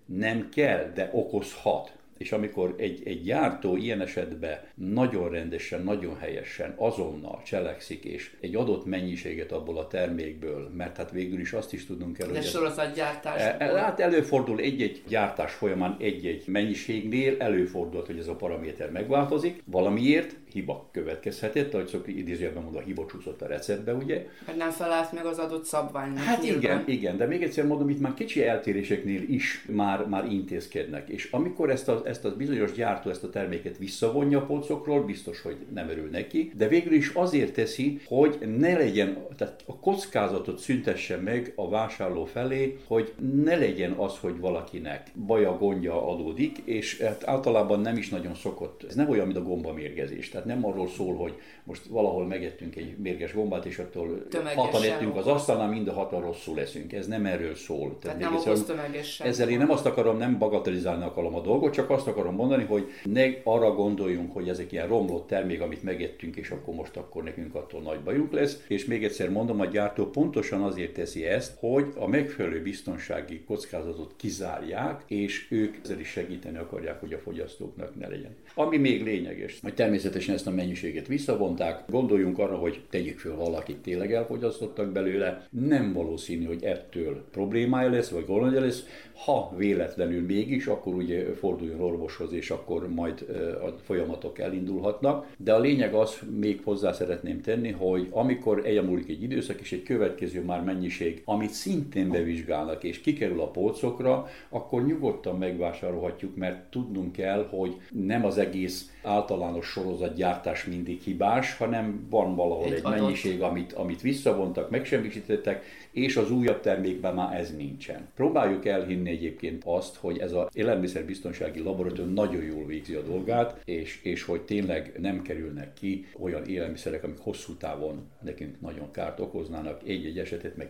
nem 0.06 0.48
kell, 0.48 0.92
de 0.94 1.10
okozhat. 1.12 1.92
És 2.18 2.32
amikor 2.32 2.74
egy, 2.78 3.02
egy 3.04 3.22
gyártó 3.22 3.76
ilyen 3.76 4.00
esetben 4.00 4.60
nagyon 4.74 5.30
rendesen, 5.30 5.82
nagyon 5.82 6.18
helyesen, 6.18 6.74
azonnal 6.76 7.42
cselekszik, 7.44 8.04
és 8.04 8.30
egy 8.40 8.54
adott 8.54 8.84
mennyiséget 8.84 9.52
abból 9.52 9.78
a 9.78 9.86
termékből, 9.86 10.70
mert 10.76 10.96
hát 10.96 11.10
végül 11.10 11.40
is 11.40 11.52
azt 11.52 11.72
is 11.72 11.86
tudnunk 11.86 12.16
kell, 12.16 12.28
hogy... 12.28 12.42
sorozatgyártás. 12.42 13.40
E, 13.42 13.56
e, 13.58 13.80
hát 13.80 14.00
előfordul 14.00 14.58
egy-egy 14.58 15.02
gyártás 15.08 15.52
folyamán 15.52 15.96
egy-egy 15.98 16.42
mennyiségnél 16.46 17.34
előfordult, 17.38 18.06
hogy 18.06 18.18
ez 18.18 18.28
a 18.28 18.34
paraméter 18.34 18.90
megváltozik, 18.90 19.62
valamiért 19.64 20.36
hiba 20.54 20.88
következhetett, 20.92 21.74
ahogy 21.74 21.86
szokni 21.86 22.12
idézőjelben 22.12 22.62
mondva, 22.62 22.80
hiba 22.80 23.06
csúszott 23.06 23.42
a 23.42 23.46
receptbe, 23.46 23.92
ugye? 23.92 24.26
Mert 24.46 24.58
nem 24.58 24.70
felállt 24.70 25.12
meg 25.12 25.24
az 25.24 25.38
adott 25.38 25.64
szabványnak. 25.64 26.24
Hát 26.24 26.42
nyilván. 26.42 26.60
igen, 26.62 26.84
igen, 26.86 27.16
de 27.16 27.26
még 27.26 27.42
egyszer 27.42 27.66
mondom, 27.66 27.88
itt 27.88 28.00
már 28.00 28.14
kicsi 28.14 28.44
eltéréseknél 28.44 29.22
is 29.22 29.64
már, 29.68 30.06
már 30.06 30.24
intézkednek. 30.24 31.08
És 31.08 31.28
amikor 31.30 31.70
ezt 31.70 31.88
a, 32.04 32.08
ezt 32.08 32.24
a 32.24 32.36
bizonyos 32.36 32.72
gyártó 32.72 33.10
ezt 33.10 33.24
a 33.24 33.30
terméket 33.30 33.78
visszavonja 33.78 34.38
a 34.38 34.46
polcokról, 34.46 35.04
biztos, 35.04 35.42
hogy 35.42 35.56
nem 35.74 35.88
örül 35.88 36.10
neki, 36.10 36.52
de 36.56 36.68
végül 36.68 36.92
is 36.92 37.08
azért 37.08 37.52
teszi, 37.52 38.00
hogy 38.06 38.38
ne 38.58 38.76
legyen, 38.76 39.26
tehát 39.36 39.62
a 39.66 39.78
kockázatot 39.78 40.58
szüntesse 40.58 41.16
meg 41.16 41.52
a 41.56 41.68
vásárló 41.68 42.24
felé, 42.24 42.78
hogy 42.86 43.12
ne 43.44 43.56
legyen 43.56 43.92
az, 43.92 44.18
hogy 44.20 44.38
valakinek 44.40 45.10
baja, 45.26 45.56
gondja 45.58 46.08
adódik, 46.08 46.58
és 46.64 47.00
hát 47.00 47.28
általában 47.28 47.80
nem 47.80 47.96
is 47.96 48.08
nagyon 48.08 48.34
szokott. 48.34 48.84
Ez 48.88 48.94
nem 48.94 49.08
olyan, 49.08 49.26
mint 49.26 49.38
a 49.38 49.42
gombamérgezés. 49.42 50.28
Tehát 50.28 50.46
nem 50.46 50.66
arról 50.66 50.88
szól, 50.88 51.14
hogy 51.14 51.34
most 51.64 51.84
valahol 51.84 52.26
megettünk 52.26 52.76
egy 52.76 52.96
mérges 52.98 53.34
gombát, 53.34 53.64
és 53.64 53.78
attól 53.78 54.26
hatan 54.54 54.82
ettünk 54.82 55.16
az 55.16 55.26
asztalnál, 55.26 55.68
mind 55.68 55.88
a 55.88 55.92
hatan 55.92 56.20
rosszul 56.20 56.54
leszünk. 56.54 56.92
Ez 56.92 57.06
nem 57.06 57.26
erről 57.26 57.54
szól. 57.54 57.98
Tehát, 57.98 58.18
Tehát 58.18 58.32
nem 58.32 58.40
okoz 58.40 58.64
tömegesen. 58.64 59.26
Ezzel 59.26 59.48
én 59.48 59.58
nem 59.58 59.70
azt 59.70 59.86
akarom, 59.86 60.16
nem 60.16 60.38
bagatelizálni 60.38 61.04
akarom 61.04 61.34
a 61.34 61.40
dolgot, 61.40 61.72
csak 61.72 61.90
azt 61.94 62.06
akarom 62.06 62.34
mondani, 62.34 62.64
hogy 62.64 62.86
ne 63.04 63.26
arra 63.44 63.74
gondoljunk, 63.74 64.32
hogy 64.32 64.48
ezek 64.48 64.72
ilyen 64.72 64.88
romlott 64.88 65.26
termék, 65.26 65.60
amit 65.60 65.82
megettünk, 65.82 66.36
és 66.36 66.50
akkor 66.50 66.74
most 66.74 66.96
akkor 66.96 67.22
nekünk 67.22 67.54
attól 67.54 67.80
nagy 67.80 68.00
bajunk 68.00 68.32
lesz. 68.32 68.64
És 68.68 68.84
még 68.84 69.04
egyszer 69.04 69.30
mondom, 69.30 69.60
a 69.60 69.66
gyártó 69.66 70.06
pontosan 70.06 70.62
azért 70.62 70.92
teszi 70.92 71.24
ezt, 71.24 71.56
hogy 71.58 71.86
a 71.96 72.06
megfelelő 72.06 72.62
biztonsági 72.62 73.44
kockázatot 73.44 74.14
kizárják, 74.16 75.02
és 75.06 75.46
ők 75.50 75.76
ezzel 75.82 76.00
is 76.00 76.08
segíteni 76.08 76.58
akarják, 76.58 77.00
hogy 77.00 77.12
a 77.12 77.18
fogyasztóknak 77.18 77.98
ne 77.98 78.08
legyen. 78.08 78.36
Ami 78.54 78.76
még 78.76 79.02
lényeges, 79.02 79.58
hogy 79.62 79.74
természetesen 79.74 80.34
ezt 80.34 80.46
a 80.46 80.50
mennyiséget 80.50 81.06
visszavonták, 81.06 81.82
gondoljunk 81.88 82.38
arra, 82.38 82.56
hogy 82.56 82.80
tegyük 82.90 83.18
föl, 83.18 83.36
valakit 83.36 83.76
tényleg 83.76 84.12
elfogyasztottak 84.12 84.92
belőle, 84.92 85.46
nem 85.50 85.92
valószínű, 85.92 86.44
hogy 86.44 86.64
ettől 86.64 87.24
problémája 87.30 87.90
lesz, 87.90 88.08
vagy 88.08 88.26
gondja 88.26 88.60
lesz, 88.60 88.84
ha 89.14 89.52
véletlenül 89.56 90.24
mégis, 90.24 90.66
akkor 90.66 90.94
ugye 90.94 91.34
forduljon 91.34 91.80
orvoshoz, 91.80 92.32
és 92.32 92.50
akkor 92.50 92.88
majd 92.88 93.26
a 93.62 93.78
folyamatok 93.82 94.38
elindulhatnak. 94.38 95.26
De 95.36 95.52
a 95.52 95.58
lényeg 95.58 95.94
az, 95.94 96.18
még 96.38 96.60
hozzá 96.64 96.92
szeretném 96.92 97.40
tenni, 97.40 97.70
hogy 97.70 98.08
amikor 98.10 98.66
elmúlik 98.66 99.08
egy 99.08 99.22
időszak, 99.22 99.60
és 99.60 99.72
egy 99.72 99.82
következő 99.82 100.44
már 100.44 100.62
mennyiség, 100.62 101.22
amit 101.24 101.50
szintén 101.50 102.10
bevizsgálnak, 102.10 102.84
és 102.84 103.00
kikerül 103.00 103.40
a 103.40 103.50
polcokra, 103.50 104.26
akkor 104.48 104.84
nyugodtan 104.84 105.38
megvásárolhatjuk, 105.38 106.36
mert 106.36 106.70
tudnunk 106.70 107.12
kell, 107.12 107.46
hogy 107.50 107.76
nem 107.90 108.24
az 108.24 108.38
egész 108.38 108.90
általános 109.02 109.66
sorozatgyártás 109.66 110.64
mindig 110.64 111.00
hibás, 111.00 111.56
hanem 111.56 112.06
van 112.10 112.34
valahol 112.34 112.64
egy, 112.64 112.72
egy 112.72 112.82
mennyiség, 112.82 113.42
amit, 113.42 113.72
amit 113.72 114.00
visszavontak, 114.00 114.70
megsemmisítettek, 114.70 115.64
és 115.94 116.16
az 116.16 116.30
újabb 116.30 116.60
termékben 116.60 117.14
már 117.14 117.40
ez 117.40 117.56
nincsen. 117.56 118.08
Próbáljuk 118.14 118.66
elhinni 118.66 119.10
egyébként 119.10 119.62
azt, 119.66 119.96
hogy 119.96 120.18
ez 120.18 120.32
az 120.32 120.46
élelmiszerbiztonsági 120.52 121.60
laboratórium 121.60 122.12
nagyon 122.12 122.42
jól 122.42 122.66
végzi 122.66 122.94
a 122.94 123.02
dolgát, 123.02 123.60
és, 123.64 124.00
és 124.02 124.22
hogy 124.22 124.42
tényleg 124.42 124.92
nem 125.00 125.22
kerülnek 125.22 125.72
ki 125.72 126.06
olyan 126.18 126.44
élelmiszerek, 126.46 127.04
amik 127.04 127.18
hosszú 127.18 127.54
távon 127.54 128.08
nekünk 128.22 128.60
nagyon 128.60 128.90
kárt 128.90 129.20
okoznának, 129.20 129.80
egy-egy 129.88 130.18
esetet 130.18 130.56
meg. 130.56 130.68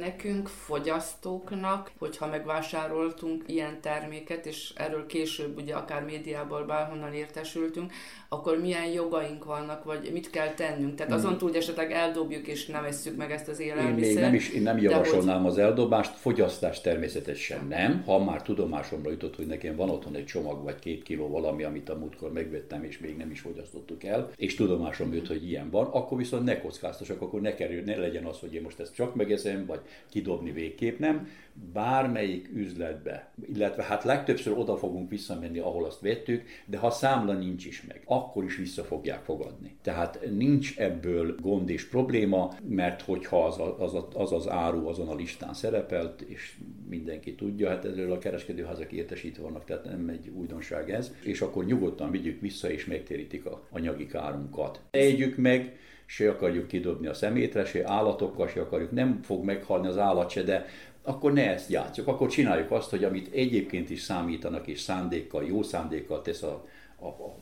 Nekünk 0.00 0.48
fogyasztóknak, 0.48 1.90
hogyha 1.98 2.26
megvásároltunk 2.26 3.44
ilyen 3.46 3.80
terméket, 3.80 4.46
és 4.46 4.72
erről 4.76 5.06
később 5.06 5.56
ugye 5.56 5.74
akár 5.74 6.04
médiából 6.04 6.64
bárhonnan 6.64 7.12
értesültünk, 7.12 7.92
akkor 8.28 8.60
milyen 8.60 8.86
jogaink 8.86 9.44
vannak, 9.44 9.84
vagy 9.84 10.10
mit 10.12 10.30
kell 10.30 10.54
tennünk. 10.54 10.94
Tehát 10.94 11.12
azon 11.12 11.38
túl, 11.38 11.48
hogy 11.48 11.58
esetleg 11.58 11.92
eldobjuk 11.92 12.46
és 12.46 12.66
nem 12.66 12.82
vesszük 12.82 13.16
meg 13.16 13.30
ezt 13.30 13.48
az 13.48 13.60
élelmiszert. 13.60 14.06
Én 14.06 14.14
még 14.14 14.24
nem 14.24 14.34
is 14.34 14.50
én 14.50 14.62
nem 14.62 14.78
javasolnám 14.78 15.40
hogy... 15.40 15.50
az 15.50 15.58
eldobást, 15.58 16.16
fogyasztást 16.16 16.82
természetesen 16.82 17.66
nem. 17.68 18.02
Ha 18.06 18.24
már 18.24 18.42
tudomásomra 18.42 19.10
jutott, 19.10 19.36
hogy 19.36 19.46
nekem 19.46 19.76
van 19.76 19.90
otthon 19.90 20.14
egy 20.14 20.24
csomag 20.24 20.62
vagy 20.62 20.78
két 20.78 21.02
kiló 21.02 21.28
valami, 21.28 21.62
amit 21.62 21.88
a 21.88 21.94
múltkor 21.94 22.32
megvettem, 22.32 22.84
és 22.84 22.98
még 22.98 23.16
nem 23.16 23.30
is 23.30 23.40
fogyasztottuk 23.40 24.04
el, 24.04 24.30
és 24.36 24.54
tudomásom 24.54 25.14
jut, 25.14 25.26
hogy 25.26 25.48
ilyen 25.48 25.70
van, 25.70 25.86
akkor 25.86 26.18
viszont 26.18 26.44
ne 26.44 26.60
kockáztassak, 26.60 27.22
akkor 27.22 27.40
ne 27.40 27.54
kerül, 27.54 27.82
ne 27.82 27.96
legyen 27.96 28.24
az, 28.24 28.38
hogy 28.38 28.54
én 28.54 28.62
most 28.62 28.80
ezt 28.80 28.94
csak 28.94 29.14
megeszem, 29.14 29.66
vagy 29.66 29.80
kidobni 30.10 30.52
végképp 30.52 30.98
nem. 30.98 31.28
Bármelyik 31.72 32.50
üzletbe, 32.54 33.32
illetve 33.54 33.82
hát 33.82 34.04
legtöbbször 34.04 34.58
oda 34.58 34.76
fogunk 34.76 35.10
visszamenni, 35.10 35.58
ahol 35.58 35.84
azt 35.84 36.00
vettük, 36.00 36.42
de 36.66 36.78
ha 36.78 36.90
számla 36.90 37.32
nincs 37.32 37.64
is 37.64 37.82
meg, 37.82 38.02
akkor 38.04 38.44
is 38.44 38.56
vissza 38.56 38.84
fogják 38.84 39.24
fogadni. 39.24 39.76
Tehát 39.82 40.20
nincs 40.36 40.78
ebből 40.78 41.34
gond 41.40 41.68
és 41.68 41.88
probléma, 41.88 42.54
mert 42.68 43.02
hogyha 43.02 43.44
az 43.44 43.60
az, 43.78 44.04
az, 44.14 44.32
az 44.32 44.48
áru 44.48 44.88
azon 44.88 45.08
a 45.08 45.14
listán 45.14 45.54
szerepelt, 45.54 46.20
és 46.20 46.58
mindenki 46.88 47.34
tudja, 47.34 47.68
hát 47.68 47.84
erről 47.84 48.12
a 48.12 48.18
kereskedőházak 48.18 48.92
értesítve 48.92 49.42
vannak, 49.42 49.64
tehát 49.64 49.84
nem 49.84 50.08
egy 50.08 50.28
újdonság 50.28 50.90
ez, 50.90 51.14
és 51.22 51.40
akkor 51.40 51.64
nyugodtan 51.64 52.10
vigyük 52.10 52.40
vissza, 52.40 52.70
és 52.70 52.84
megtérítik 52.84 53.46
a 53.46 53.66
anyagi 53.70 54.06
kárunkat. 54.06 54.80
Együk 54.90 55.36
meg, 55.36 55.78
se 56.06 56.30
akarjuk 56.30 56.66
kidobni 56.66 57.06
a 57.06 57.14
szemétre, 57.14 57.64
se 57.64 57.90
állatokkal, 57.90 58.48
se 58.48 58.60
akarjuk, 58.60 58.90
nem 58.90 59.20
fog 59.22 59.44
meghalni 59.44 59.86
az 59.86 59.98
állat 59.98 60.30
se, 60.30 60.42
de 60.42 60.66
akkor 61.02 61.32
ne 61.32 61.50
ezt 61.50 61.70
játszok, 61.70 62.06
akkor 62.06 62.28
csináljuk 62.28 62.70
azt, 62.70 62.90
hogy 62.90 63.04
amit 63.04 63.34
egyébként 63.34 63.90
is 63.90 64.00
számítanak, 64.00 64.66
és 64.66 64.80
szándékkal, 64.80 65.44
jó 65.44 65.62
szándékkal 65.62 66.22
tesz 66.22 66.42
a, 66.42 66.66
a, 66.98 67.06
a, 67.06 67.36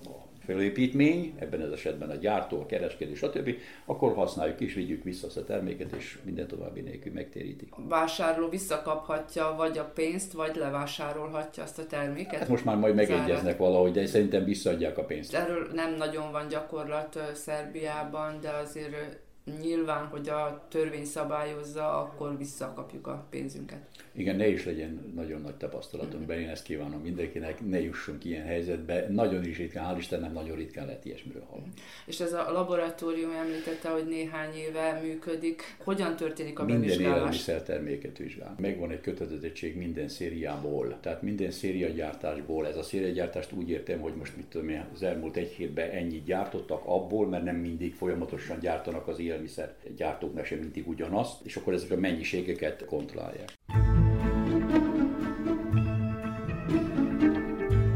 a 0.45 0.51
felépítmény, 0.53 1.35
ebben 1.39 1.61
az 1.61 1.73
esetben 1.73 2.11
a 2.11 2.15
gyártó, 2.15 2.61
a 2.61 2.67
kereskedő, 2.67 3.15
stb., 3.15 3.51
akkor 3.85 4.15
használjuk 4.15 4.61
és 4.61 4.75
vigyük 4.75 5.03
vissza 5.03 5.27
azt 5.27 5.37
a 5.37 5.45
terméket, 5.45 5.93
és 5.93 6.19
minden 6.23 6.47
további 6.47 6.81
nélkül 6.81 7.13
megtérítik. 7.13 7.69
A 7.71 7.89
vásárló 7.89 8.49
visszakaphatja 8.49 9.55
vagy 9.57 9.79
a 9.79 9.85
pénzt, 9.85 10.33
vagy 10.33 10.57
levásárolhatja 10.57 11.63
azt 11.63 11.79
a 11.79 11.87
terméket? 11.87 12.39
Hát 12.39 12.49
most 12.49 12.65
már 12.65 12.77
majd 12.77 12.95
megegyeznek 12.95 13.59
valahogy, 13.59 13.93
de 13.93 14.07
szerintem 14.07 14.45
visszaadják 14.45 14.99
a 14.99 15.05
pénzt. 15.05 15.35
Erről 15.35 15.69
nem 15.73 15.95
nagyon 15.95 16.33
van 16.33 16.49
gyakorlat 16.49 17.19
Szerbiában, 17.35 18.41
de 18.41 18.51
azért 18.51 19.23
nyilván, 19.63 20.07
hogy 20.07 20.29
a 20.29 20.67
törvény 20.71 21.05
szabályozza, 21.05 21.99
akkor 22.01 22.39
visszakapjuk 22.39 23.07
a 23.07 23.27
pénzünket. 23.31 23.89
Igen, 24.13 24.37
ne 24.37 24.49
is 24.49 24.65
legyen 24.65 25.13
nagyon 25.15 25.41
nagy 25.41 25.55
tapasztalatunk, 25.55 26.31
mm-hmm. 26.31 26.41
én 26.41 26.49
ezt 26.49 26.65
kívánom 26.65 27.01
mindenkinek, 27.01 27.67
ne 27.67 27.81
jussunk 27.81 28.25
ilyen 28.25 28.45
helyzetbe. 28.45 29.07
Nagyon 29.09 29.45
is 29.45 29.59
ritkán, 29.59 29.95
hál' 29.95 29.99
Istennek, 29.99 30.33
nagyon 30.33 30.57
ritkán 30.57 30.87
lehet 30.87 31.05
ilyesmiről 31.05 31.43
hallani. 31.51 31.69
És 32.07 32.21
ez 32.21 32.33
a 32.33 32.53
laboratórium 32.53 33.31
említette, 33.31 33.89
hogy 33.89 34.07
néhány 34.07 34.55
éve 34.55 35.01
működik. 35.03 35.63
Hogyan 35.85 36.17
történik 36.17 36.59
a 36.59 36.65
bevizsgálás? 36.65 36.97
Minden 36.97 37.17
élelmiszerterméket 37.17 38.19
vizsgál. 38.19 38.55
Megvan 38.59 38.91
egy 38.91 39.01
kötelezettség 39.01 39.77
minden 39.77 40.09
szériából, 40.09 40.99
tehát 41.01 41.23
minden 41.23 41.51
szériagyártásból. 41.51 42.67
Ez 42.67 42.77
a 42.77 42.83
szériagyártást 42.83 43.53
úgy 43.53 43.71
értem, 43.71 44.01
hogy 44.01 44.15
most 44.15 44.37
mit 44.37 44.47
tudom 44.47 44.69
én, 44.69 44.85
az 44.95 45.03
elmúlt 45.03 45.37
egy 45.37 45.51
hétben 45.51 45.91
ennyit 45.91 46.25
gyártottak 46.25 46.83
abból, 46.85 47.29
mert 47.29 47.45
nem 47.45 47.57
mindig 47.57 47.95
folyamatosan 47.95 48.59
gyártanak 48.59 49.09
az 49.09 49.19
élelmiszer 49.35 49.75
gyártóknak 49.97 50.45
sem 50.45 50.59
mindig 50.59 50.89
ugyanazt, 50.89 51.45
és 51.45 51.57
akkor 51.57 51.73
ezek 51.73 51.91
a 51.91 51.97
mennyiségeket 51.97 52.85
kontrollálják. 52.85 53.53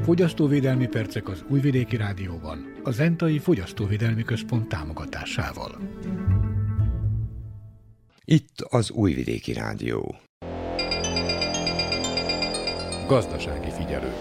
Fogyasztóvédelmi 0.03 0.87
percek 0.87 1.29
az 1.29 1.45
Újvidéki 1.49 1.97
Rádióban, 1.97 2.81
a 2.83 2.91
Zentai 2.91 3.39
Fogyasztóvédelmi 3.39 4.23
Központ 4.23 4.69
támogatásával. 4.69 5.79
Itt 8.25 8.61
az 8.61 8.91
Újvidéki 8.91 9.53
Rádió. 9.53 10.17
Gazdasági 13.07 13.71
figyelő. 13.71 14.13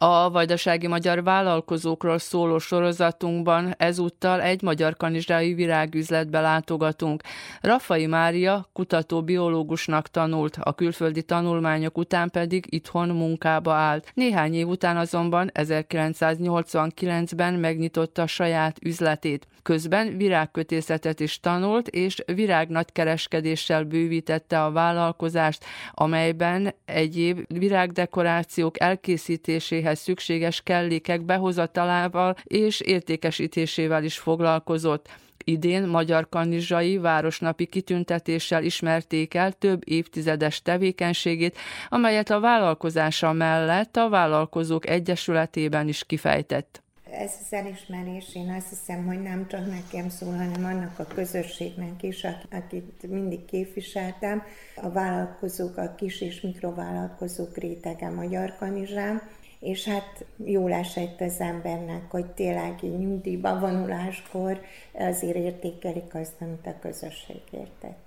A 0.00 0.30
vajdasági 0.30 0.86
magyar 0.86 1.22
vállalkozókról 1.22 2.18
szóló 2.18 2.58
sorozatunkban 2.58 3.74
ezúttal 3.76 4.40
egy 4.40 4.62
magyar 4.62 4.96
kanizsai 4.96 5.54
virágüzletbe 5.54 6.40
látogatunk. 6.40 7.22
Raffai 7.60 8.06
Mária 8.06 8.68
kutató 8.72 9.22
biológusnak 9.22 10.08
tanult, 10.08 10.58
a 10.60 10.74
külföldi 10.74 11.22
tanulmányok 11.22 11.98
után 11.98 12.30
pedig 12.30 12.64
itthon 12.68 13.08
munkába 13.08 13.72
állt. 13.72 14.10
Néhány 14.14 14.54
év 14.54 14.68
után 14.68 14.96
azonban 14.96 15.50
1989-ben 15.54 17.54
megnyitotta 17.54 18.26
saját 18.26 18.76
üzletét. 18.82 19.46
Közben 19.62 20.16
virágkötészetet 20.16 21.20
is 21.20 21.40
tanult, 21.40 21.88
és 21.88 22.22
virágnagykereskedéssel 22.26 23.84
bővítette 23.84 24.64
a 24.64 24.70
vállalkozást, 24.70 25.64
amelyben 25.94 26.74
egyéb 26.84 27.44
virágdekorációk 27.48 28.80
elkészítéséhez 28.80 29.86
szükséges 29.94 30.60
kellékek 30.62 31.22
behozatalával 31.22 32.36
és 32.44 32.80
értékesítésével 32.80 34.04
is 34.04 34.18
foglalkozott. 34.18 35.08
Idén 35.44 35.86
Magyar 35.86 36.28
Kanizsai 36.28 36.98
városnapi 36.98 37.66
kitüntetéssel 37.66 38.64
ismerték 38.64 39.34
el 39.34 39.52
több 39.52 39.82
évtizedes 39.84 40.62
tevékenységét, 40.62 41.58
amelyet 41.88 42.30
a 42.30 42.40
vállalkozása 42.40 43.32
mellett 43.32 43.96
a 43.96 44.08
Vállalkozók 44.08 44.88
Egyesületében 44.88 45.88
is 45.88 46.04
kifejtett. 46.04 46.82
Ez 47.10 47.32
az 47.44 47.52
elismerés, 47.52 48.34
én 48.34 48.54
azt 48.58 48.68
hiszem, 48.68 49.06
hogy 49.06 49.22
nem 49.22 49.46
csak 49.48 49.66
nekem 49.66 50.08
szól, 50.08 50.32
hanem 50.32 50.64
annak 50.64 50.98
a 50.98 51.06
közösségnek 51.14 52.02
is, 52.02 52.26
akit 52.50 53.08
mindig 53.08 53.44
képviseltem, 53.44 54.42
a 54.76 54.90
vállalkozók, 54.90 55.76
a 55.76 55.94
kis 55.94 56.20
és 56.20 56.40
mikrovállalkozók 56.40 57.56
rétege 57.56 58.10
Magyar 58.10 58.54
Kanizsám, 58.58 59.22
és 59.60 59.88
hát 59.88 60.24
jól 60.44 60.72
esett 60.72 61.20
az 61.20 61.40
embernek, 61.40 62.10
hogy 62.10 62.26
tényleg 62.26 62.82
nyugdíjba 62.82 63.58
vonuláskor 63.58 64.60
azért 64.92 65.36
értékelik 65.36 66.14
azt, 66.14 66.40
amit 66.40 66.66
a 66.66 66.78
közösség 66.80 67.40
értett. 67.50 68.06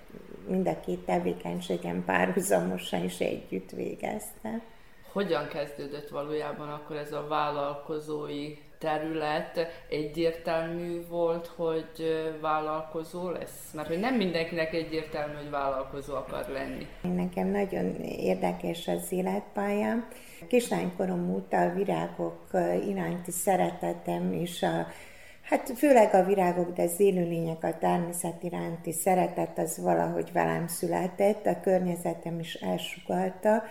mind 0.46 0.68
a 0.68 0.80
két 0.80 0.98
tevékenységem 0.98 2.04
párhuzamosan 2.04 3.04
is 3.04 3.18
együtt 3.18 3.70
végezte. 3.70 4.60
Hogyan 5.12 5.48
kezdődött 5.48 6.08
valójában 6.08 6.68
akkor 6.68 6.96
ez 6.96 7.12
a 7.12 7.26
vállalkozói 7.28 8.56
terület 8.78 9.66
egyértelmű 9.88 11.06
volt, 11.08 11.46
hogy 11.46 11.90
vállalkozó 12.40 13.30
lesz? 13.30 13.72
Mert 13.74 13.88
hogy 13.88 13.98
nem 13.98 14.14
mindenkinek 14.14 14.72
egyértelmű, 14.72 15.34
hogy 15.34 15.50
vállalkozó 15.50 16.14
akar 16.14 16.46
lenni. 16.48 16.86
Nekem 17.02 17.46
nagyon 17.46 17.94
érdekes 18.04 18.88
az 18.88 19.12
életpályám. 19.12 20.08
Kislánykorom 20.48 21.30
óta 21.34 21.60
a 21.60 21.74
virágok 21.74 22.48
iránti 22.88 23.30
szeretetem 23.30 24.32
és 24.32 24.62
a 24.62 24.86
Hát 25.50 25.72
főleg 25.76 26.14
a 26.14 26.24
virágok, 26.24 26.72
de 26.72 26.82
az 26.82 27.00
élőlények, 27.00 27.64
a 27.64 27.78
természet 27.78 28.42
iránti 28.42 28.92
szeretet 28.92 29.58
az 29.58 29.78
valahogy 29.78 30.32
velem 30.32 30.66
született, 30.66 31.46
a 31.46 31.60
környezetem 31.60 32.38
is 32.38 32.54
elsugalta. 32.54 33.62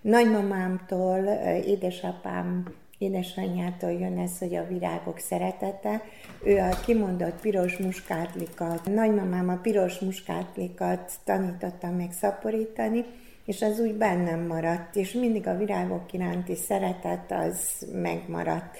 Nagymamámtól, 0.00 1.18
édesapám 1.66 2.74
édesanyjától 2.98 3.90
jön 3.90 4.18
ez, 4.18 4.38
hogy 4.38 4.54
a 4.54 4.66
virágok 4.66 5.18
szeretete. 5.18 6.02
Ő 6.44 6.58
a 6.58 6.80
kimondott 6.84 7.40
piros 7.40 7.76
muskátlikat, 7.76 8.84
nagymamám 8.84 9.48
a 9.48 9.58
piros 9.62 9.98
muskátlikat 9.98 11.12
tanította 11.24 11.90
meg 11.90 12.12
szaporítani, 12.12 13.04
és 13.48 13.62
az 13.62 13.80
úgy 13.80 13.94
bennem 13.94 14.46
maradt, 14.46 14.96
és 14.96 15.12
mindig 15.12 15.46
a 15.46 15.56
virágok 15.56 16.12
iránti 16.12 16.54
szeretet 16.54 17.32
az 17.32 17.86
megmaradt. 17.92 18.76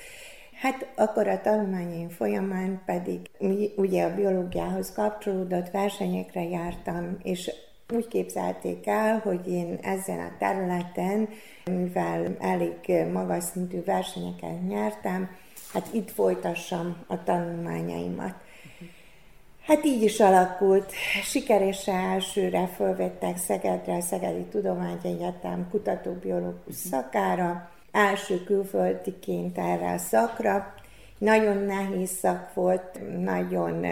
Hát 0.61 0.93
akkor 0.97 1.29
a 1.29 1.41
tanulmányaim 1.41 2.09
folyamán 2.09 2.83
pedig 2.87 3.21
ugye 3.77 4.05
a 4.05 4.15
biológiához 4.15 4.93
kapcsolódott 4.93 5.71
versenyekre 5.71 6.43
jártam, 6.43 7.17
és 7.23 7.51
úgy 7.95 8.09
képzelték 8.09 8.87
el, 8.87 9.19
hogy 9.19 9.49
én 9.49 9.79
ezen 9.83 10.19
a 10.19 10.37
területen, 10.39 11.29
mivel 11.65 12.37
elég 12.41 13.07
magas 13.13 13.45
szintű 13.45 13.83
versenyeket 13.85 14.67
nyertem, 14.69 15.31
hát 15.73 15.89
itt 15.93 16.11
folytassam 16.11 16.97
a 17.07 17.23
tanulmányaimat. 17.23 18.35
Hát 19.69 19.85
így 19.85 20.03
is 20.03 20.21
alakult. 20.21 20.93
Sikerése 21.23 21.93
elsőre 21.93 22.67
fölvettek 22.67 23.37
Szegedre, 23.37 23.95
a 23.95 24.01
Szegedi 24.01 24.43
Tudományegyetem 24.43 25.69
kutatóbiológus 25.71 26.75
szakára, 26.75 27.71
első 27.93 28.45
külföldiként 28.45 29.59
erre 29.59 29.93
a 29.93 29.99
szakra. 29.99 30.75
Nagyon 31.19 31.57
nehéz 31.57 32.11
szak 32.11 32.55
volt, 32.55 33.01
nagyon 33.23 33.85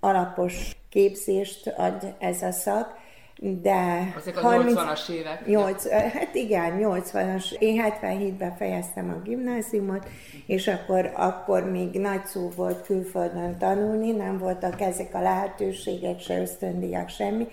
alapos 0.00 0.76
képzést 0.88 1.66
ad 1.66 2.14
ez 2.18 2.42
a 2.42 2.52
szak, 2.52 2.98
de... 3.42 4.12
Ezek 4.16 4.36
a 4.36 4.40
30, 4.40 4.78
80-as 4.78 5.08
évek. 5.08 5.46
8, 5.46 5.88
hát 5.90 6.34
igen, 6.34 6.78
80-as. 6.80 7.52
Én 7.58 7.84
77-ben 8.00 8.56
fejeztem 8.56 9.08
a 9.10 9.22
gimnáziumot, 9.22 10.08
és 10.46 10.68
akkor, 10.68 11.12
akkor 11.14 11.70
még 11.70 11.90
nagy 11.90 12.26
szó 12.26 12.50
volt 12.56 12.82
külföldön 12.82 13.58
tanulni, 13.58 14.10
nem 14.10 14.38
voltak 14.38 14.80
ezek 14.80 15.14
a 15.14 15.20
lehetőségek, 15.20 16.20
se 16.20 16.40
ösztöndíjak, 16.40 17.08
semmi. 17.08 17.46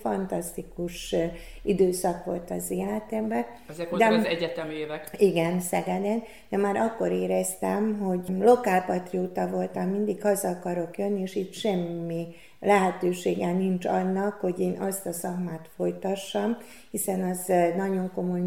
Fantasztikus 0.00 1.14
időszak 1.62 2.24
volt 2.24 2.50
az 2.50 2.70
életemben. 2.70 3.46
Ezek 3.68 3.90
voltak 3.90 4.08
de, 4.08 4.14
az 4.14 4.24
egyetemi 4.24 4.74
évek. 4.74 5.10
Igen, 5.18 5.60
Szegeden, 5.60 6.22
de 6.48 6.56
már 6.56 6.76
akkor 6.76 7.10
éreztem, 7.12 7.98
hogy 7.98 8.20
lokálpatrióta 8.40 9.48
voltam, 9.48 9.88
mindig 9.88 10.22
haza 10.22 10.48
akarok 10.48 10.98
jönni, 10.98 11.20
és 11.20 11.34
itt 11.34 11.52
semmi 11.52 12.26
lehetősége 12.60 13.52
nincs 13.52 13.84
annak, 13.84 14.40
hogy 14.40 14.60
én 14.60 14.76
azt 14.80 15.06
a 15.06 15.12
szakmát 15.12 15.68
folytassam, 15.76 16.56
hiszen 16.90 17.22
az 17.22 17.52
nagyon 17.76 18.10
komoly 18.14 18.40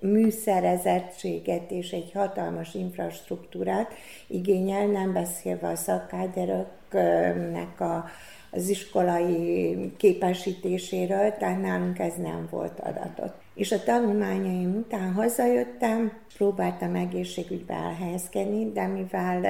műszerezettséget 0.00 1.70
és 1.70 1.90
egy 1.90 2.12
hatalmas 2.14 2.74
infrastruktúrát 2.74 3.92
igényel, 4.26 4.86
nem 4.86 5.12
beszélve 5.12 5.68
a 5.68 5.76
szakkáderöknek 5.76 7.80
a, 7.80 8.04
az 8.50 8.68
iskolai 8.68 9.76
képesítéséről, 9.96 11.32
tehát 11.32 11.60
nálunk 11.60 11.98
ez 11.98 12.14
nem 12.16 12.48
volt 12.50 12.80
adatot. 12.80 13.32
És 13.54 13.72
a 13.72 13.82
tanulmányaim 13.82 14.76
után 14.76 15.12
hazajöttem, 15.12 16.12
próbáltam 16.36 16.94
egészségügybe 16.94 17.74
elhelyezkedni, 17.74 18.72
de 18.72 18.86
mivel 18.86 19.40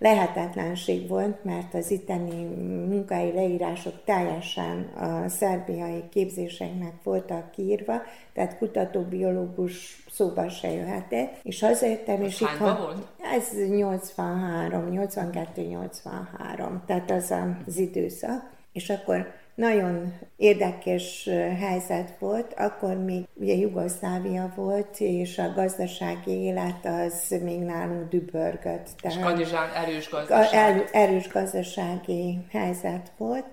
lehetetlenség 0.00 1.08
volt, 1.08 1.44
mert 1.44 1.74
az 1.74 1.90
itteni 1.90 2.44
munkai 2.88 3.32
leírások 3.32 4.04
teljesen 4.04 4.82
a 4.82 5.28
szerbiai 5.28 6.04
képzéseknek 6.10 6.92
voltak 7.02 7.50
kiírva, 7.50 8.02
tehát 8.32 8.58
kutatóbiológus 8.58 10.04
szóba 10.10 10.48
se 10.48 10.70
jöhetett, 10.70 11.38
és 11.42 11.60
hazajöttem, 11.60 12.22
és 12.22 12.40
itt 12.40 12.56
volt? 12.58 13.06
Ez 13.36 13.68
83, 13.68 14.84
82-83, 14.90 16.84
tehát 16.86 17.10
az 17.10 17.34
az 17.66 17.76
időszak. 17.76 18.50
És 18.72 18.90
akkor 18.90 19.32
nagyon 19.60 20.14
érdekes 20.36 21.28
helyzet 21.58 22.14
volt, 22.18 22.54
akkor 22.56 22.96
még 23.04 23.24
ugye 23.34 23.54
Jugoszlávia 23.54 24.52
volt, 24.56 24.96
és 24.98 25.38
a 25.38 25.52
gazdasági 25.54 26.30
élet 26.30 26.86
az 26.86 27.34
még 27.42 27.58
nálunk 27.58 28.08
dübörgött. 28.08 28.88
És 29.02 29.18
Kanizsán 29.18 29.72
erős 29.72 30.10
gazdaság. 30.10 30.52
Er, 30.52 30.88
erős 30.92 31.28
gazdasági 31.28 32.38
helyzet 32.50 33.12
volt. 33.16 33.44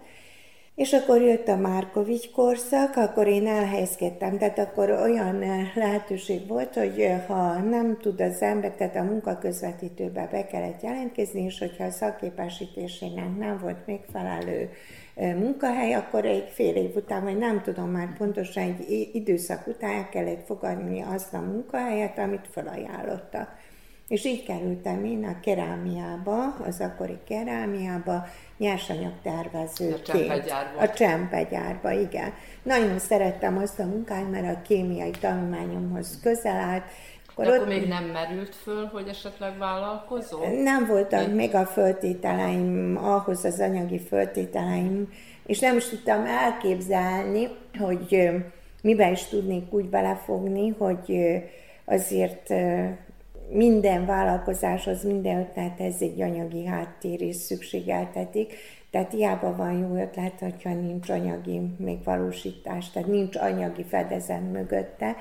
És 0.76 0.94
akkor 0.94 1.22
jött 1.22 1.48
a 1.48 1.56
Márkovics 1.56 2.32
korszak, 2.32 2.96
akkor 2.96 3.28
én 3.28 3.48
elhelyezkedtem, 3.48 4.38
tehát 4.38 4.60
akkor 4.60 4.90
olyan 4.90 5.40
lehetőség 5.76 6.48
volt, 6.48 6.74
hogy 6.74 7.12
ha 7.28 7.54
nem 7.54 7.98
tud 8.02 8.22
az 8.22 8.42
ember, 8.42 8.72
tehát 8.72 8.96
a 8.96 9.04
munkaközvetítőbe 9.04 10.28
be 10.32 10.46
kellett 10.46 10.82
jelentkezni, 10.82 11.44
és 11.44 11.60
hogyha 11.60 11.84
a 11.84 11.92
szakképesítésének 11.92 13.38
nem 13.38 13.60
volt 13.62 13.86
megfelelő 13.86 14.70
munkahely, 15.18 15.94
akkor 15.94 16.26
egy 16.26 16.50
fél 16.54 16.76
év 16.76 16.96
után, 16.96 17.24
vagy 17.24 17.38
nem 17.38 17.62
tudom 17.62 17.90
már 17.90 18.18
pontosan, 18.18 18.64
egy 18.64 19.10
időszak 19.14 19.68
után 19.68 19.92
el 19.92 20.10
kellett 20.10 20.46
fogadni 20.46 21.02
azt 21.02 21.34
a 21.34 21.40
munkahelyet, 21.40 22.18
amit 22.18 22.48
felajánlottak. 22.52 23.56
És 24.08 24.26
így 24.26 24.44
kerültem 24.46 25.06
én 25.06 25.26
a 25.26 25.40
kerámiába, 25.40 26.56
az 26.66 26.80
akkori 26.80 27.18
kerámiába, 27.28 28.26
nyersanyagtervezőként. 28.58 30.08
A 30.08 30.12
csempegyárba. 30.12 30.80
A 30.80 30.90
csempegyárba, 30.90 31.92
igen. 31.92 32.34
Nagyon 32.64 33.00
szerettem 33.00 33.58
azt 33.58 33.80
a 33.80 33.86
munkát, 33.86 34.32
mert 34.32 34.56
a 34.56 34.62
kémiai 34.62 35.12
tanulmányomhoz 35.12 36.20
közel 36.22 36.60
állt, 36.60 36.84
akkor, 37.38 37.46
De 37.46 37.52
akkor 37.52 37.68
ott... 37.68 37.74
még 37.74 37.88
nem 37.88 38.04
merült 38.04 38.56
föl, 38.56 38.86
hogy 38.86 39.08
esetleg 39.08 39.58
vállalkozó? 39.58 40.38
Nem 40.64 40.86
voltak 40.86 41.34
még 41.34 41.56
a 41.56 41.66
föltételeim, 41.66 42.98
ahhoz 43.02 43.46
az 43.46 43.60
anyagi 43.60 44.00
föltételeim, 44.00 45.14
és 45.46 45.60
nem 45.60 45.78
is 45.78 45.90
tudtam 45.90 46.26
elképzelni, 46.26 47.48
hogy 47.80 48.30
miben 48.82 49.12
is 49.12 49.24
tudnék 49.26 49.74
úgy 49.74 49.86
belefogni, 49.86 50.76
hogy 50.78 51.18
azért 51.86 52.54
minden 53.50 54.06
vállalkozáshoz, 54.06 55.04
minden 55.04 55.40
ötlethez 55.40 56.02
egy 56.02 56.22
anyagi 56.22 56.66
háttér 56.66 57.22
is 57.22 57.36
szükségeltetik, 57.36 58.54
tehát 58.92 59.12
hiába 59.12 59.56
van 59.56 59.78
jó 59.78 59.96
ötlet, 59.96 60.40
hogyha 60.40 60.74
nincs 60.74 61.10
anyagi 61.10 61.62
megvalósítás, 61.78 62.92
tehát 62.92 63.08
nincs 63.08 63.36
anyagi 63.36 63.84
fedezet 63.84 64.52
mögötte. 64.52 65.16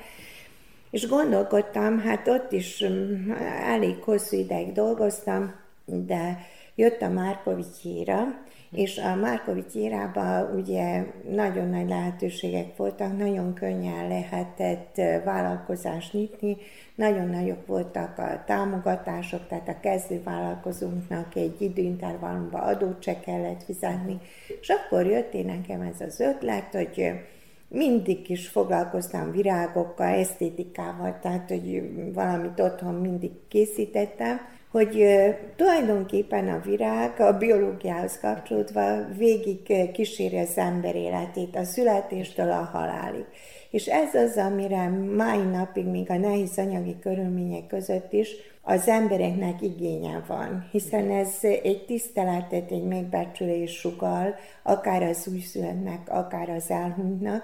És 0.89 1.07
gondolkodtam, 1.07 1.99
hát 1.99 2.27
ott 2.27 2.51
is 2.51 2.83
mm, 2.87 3.31
elég 3.63 4.03
hosszú 4.03 4.37
ideig 4.37 4.71
dolgoztam, 4.71 5.53
de 5.85 6.37
jött 6.75 7.01
a 7.01 7.09
Márkovics 7.09 7.81
híra, 7.81 8.45
és 8.71 8.97
a 8.97 9.15
Márkovics 9.15 9.75
írában 9.75 10.55
ugye 10.55 11.05
nagyon 11.29 11.69
nagy 11.69 11.89
lehetőségek 11.89 12.75
voltak, 12.75 13.17
nagyon 13.17 13.53
könnyen 13.53 14.07
lehetett 14.07 14.95
vállalkozást 15.23 16.13
nyitni, 16.13 16.57
nagyon 16.95 17.27
nagyok 17.27 17.65
voltak 17.65 18.17
a 18.17 18.43
támogatások, 18.45 19.47
tehát 19.47 19.67
a 19.67 19.79
kezdő 19.79 20.21
vállalkozónknak 20.23 21.35
egy 21.35 21.61
időintervallumban 21.61 22.61
adót 22.61 23.03
se 23.03 23.19
kellett 23.19 23.63
fizetni, 23.63 24.19
és 24.61 24.69
akkor 24.69 25.05
jött 25.05 25.33
én 25.33 25.45
nekem 25.45 25.81
ez 25.81 26.01
az 26.01 26.19
ötlet, 26.19 26.71
hogy 26.71 27.11
mindig 27.67 28.29
is 28.29 28.47
foglalkoztam 28.47 29.31
virágokkal, 29.31 30.07
esztétikával, 30.07 31.19
tehát 31.21 31.49
hogy 31.49 31.81
valamit 32.13 32.59
otthon 32.59 32.93
mindig 32.93 33.31
készítettem, 33.47 34.39
hogy 34.71 35.05
tulajdonképpen 35.55 36.47
a 36.47 36.59
virág 36.59 37.19
a 37.19 37.37
biológiához 37.37 38.19
kapcsolódva 38.19 39.05
végig 39.17 39.91
kíséri 39.91 40.37
az 40.37 40.57
ember 40.57 40.95
életét, 40.95 41.55
a 41.55 41.63
születéstől 41.63 42.51
a 42.51 42.69
halálig. 42.73 43.25
És 43.69 43.85
ez 43.85 44.13
az, 44.13 44.37
amire 44.37 44.89
mai 45.15 45.43
napig, 45.51 45.85
még 45.85 46.09
a 46.09 46.17
nehéz 46.17 46.57
anyagi 46.57 46.99
körülmények 46.99 47.67
között 47.67 48.13
is, 48.13 48.29
az 48.69 48.87
embereknek 48.87 49.61
igénye 49.61 50.23
van, 50.27 50.67
hiszen 50.71 51.11
ez 51.11 51.29
egy 51.41 51.85
tiszteletet, 51.85 52.71
egy 52.71 52.83
megbecsülés 52.83 53.71
sugal, 53.71 54.35
akár 54.63 55.03
az 55.03 55.27
újszülöttnek, 55.31 55.99
akár 56.09 56.49
az 56.49 56.69
elhunytnak, 56.69 57.43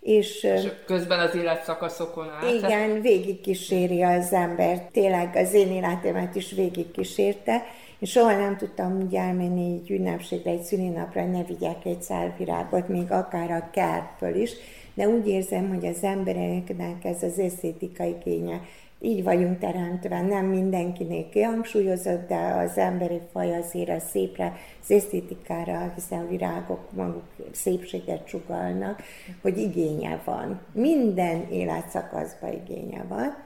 és, 0.00 0.42
és 0.42 0.68
közben 0.86 1.18
az 1.18 1.34
életszakaszokon 1.34 2.28
át. 2.30 2.52
Igen, 2.52 3.00
végigkíséri 3.00 4.02
az 4.02 4.32
ember. 4.32 4.88
Tényleg 4.92 5.36
az 5.36 5.52
én 5.52 5.72
életemet 5.72 6.34
is 6.34 6.52
végigkísérte, 6.52 7.62
és 7.98 8.10
soha 8.10 8.36
nem 8.36 8.56
tudtam 8.56 9.02
úgy 9.02 9.14
elmenni 9.14 9.80
egy 9.82 9.90
ünnepségre, 9.90 10.50
egy 10.50 10.62
szülinapra, 10.62 11.26
ne 11.26 11.42
vigyek 11.42 11.84
egy 11.84 12.02
szálvirágot, 12.02 12.88
még 12.88 13.10
akár 13.10 13.50
a 13.50 13.70
kertből 13.72 14.34
is, 14.34 14.50
de 14.94 15.08
úgy 15.08 15.28
érzem, 15.28 15.68
hogy 15.68 15.86
az 15.86 16.02
embereknek 16.02 17.04
ez 17.04 17.22
az 17.22 17.38
esztétikai 17.38 18.18
kénye 18.24 18.60
így 19.02 19.22
vagyunk 19.22 19.58
teremtve, 19.58 20.20
nem 20.20 20.46
mindenkinek 20.46 21.28
kihangsúlyozott, 21.28 22.28
de 22.28 22.36
az 22.36 22.78
emberi 22.78 23.20
faj 23.32 23.56
azért 23.56 23.88
a 23.88 23.98
szépre, 23.98 24.56
az 24.82 24.90
esztétikára, 24.90 25.92
hiszen 25.94 26.18
a 26.18 26.28
virágok 26.28 26.92
maguk 26.92 27.24
szépséget 27.52 28.26
csugalnak, 28.26 29.02
hogy 29.42 29.58
igénye 29.58 30.22
van. 30.24 30.60
Minden 30.72 31.46
életszakaszban 31.50 32.52
igénye 32.52 33.04
van, 33.08 33.36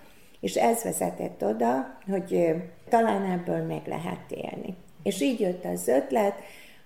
és 0.41 0.55
ez 0.55 0.83
vezetett 0.83 1.45
oda, 1.45 1.99
hogy 2.11 2.55
talán 2.89 3.31
ebből 3.31 3.63
meg 3.67 3.83
lehet 3.87 4.31
élni. 4.31 4.75
És 5.03 5.21
így 5.21 5.41
jött 5.41 5.65
az 5.65 5.89
ötlet, 5.89 6.35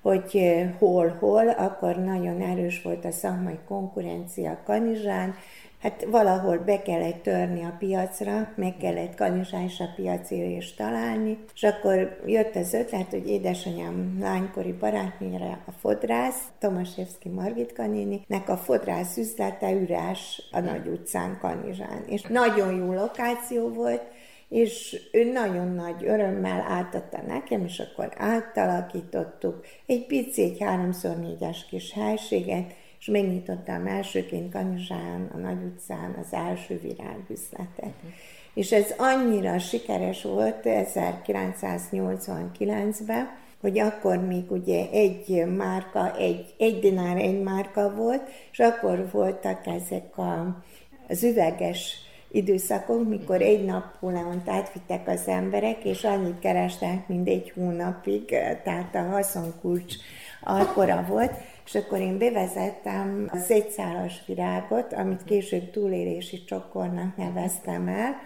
hogy 0.03 0.55
hol-hol, 0.79 1.49
akkor 1.49 1.97
nagyon 1.97 2.41
erős 2.41 2.83
volt 2.83 3.05
a 3.05 3.11
szakmai 3.11 3.59
konkurencia 3.69 4.59
Kanizsán, 4.65 5.35
Hát 5.81 6.07
valahol 6.11 6.59
be 6.59 6.83
kellett 6.83 7.23
törni 7.23 7.65
a 7.65 7.77
piacra, 7.79 8.53
meg 8.57 8.77
kellett 8.77 9.15
kanizsás 9.15 9.81
a 9.81 9.93
piacérést 9.97 10.77
találni, 10.77 11.39
és 11.55 11.63
akkor 11.63 12.21
jött 12.27 12.55
az 12.55 12.75
ötlet, 12.75 13.11
hogy 13.11 13.29
édesanyám 13.29 14.17
lánykori 14.21 14.73
barátnőre 14.73 15.63
a 15.67 15.71
fodrász, 15.71 16.49
Tomaszewski 16.59 17.29
Margit 17.29 17.81
nek 18.27 18.49
a 18.49 18.57
fodrász 18.57 19.17
üzlete 19.17 19.73
üres 19.73 20.49
a 20.53 20.61
Nagy 20.61 20.87
utcán 20.87 21.39
Kanizsán. 21.41 22.05
És 22.07 22.23
nagyon 22.23 22.75
jó 22.75 22.93
lokáció 22.93 23.69
volt, 23.69 24.03
és 24.49 25.01
ő 25.13 25.33
nagyon 25.33 25.69
nagy 25.75 26.05
örömmel 26.05 26.65
átadta 26.69 27.23
nekem, 27.27 27.65
és 27.65 27.79
akkor 27.79 28.13
átalakítottuk 28.17 29.65
egy 29.87 30.07
pici, 30.07 30.43
egy 30.43 30.61
háromszor 30.61 31.17
négyes 31.17 31.67
kis 31.71 31.93
helységet, 31.93 32.73
és 33.01 33.07
megnyitottam 33.07 33.87
elsőként 33.87 34.53
Kanizsán, 34.53 35.31
a 35.35 35.37
Nagy 35.37 35.63
utcán 35.63 36.17
az 36.21 36.33
első 36.33 36.81
virágüzletet. 36.83 37.69
Uh-huh. 37.79 38.11
És 38.55 38.73
ez 38.73 38.95
annyira 38.97 39.59
sikeres 39.59 40.23
volt 40.23 40.61
1989-ben, 40.65 43.29
hogy 43.61 43.79
akkor 43.79 44.17
még 44.17 44.51
ugye 44.51 44.87
egy 44.91 45.45
márka, 45.57 46.17
egy, 46.17 46.55
egy 46.59 46.79
dinár 46.79 47.17
egy 47.17 47.43
márka 47.43 47.95
volt, 47.95 48.23
és 48.53 48.59
akkor 48.59 49.09
voltak 49.13 49.67
ezek 49.67 50.19
a, 50.19 50.63
az 51.09 51.25
üveges 51.25 51.95
időszakok, 52.31 53.09
mikor 53.09 53.43
egy 53.43 53.65
napóleont 53.65 54.49
átvittek 54.49 55.09
az 55.09 55.23
emberek, 55.27 55.85
és 55.85 56.05
annyit 56.05 56.39
kerestek, 56.39 57.09
mint 57.09 57.29
egy 57.29 57.53
hónapig, 57.55 58.25
tehát 58.65 58.95
a 58.95 59.03
haszonkulcs 59.03 59.95
akkora 60.43 61.05
volt, 61.09 61.33
és 61.73 61.77
akkor 61.77 62.01
én 62.01 62.19
bevezettem 62.19 63.29
az 63.33 63.51
egyszálas 63.51 64.23
virágot, 64.27 64.93
amit 64.93 65.25
később 65.25 65.71
túlélési 65.71 66.45
csokornak 66.45 67.17
neveztem 67.17 67.89
el, 67.89 68.17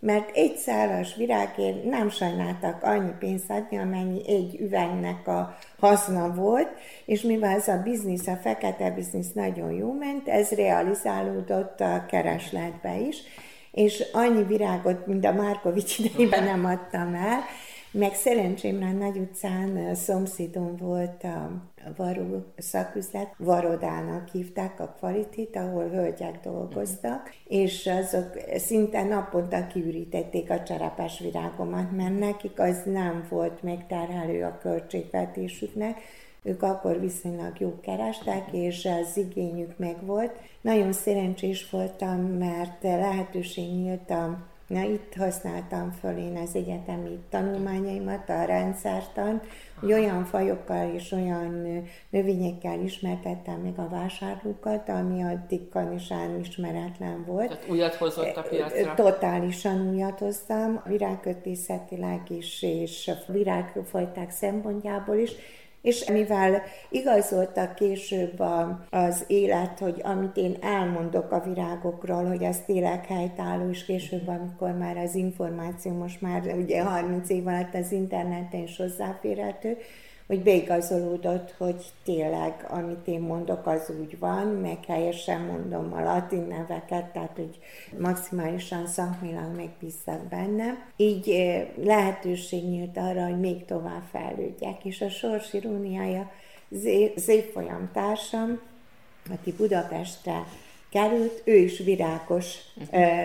mert 0.00 0.36
egy 0.36 0.56
szálas 0.56 1.14
virágért 1.14 1.84
nem 1.84 2.10
sajnáltak 2.10 2.82
annyi 2.82 3.12
pénzt 3.18 3.50
adni, 3.50 3.78
amennyi 3.78 4.28
egy 4.28 4.60
üvegnek 4.60 5.28
a 5.28 5.56
haszna 5.78 6.34
volt, 6.34 6.68
és 7.04 7.22
mivel 7.22 7.56
ez 7.56 7.68
a 7.68 7.80
biznisz, 7.84 8.26
a 8.26 8.36
fekete 8.36 8.90
biznisz 8.90 9.32
nagyon 9.32 9.72
jó 9.72 9.92
ment, 9.92 10.28
ez 10.28 10.50
realizálódott 10.50 11.80
a 11.80 12.04
keresletbe 12.08 12.98
is, 12.98 13.16
és 13.72 14.04
annyi 14.12 14.42
virágot, 14.42 15.06
mint 15.06 15.24
a 15.24 15.32
Márkovics 15.32 15.98
idejében 15.98 16.44
nem 16.44 16.64
adtam 16.64 17.14
el, 17.14 17.40
meg 17.94 18.14
szerencsémre 18.14 18.86
a 18.86 18.92
Nagy 18.92 19.18
utcán 19.18 19.94
szomszédom 19.94 20.76
volt 20.76 21.24
a 21.24 21.50
varó 21.96 22.44
szaküzlet, 22.56 23.34
Varodának 23.36 24.28
hívták 24.28 24.80
a 24.80 24.94
kvalitit, 24.98 25.56
ahol 25.56 25.88
hölgyek 25.88 26.40
dolgoztak, 26.42 27.30
és 27.48 27.86
azok 27.86 28.30
szinte 28.56 29.04
naponta 29.04 29.66
kiürítették 29.66 30.50
a 30.50 30.62
cserepes 30.62 31.18
virágomat, 31.18 31.96
mert 31.96 32.18
nekik 32.18 32.58
az 32.58 32.82
nem 32.84 33.26
volt 33.28 33.62
megterhelő 33.62 34.44
a 34.44 34.58
költségvetésüknek, 34.58 35.98
ők 36.42 36.62
akkor 36.62 37.00
viszonylag 37.00 37.60
jó 37.60 37.80
kerestek, 37.80 38.52
és 38.52 38.88
az 39.00 39.16
igényük 39.16 39.78
megvolt. 39.78 40.32
Nagyon 40.60 40.92
szerencsés 40.92 41.70
voltam, 41.70 42.20
mert 42.20 42.82
lehetőség 42.82 43.70
nyílt 43.70 44.10
Na, 44.66 44.82
itt 44.82 45.14
használtam 45.14 45.90
föl 46.00 46.18
én 46.18 46.36
az 46.36 46.54
egyetemi 46.54 47.18
tanulmányaimat, 47.30 48.28
a 48.28 48.44
rendszertant, 48.44 49.44
hogy 49.80 49.92
olyan 49.92 50.24
fajokkal 50.24 50.94
és 50.94 51.12
olyan 51.12 51.82
növényekkel 52.10 52.80
ismertettem 52.80 53.60
meg 53.60 53.78
a 53.78 53.88
vásárlókat, 53.88 54.88
ami 54.88 55.22
addig 55.22 55.68
kanisán 55.68 56.38
ismeretlen 56.40 57.24
volt. 57.26 57.48
Tehát 57.48 57.68
újat 57.68 57.94
hozott 57.94 58.36
a 58.36 58.42
piacra? 58.42 58.94
Totálisan 58.94 59.88
újat 59.88 60.18
hoztam, 60.18 60.82
virágkötészetileg 60.84 62.20
is, 62.28 62.62
és 62.62 63.10
virágfajták 63.26 64.30
szempontjából 64.30 65.16
is, 65.16 65.32
és 65.84 66.04
mivel 66.08 66.62
igazolta 66.88 67.74
később 67.74 68.42
az 68.90 69.24
élet, 69.26 69.78
hogy 69.78 70.00
amit 70.02 70.36
én 70.36 70.56
elmondok 70.60 71.32
a 71.32 71.40
virágokról, 71.40 72.24
hogy 72.24 72.44
az 72.44 72.62
tényleg 72.66 73.06
helytálló, 73.06 73.70
és 73.70 73.84
később, 73.84 74.28
amikor 74.28 74.70
már 74.70 74.96
az 74.96 75.14
információ 75.14 75.92
most 75.92 76.20
már 76.20 76.54
ugye 76.56 76.82
30 76.82 77.30
év 77.30 77.46
alatt 77.46 77.74
az 77.74 77.92
interneten 77.92 78.62
is 78.62 78.76
hozzáférhető, 78.76 79.76
hogy 80.26 80.42
beigazolódott, 80.42 81.54
hogy 81.58 81.84
tényleg, 82.04 82.66
amit 82.68 83.06
én 83.06 83.20
mondok, 83.20 83.66
az 83.66 83.92
úgy 84.00 84.18
van, 84.18 84.46
meg 84.46 84.84
helyesen 84.84 85.40
mondom 85.40 85.92
a 85.92 86.02
latin 86.02 86.46
neveket, 86.48 87.04
tehát 87.04 87.36
hogy 87.36 87.58
maximálisan 87.98 88.86
szakmilag 88.86 89.56
megbízzak 89.56 90.28
benne. 90.28 90.86
Így 90.96 91.44
lehetőség 91.82 92.64
nyílt 92.64 92.96
arra, 92.96 93.24
hogy 93.24 93.40
még 93.40 93.64
tovább 93.64 94.02
fejlődjek, 94.10 94.84
és 94.84 95.00
a 95.00 95.08
sors 95.08 95.52
iróniája 95.52 96.30
az 97.16 97.28
évfolyam 97.28 97.90
társam, 97.92 98.60
aki 99.30 99.52
Budapestre 99.52 100.44
került, 100.90 101.42
ő 101.44 101.54
is 101.56 101.78
virágos 101.78 102.56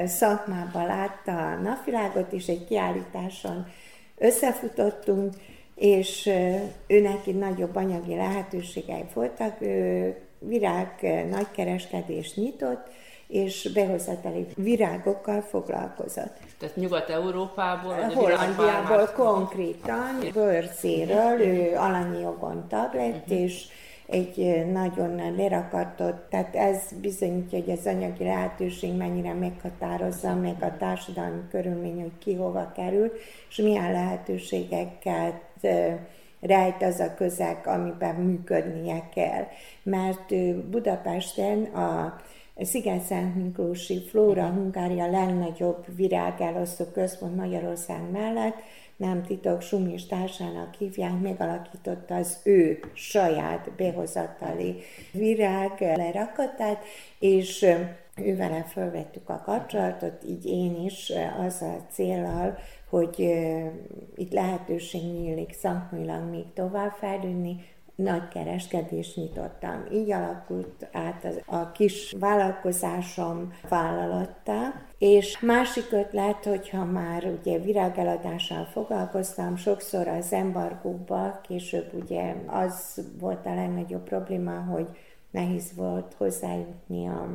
szakmában 0.06 0.86
látta 0.86 1.52
a 1.52 1.56
napvilágot, 1.56 2.32
és 2.32 2.48
egy 2.48 2.66
kiállításon 2.66 3.68
összefutottunk, 4.18 5.34
és 5.80 6.32
ő 6.88 7.02
neki 7.02 7.32
nagyobb 7.32 7.76
anyagi 7.76 8.16
lehetőségei 8.16 9.06
voltak, 9.14 9.62
ő 9.62 10.16
virág 10.40 10.88
nagykereskedést 11.30 12.36
nyitott, 12.36 12.88
és 13.28 13.70
behozatali 13.74 14.48
virágokkal 14.56 15.42
foglalkozott. 15.42 16.38
Tehát 16.60 16.76
Nyugat-Európából? 16.76 17.94
Hollandiából 17.94 19.10
konkrétan, 19.16 20.20
Bőrcéről, 20.34 21.40
ő 21.40 21.76
alanyi 21.76 22.22
jogon 22.22 22.68
tag 22.68 22.94
lett, 22.94 23.22
uh-huh. 23.22 23.40
és 23.40 23.66
egy 24.06 24.66
nagyon 24.72 25.36
lerakatott, 25.36 26.30
tehát 26.30 26.56
ez 26.56 26.78
bizonyítja, 27.02 27.60
hogy 27.60 27.72
az 27.72 27.86
anyagi 27.86 28.24
lehetőség 28.24 28.94
mennyire 28.94 29.34
meghatározza 29.34 30.36
meg 30.36 30.56
a 30.60 30.78
társadalmi 30.78 31.42
körülmény, 31.52 32.02
hogy 32.02 32.18
ki 32.20 32.36
hova 32.36 32.72
kerül, 32.76 33.12
és 33.50 33.56
milyen 33.56 33.92
lehetőségekkel 33.92 35.42
rejt 36.40 36.84
az 36.84 37.00
a 37.00 37.14
közeg, 37.14 37.68
amiben 37.68 38.16
működnie 38.16 39.10
kell. 39.14 39.48
Mert 39.84 40.56
Budapesten 40.70 41.64
a 41.64 42.22
Sziget-Szent 42.62 43.36
Miklósi 43.36 44.02
Flóra 44.10 44.46
Hungária 44.46 45.12
legnagyobb 45.12 45.86
virágelosztó 45.96 46.86
központ 46.86 47.36
Magyarország 47.36 48.12
mellett, 48.12 48.56
nem 49.00 49.24
titok, 49.24 49.62
Sumis 49.62 50.06
társának 50.06 50.76
hívják, 50.76 51.20
megalakította 51.22 52.16
az 52.16 52.40
ő 52.44 52.80
saját 52.94 53.72
behozatali 53.78 54.76
virág 55.12 55.72
lerakatát, 55.80 56.84
és 57.20 57.66
ővele 58.16 58.64
felvettük 58.64 59.30
a 59.30 59.42
kapcsolatot, 59.46 60.24
így 60.28 60.46
én 60.46 60.86
is 60.86 61.12
az 61.48 61.62
a 61.62 61.86
célral, 61.92 62.58
hogy 62.90 63.20
itt 64.16 64.34
lehetőség 64.34 65.02
nyílik 65.02 65.54
szakmailag 65.54 66.30
még 66.30 66.54
tovább 66.54 66.92
fejlődni, 66.92 67.66
nagy 67.96 68.28
kereskedést 68.28 69.16
nyitottam. 69.16 69.86
Így 69.92 70.12
alakult 70.12 70.88
át 70.92 71.26
az, 71.26 71.42
a 71.46 71.72
kis 71.72 72.16
vállalkozásom 72.20 73.54
vállalattá, 73.70 74.74
és 74.98 75.40
másik 75.40 75.92
ötlet, 75.92 76.46
hogyha 76.46 76.86
már 76.86 77.26
ugye 77.40 77.58
virágeladással 77.60 78.66
foglalkoztam, 78.66 79.56
sokszor 79.56 80.08
az 80.08 80.34
embargóba, 80.34 81.42
később 81.48 81.94
ugye 81.94 82.36
az 82.46 83.02
volt 83.20 83.46
a 83.46 83.54
legnagyobb 83.54 84.04
probléma, 84.04 84.60
hogy 84.60 84.88
nehéz 85.32 85.72
volt 85.76 86.14
hozzájutni 86.18 87.08
a 87.08 87.28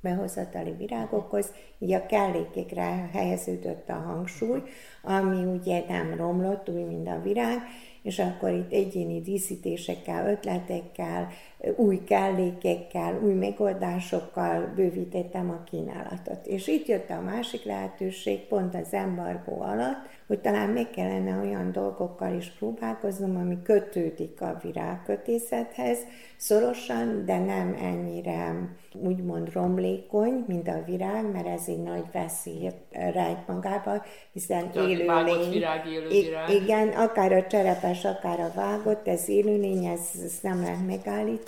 behozatali 0.00 0.72
virágokhoz, 0.78 1.52
így 1.78 1.92
a 1.92 2.06
kellékekre 2.06 3.08
helyeződött 3.12 3.88
a 3.88 3.94
hangsúly, 3.94 4.62
ami 5.02 5.44
ugye 5.44 5.84
nem 5.88 6.14
romlott, 6.16 6.68
úgy, 6.68 6.86
mint 6.86 7.08
a 7.08 7.20
virág, 7.22 7.58
és 8.02 8.18
akkor 8.18 8.50
itt 8.50 8.72
egyéni 8.72 9.20
díszítésekkel, 9.20 10.28
ötletekkel, 10.28 11.28
új 11.76 12.04
kellékekkel, 12.04 13.20
új 13.22 13.32
megoldásokkal 13.32 14.72
bővítettem 14.76 15.50
a 15.50 15.62
kínálatot. 15.70 16.46
És 16.46 16.66
itt 16.66 16.86
jött 16.86 17.10
a 17.10 17.20
másik 17.20 17.64
lehetőség, 17.64 18.46
pont 18.46 18.74
az 18.74 18.92
embargó 18.92 19.60
alatt, 19.60 20.06
hogy 20.26 20.40
talán 20.40 20.68
meg 20.68 20.90
kellene 20.90 21.38
olyan 21.38 21.72
dolgokkal 21.72 22.34
is 22.36 22.48
próbálkoznom, 22.58 23.36
ami 23.36 23.62
kötődik 23.62 24.40
a 24.40 24.58
virágkötészethez 24.62 25.98
szorosan, 26.36 27.24
de 27.24 27.38
nem 27.38 27.76
ennyire 27.82 28.68
úgymond 29.04 29.52
romlékony, 29.52 30.44
mint 30.46 30.68
a 30.68 30.82
virág, 30.86 31.32
mert 31.32 31.46
ez 31.46 31.62
egy 31.66 31.82
nagy 31.82 32.04
veszélyt 32.12 32.76
rejt 32.90 33.46
magába, 33.46 34.02
hiszen 34.32 34.70
élő 34.74 35.24
lény. 35.24 35.50
Virág, 35.50 35.86
élő 35.86 36.08
virág. 36.08 36.50
Igen, 36.50 36.88
akár 36.88 37.32
a 37.32 37.46
cserepes, 37.46 38.04
akár 38.04 38.40
a 38.40 38.52
vágott, 38.54 39.08
ez 39.08 39.28
élőlény, 39.28 39.84
ez, 39.84 40.10
ez 40.24 40.38
nem 40.42 40.60
lehet 40.60 40.86
megállítani, 40.86 41.47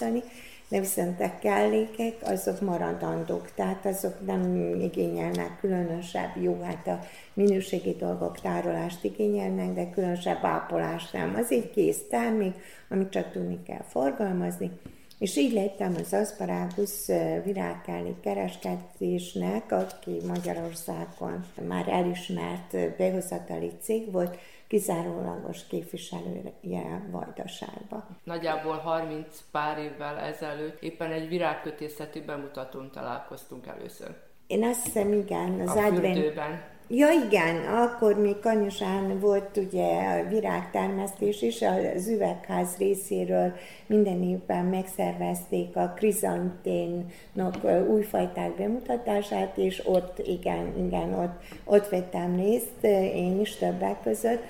de 0.70 0.80
viszont 0.80 1.20
a 1.20 1.38
kellékek 1.38 2.14
azok 2.22 2.60
maradandók, 2.60 3.50
tehát 3.54 3.86
azok 3.86 4.26
nem 4.26 4.56
igényelnek 4.80 5.58
különösebb, 5.60 6.36
jó, 6.42 6.60
hát 6.62 6.86
a 6.86 7.00
minőségi 7.34 7.96
dolgok 7.98 8.40
tárolást 8.40 9.04
igényelnek, 9.04 9.72
de 9.72 9.90
különösebb 9.90 10.44
ápolást 10.44 11.12
nem. 11.12 11.34
Az 11.36 11.50
egy 11.50 11.70
kész 11.70 12.00
termék, 12.10 12.54
amit 12.88 13.10
csak 13.10 13.32
tudni 13.32 13.62
kell 13.62 13.84
forgalmazni, 13.88 14.70
és 15.18 15.36
így 15.36 15.52
lettem 15.52 15.94
az 16.00 16.12
Asparágus 16.12 17.06
virágkellék 17.44 18.20
kereskedésnek, 18.20 19.72
aki 19.72 20.16
Magyarországon 20.26 21.44
már 21.68 21.88
elismert 21.88 22.96
behozatali 22.96 23.70
cég 23.80 24.12
volt, 24.12 24.38
kizárólagos 24.70 25.66
képviselője 25.66 27.08
Vajdaságba. 27.10 28.06
Nagyjából 28.24 28.76
30 28.76 29.42
pár 29.50 29.78
évvel 29.78 30.18
ezelőtt 30.18 30.82
éppen 30.82 31.12
egy 31.12 31.28
virágkötészeti 31.28 32.20
bemutatón 32.20 32.90
találkoztunk 32.90 33.66
először. 33.66 34.14
Én 34.46 34.64
azt 34.64 34.84
hiszem, 34.84 35.12
igen, 35.12 35.60
az 35.60 35.76
a 35.76 35.84
advent... 35.84 36.34
Ja 36.92 37.08
igen, 37.26 37.56
akkor 37.66 38.18
még 38.18 38.38
Kanyosán 38.38 39.20
volt 39.20 39.56
ugye 39.56 39.86
a 39.86 40.28
virágtermesztés 40.28 41.42
is, 41.42 41.62
az 41.62 42.08
üvegház 42.08 42.76
részéről 42.78 43.52
minden 43.86 44.22
évben 44.22 44.64
megszervezték 44.64 45.76
a 45.76 45.92
krizanténok 45.96 47.54
újfajták 47.88 48.56
bemutatását, 48.56 49.56
és 49.56 49.82
ott 49.86 50.18
igen, 50.26 50.86
igen, 50.86 51.12
ott, 51.12 51.42
ott 51.64 51.88
vettem 51.88 52.36
részt, 52.36 52.84
én 53.14 53.40
is 53.40 53.56
többek 53.56 54.02
között, 54.02 54.42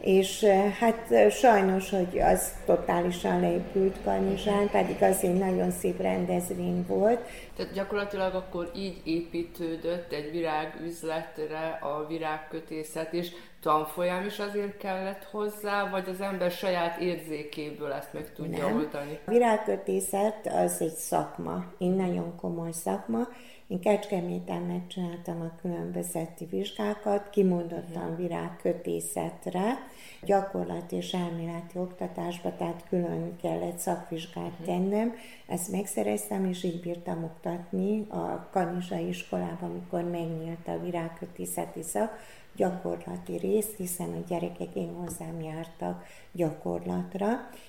és 0.00 0.44
hát 0.78 1.30
sajnos, 1.30 1.90
hogy 1.90 2.18
az 2.18 2.52
totálisan 2.66 3.40
leépült 3.40 3.96
Kanizsán, 4.04 4.68
pedig 4.70 4.96
az 5.00 5.22
egy 5.22 5.34
nagyon 5.38 5.70
szép 5.70 6.00
rendezvény 6.00 6.84
volt. 6.88 7.20
Tehát 7.56 7.72
gyakorlatilag 7.72 8.34
akkor 8.34 8.70
így 8.74 9.00
építődött 9.04 10.12
egy 10.12 10.30
virágüzletre 10.30 11.78
a 11.82 12.06
virágkötészet, 12.06 13.12
és 13.12 13.30
tanfolyam 13.60 14.24
is 14.24 14.38
azért 14.38 14.76
kellett 14.76 15.24
hozzá, 15.24 15.90
vagy 15.90 16.08
az 16.08 16.20
ember 16.20 16.50
saját 16.50 17.00
érzékéből 17.00 17.92
ezt 17.92 18.12
meg 18.12 18.32
tudja 18.32 18.66
Nem. 18.66 18.76
oldani? 18.76 19.18
A 19.24 19.30
virágkötészet 19.30 20.46
az 20.46 20.80
egy 20.80 20.94
szakma, 20.94 21.64
egy 21.78 21.94
nagyon 21.94 22.36
komoly 22.36 22.72
szakma, 22.72 23.28
én 23.72 23.80
Kecskeméten 23.80 24.62
megcsináltam 24.62 25.40
a 25.40 25.60
különbözeti 25.60 26.44
vizsgákat, 26.44 27.30
kimondottan 27.30 28.16
virágkötészetre, 28.16 29.78
gyakorlati 30.22 30.96
és 30.96 31.12
elméleti 31.12 31.78
oktatásba, 31.78 32.56
tehát 32.56 32.84
külön 32.88 33.36
kellett 33.42 33.78
szakvizsgát 33.78 34.58
mhm. 34.58 34.64
tennem. 34.64 35.14
Ezt 35.46 35.70
megszereztem, 35.70 36.44
és 36.44 36.62
így 36.62 36.80
bírtam 36.80 37.24
oktatni 37.42 38.06
a 38.08 38.48
Kanizsai 38.50 39.08
iskolában, 39.08 39.70
amikor 39.70 40.02
megnyílt 40.02 40.68
a 40.68 40.80
virágkötészeti 40.80 41.82
szak, 41.82 42.18
gyakorlati 42.56 43.36
részt, 43.36 43.76
hiszen 43.76 44.12
a 44.12 44.28
gyerekek 44.28 44.74
én 44.74 44.92
hozzám 44.94 45.40
jártak 45.40 46.04
gyakorlatra, 46.32 47.28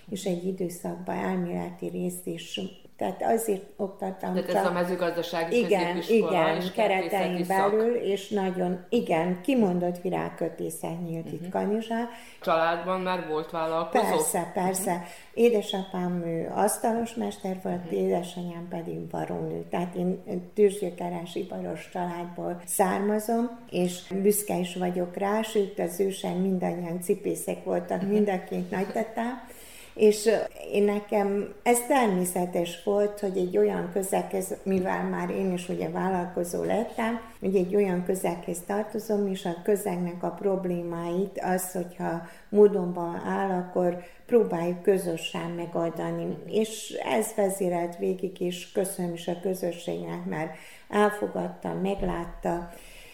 és 0.09 0.24
egy 0.24 0.45
időszakban 0.45 1.15
elméleti 1.15 1.88
részt 1.88 2.28
is 2.28 2.59
tehát 2.98 3.24
azért 3.24 3.64
oktattam 3.78 4.34
Tehát 4.34 4.50
ez 4.50 4.66
a 4.66 4.72
mezőgazdasági 4.72 5.58
igen, 5.58 5.98
igen, 6.08 6.56
és 6.56 6.72
keretein 6.72 7.46
belül, 7.48 7.96
és 7.96 8.30
nagyon, 8.30 8.86
igen, 8.89 9.41
kimondott 9.41 10.02
virágkötészet 10.02 11.02
nyílt 11.02 11.26
uh-huh. 11.26 11.34
itt 11.34 11.41
mhm. 11.41 11.50
Kanizsán. 11.50 12.10
Családban 12.41 13.02
már 13.02 13.28
volt 13.28 13.52
vállalkozó? 13.52 14.04
Persze, 14.04 14.52
persze. 14.54 14.91
Uh-huh. 14.91 15.08
Édesapám 15.34 16.24
ő 16.26 16.52
asztalos 16.56 17.14
mester 17.14 17.60
volt, 17.64 17.84
uh-huh. 17.84 18.00
édesanyám 18.00 18.68
pedig 18.70 19.00
barónő. 19.00 19.66
Tehát 19.70 19.96
én 19.96 20.24
tűzgyökeres 20.54 21.36
iparos 21.36 21.89
családból 21.94 22.62
származom, 22.66 23.60
és 23.70 24.02
büszke 24.22 24.58
is 24.58 24.76
vagyok 24.76 25.18
rá, 25.18 25.41
sőt 25.41 25.80
az 25.80 26.00
ősen 26.00 26.38
mindannyian 26.38 27.02
cipészek 27.02 27.64
voltak, 27.64 28.02
mind 28.02 28.30
a 28.30 28.44
két 28.50 28.72
nagytatám 28.72 29.52
És 29.96 30.30
én 30.72 30.84
nekem 30.84 31.54
ez 31.64 31.80
természetes 31.88 32.84
volt, 32.84 33.20
hogy 33.20 33.38
egy 33.38 33.58
olyan 33.58 33.89
közeghez, 33.94 34.56
mivel 34.64 35.04
már 35.04 35.30
én 35.30 35.54
is 35.54 35.70
ugye 35.70 35.89
vállalkozó 35.89 36.64
lettem, 36.64 37.20
hogy 37.39 37.56
egy 37.56 37.76
olyan 37.76 38.04
közeghez 38.06 38.58
tartozom, 38.68 39.28
és 39.28 39.46
a 39.46 39.62
közegnek 39.64 40.24
a 40.24 40.30
problémáit 40.30 41.39
az, 41.41 41.72
hogyha 41.72 42.22
módonban 42.50 43.22
áll, 43.26 43.50
akkor 43.50 44.04
próbáljuk 44.26 44.82
közösen 44.82 45.50
megoldani. 45.50 46.38
És 46.46 46.89
ez 47.18 47.34
vezérelt 47.36 47.98
végig, 47.98 48.41
és 48.41 48.72
köszönöm 48.72 49.14
is 49.14 49.28
a 49.28 49.39
közösségnek, 49.41 50.26
mert 50.26 50.56
elfogadta, 50.89 51.74
meglátta. 51.74 52.70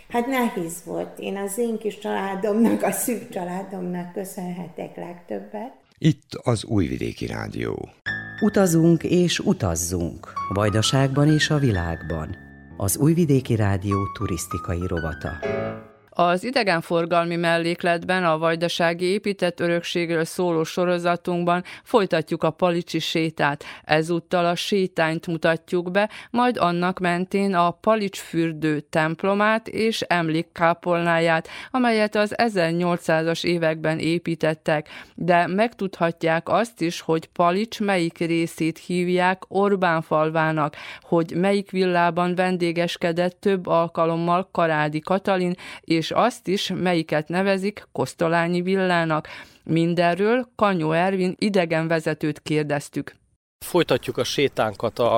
Hát 0.10 0.26
nehéz 0.26 0.84
volt. 0.86 1.20
Én 1.20 1.38
az 1.38 1.58
én 1.58 1.78
kis 1.78 1.98
családomnak, 1.98 2.84
a 2.84 2.92
szűk 2.92 3.30
családomnak 3.30 4.14
köszönhetek 4.14 4.96
legtöbbet. 4.96 5.79
Itt 6.02 6.34
az 6.44 6.66
Újvidéki 6.66 7.26
Rádió. 7.26 7.90
Utazunk 8.42 9.04
és 9.04 9.40
utazzunk. 9.40 10.32
Vajdaságban 10.54 11.28
és 11.28 11.50
a 11.50 11.58
világban. 11.58 12.36
Az 12.78 12.98
Újvidéki 12.98 13.56
Rádió 13.56 14.12
turisztikai 14.18 14.88
rovata. 14.88 15.40
Az 16.20 16.44
idegenforgalmi 16.44 17.36
mellékletben 17.36 18.24
a 18.24 18.38
vajdasági 18.38 19.06
épített 19.06 19.60
örökségről 19.60 20.24
szóló 20.26 20.64
sorozatunkban 20.64 21.64
folytatjuk 21.84 22.44
a 22.44 22.50
Palicsi 22.50 23.00
sétát. 23.00 23.64
Ezúttal 23.84 24.46
a 24.46 24.56
sétányt 24.56 25.28
mutatjuk 25.28 25.92
be, 25.92 26.10
majd 26.32 26.58
annak 26.58 27.00
mentén 27.00 27.56
a 27.56 27.72
Palicsfürdő 27.72 28.80
templomát 28.80 29.68
és 29.68 30.02
emlékkápolnáját, 30.02 31.48
amelyet 31.72 32.16
az 32.16 32.34
1800-as 32.38 33.44
években 33.44 34.00
építettek, 34.00 34.90
de 35.16 35.48
megtudhatják 35.48 36.50
azt 36.50 36.82
is, 36.82 37.02
hogy 37.02 37.28
Palics 37.28 37.80
melyik 37.80 38.18
részét 38.18 38.78
hívják 38.78 39.44
Orbán 39.48 40.02
falvának, 40.02 40.76
hogy 41.02 41.34
melyik 41.36 41.72
villában 41.72 42.36
vendégeskedett 42.36 43.40
több 43.40 43.68
alkalommal 43.68 44.50
Karádi 44.52 45.00
Katalin, 45.00 45.56
és 45.82 46.08
és 46.10 46.16
azt 46.16 46.48
is, 46.48 46.72
melyiket 46.76 47.28
nevezik 47.28 47.88
Kosztolányi 47.92 48.62
villának. 48.62 49.28
Mindenről 49.64 50.50
Kanyó 50.56 50.92
Ervin 50.92 51.36
idegenvezetőt 51.38 52.40
kérdeztük. 52.40 53.16
Folytatjuk 53.66 54.18
a 54.18 54.24
sétánkat 54.24 55.00
a, 55.00 55.16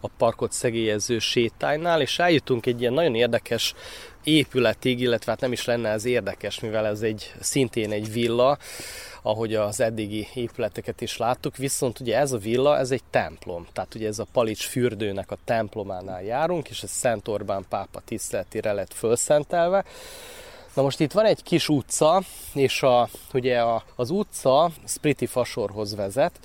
a 0.00 0.08
parkot 0.16 0.52
szegélyező 0.52 1.18
sétánynál, 1.18 2.00
és 2.00 2.18
eljutunk 2.18 2.66
egy 2.66 2.80
ilyen 2.80 2.92
nagyon 2.92 3.14
érdekes 3.14 3.74
épületig, 4.24 5.00
illetve 5.00 5.30
hát 5.30 5.40
nem 5.40 5.52
is 5.52 5.64
lenne 5.64 5.88
ez 5.88 6.04
érdekes, 6.04 6.60
mivel 6.60 6.86
ez 6.86 7.02
egy 7.02 7.32
szintén 7.40 7.92
egy 7.92 8.12
villa, 8.12 8.58
ahogy 9.22 9.54
az 9.54 9.80
eddigi 9.80 10.28
épületeket 10.34 11.00
is 11.00 11.16
láttuk, 11.16 11.56
viszont 11.56 12.00
ugye 12.00 12.18
ez 12.18 12.32
a 12.32 12.38
villa, 12.38 12.78
ez 12.78 12.90
egy 12.90 13.02
templom, 13.10 13.66
tehát 13.72 13.94
ugye 13.94 14.08
ez 14.08 14.18
a 14.18 14.26
Palics 14.32 14.66
fürdőnek 14.66 15.30
a 15.30 15.38
templománál 15.44 16.22
járunk, 16.22 16.68
és 16.68 16.82
ez 16.82 16.90
Szent 16.90 17.28
Orbán 17.28 17.64
pápa 17.68 18.00
tiszteletére 18.04 18.72
lett 18.72 18.94
fölszentelve, 18.94 19.84
Na 20.74 20.82
most 20.82 21.00
itt 21.00 21.12
van 21.12 21.24
egy 21.24 21.42
kis 21.42 21.68
utca, 21.68 22.22
és 22.54 22.82
a, 22.82 23.08
ugye 23.32 23.60
a, 23.60 23.82
az 23.96 24.10
utca 24.10 24.70
Spriti 24.86 25.26
Fasorhoz 25.26 25.94
vezet, 25.94 26.38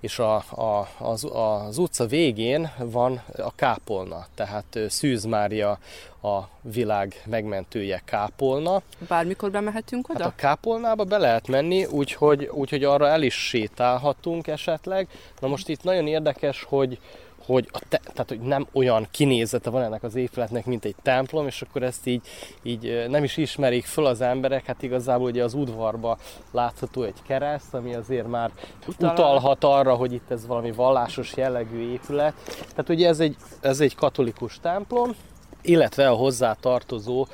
és 0.00 0.18
a, 0.18 0.34
a, 0.36 0.88
az, 0.98 1.28
az 1.32 1.78
utca 1.78 2.06
végén 2.06 2.70
van 2.78 3.22
a 3.36 3.54
kápolna, 3.54 4.26
tehát 4.34 4.78
Szűz 4.88 5.24
Mária 5.24 5.78
a 6.22 6.38
világ 6.60 7.22
megmentője 7.26 8.02
kápolna. 8.04 8.82
Bármikor 9.08 9.50
bemehetünk 9.50 10.08
oda? 10.08 10.22
Hát 10.22 10.32
a 10.32 10.36
kápolnába 10.36 11.04
be 11.04 11.18
lehet 11.18 11.48
menni, 11.48 11.84
úgyhogy, 11.84 12.44
úgyhogy 12.52 12.84
arra 12.84 13.08
el 13.08 13.22
is 13.22 13.34
sétálhatunk 13.34 14.46
esetleg. 14.46 15.08
Na 15.40 15.48
most 15.48 15.68
itt 15.68 15.82
nagyon 15.82 16.06
érdekes, 16.06 16.62
hogy, 16.62 16.98
hogy, 17.46 17.68
a 17.72 17.78
te, 17.88 18.00
tehát, 18.04 18.28
hogy 18.28 18.40
nem 18.40 18.66
olyan 18.72 19.06
kinézete 19.10 19.70
van 19.70 19.82
ennek 19.82 20.02
az 20.02 20.14
épületnek, 20.14 20.66
mint 20.66 20.84
egy 20.84 20.94
templom, 21.02 21.46
és 21.46 21.62
akkor 21.62 21.82
ezt 21.82 22.06
így, 22.06 22.26
így 22.62 23.04
nem 23.08 23.24
is 23.24 23.36
ismerik 23.36 23.84
föl 23.84 24.06
az 24.06 24.20
emberek, 24.20 24.64
hát 24.66 24.82
igazából 24.82 25.28
ugye 25.28 25.44
az 25.44 25.54
udvarba 25.54 26.18
látható 26.52 27.02
egy 27.02 27.22
kereszt, 27.26 27.74
ami 27.74 27.94
azért 27.94 28.28
már 28.28 28.50
Utal. 28.86 29.10
utalhat 29.10 29.64
arra, 29.64 29.94
hogy 29.94 30.12
itt 30.12 30.30
ez 30.30 30.46
valami 30.46 30.72
vallásos 30.72 31.36
jellegű 31.36 31.92
épület. 31.92 32.34
Tehát 32.70 32.88
ugye 32.88 33.08
ez 33.08 33.20
egy, 33.20 33.36
ez 33.60 33.80
egy 33.80 33.94
katolikus 33.94 34.58
templom, 34.60 35.14
illetve 35.62 36.08
a 36.08 36.14
hozzá 36.14 36.52
tartozó 36.60 37.26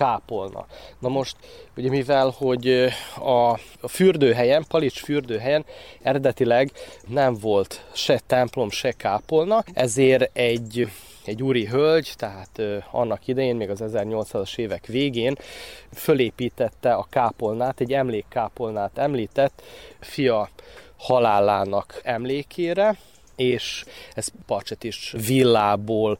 kápolna. 0.00 0.66
Na 0.98 1.08
most, 1.08 1.36
ugye 1.76 1.88
mivel, 1.88 2.34
hogy 2.36 2.88
a, 3.16 3.58
fürdőhelyen, 3.88 4.64
Palics 4.68 5.00
fürdőhelyen 5.00 5.64
eredetileg 6.02 6.70
nem 7.08 7.34
volt 7.40 7.84
se 7.92 8.20
templom, 8.26 8.70
se 8.70 8.92
kápolna, 8.92 9.64
ezért 9.72 10.36
egy 10.36 10.88
egy 11.24 11.42
úri 11.42 11.66
hölgy, 11.66 12.12
tehát 12.16 12.60
annak 12.90 13.26
idején, 13.26 13.56
még 13.56 13.70
az 13.70 13.82
1800-as 13.82 14.58
évek 14.58 14.86
végén 14.86 15.36
fölépítette 15.92 16.92
a 16.92 17.06
kápolnát, 17.10 17.80
egy 17.80 17.92
emlékkápolnát 17.92 18.98
említett 18.98 19.62
fia 20.00 20.48
halálának 20.96 22.00
emlékére, 22.02 22.96
és 23.36 23.84
ez 24.14 24.28
Parcsetis 24.46 25.14
villából 25.26 26.18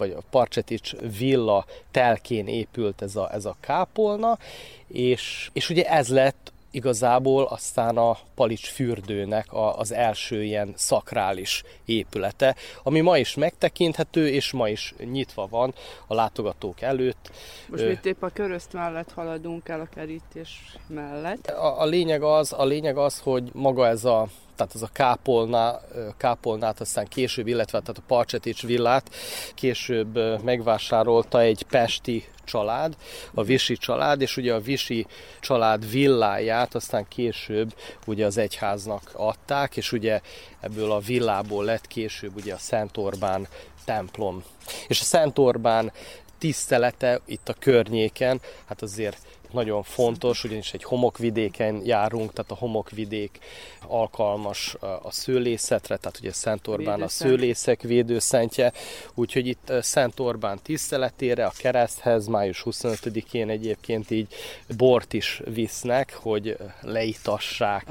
vagy 0.00 0.10
a 0.10 0.22
Parcsetics 0.30 0.96
villa 1.18 1.66
telkén 1.90 2.46
épült 2.46 3.02
ez 3.02 3.16
a, 3.16 3.32
ez 3.32 3.44
a 3.44 3.56
kápolna, 3.60 4.38
és, 4.86 5.50
és 5.52 5.70
ugye 5.70 5.84
ez 5.84 6.08
lett 6.08 6.52
igazából 6.70 7.44
aztán 7.44 7.96
a 7.96 8.18
Palics 8.34 8.68
fürdőnek 8.68 9.52
a, 9.52 9.78
az 9.78 9.92
első 9.92 10.44
ilyen 10.44 10.72
szakrális 10.76 11.62
épülete, 11.84 12.56
ami 12.82 13.00
ma 13.00 13.18
is 13.18 13.34
megtekinthető, 13.34 14.28
és 14.28 14.52
ma 14.52 14.68
is 14.68 14.94
nyitva 15.10 15.46
van 15.50 15.74
a 16.06 16.14
látogatók 16.14 16.80
előtt. 16.80 17.30
Most 17.68 17.84
itt 17.84 18.06
épp 18.06 18.22
a 18.22 18.28
körözt 18.28 18.72
mellett 18.72 19.12
haladunk 19.12 19.68
el 19.68 19.80
a 19.80 19.88
kerítés 19.94 20.76
mellett. 20.86 21.46
A, 21.46 21.80
a, 21.80 21.84
lényeg 21.84 22.22
az, 22.22 22.52
a 22.52 22.64
lényeg 22.64 22.96
az, 22.96 23.18
hogy 23.18 23.50
maga 23.52 23.86
ez 23.86 24.04
a 24.04 24.28
tehát 24.60 24.74
az 24.74 24.82
a 24.82 24.90
kápolná, 24.92 25.80
kápolnát 26.16 26.80
aztán 26.80 27.06
később, 27.08 27.46
illetve 27.46 27.80
tehát 27.80 27.98
a 27.98 28.02
Parcsetics 28.06 28.62
villát 28.62 29.14
később 29.54 30.42
megvásárolta 30.42 31.40
egy 31.40 31.62
pesti 31.70 32.28
család, 32.44 32.96
a 33.34 33.42
Visi 33.42 33.76
család, 33.76 34.20
és 34.20 34.36
ugye 34.36 34.54
a 34.54 34.60
Visi 34.60 35.06
család 35.40 35.90
villáját 35.90 36.74
aztán 36.74 37.08
később 37.08 37.74
ugye 38.06 38.26
az 38.26 38.38
egyháznak 38.38 39.10
adták, 39.12 39.76
és 39.76 39.92
ugye 39.92 40.20
ebből 40.60 40.92
a 40.92 40.98
villából 40.98 41.64
lett 41.64 41.86
később 41.86 42.36
ugye 42.36 42.54
a 42.54 42.58
Szent 42.58 42.96
Orbán 42.96 43.48
templom. 43.84 44.42
És 44.88 45.00
a 45.00 45.04
Szent 45.04 45.38
Orbán 45.38 45.92
tisztelete 46.38 47.20
itt 47.26 47.48
a 47.48 47.54
környéken, 47.58 48.40
hát 48.64 48.82
azért 48.82 49.18
nagyon 49.52 49.82
fontos, 49.82 50.44
ugyanis 50.44 50.72
egy 50.72 50.84
homokvidéken 50.84 51.80
járunk, 51.84 52.32
tehát 52.32 52.50
a 52.50 52.54
homokvidék 52.54 53.38
alkalmas 53.86 54.76
a 55.02 55.10
szőlészetre, 55.10 55.96
tehát 55.96 56.18
ugye 56.18 56.32
Szent 56.32 56.66
Orbán 56.66 57.02
a 57.02 57.08
szőlészek 57.08 57.82
védőszentje, 57.82 58.72
úgyhogy 59.14 59.46
itt 59.46 59.72
Szent 59.80 60.20
Orbán 60.20 60.58
tiszteletére, 60.62 61.46
a 61.46 61.52
kereszthez 61.58 62.26
május 62.26 62.62
25-én 62.64 63.48
egyébként 63.48 64.10
így 64.10 64.34
bort 64.76 65.12
is 65.12 65.40
visznek, 65.44 66.14
hogy 66.14 66.56
leitassák 66.80 67.86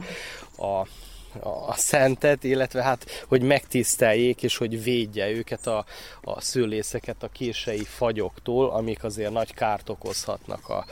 a 0.57 0.87
a 1.41 1.73
szentet, 1.73 2.43
illetve 2.43 2.83
hát, 2.83 3.25
hogy 3.27 3.41
megtiszteljék 3.41 4.43
és 4.43 4.57
hogy 4.57 4.83
védje 4.83 5.29
őket 5.29 5.67
a, 5.67 5.85
a 6.21 6.41
szőlészeket 6.41 7.23
a 7.23 7.27
kései 7.27 7.83
fagyoktól, 7.83 8.69
amik 8.69 9.03
azért 9.03 9.31
nagy 9.31 9.53
kárt 9.53 9.89
okozhatnak 9.89 10.69
a, 10.69 10.85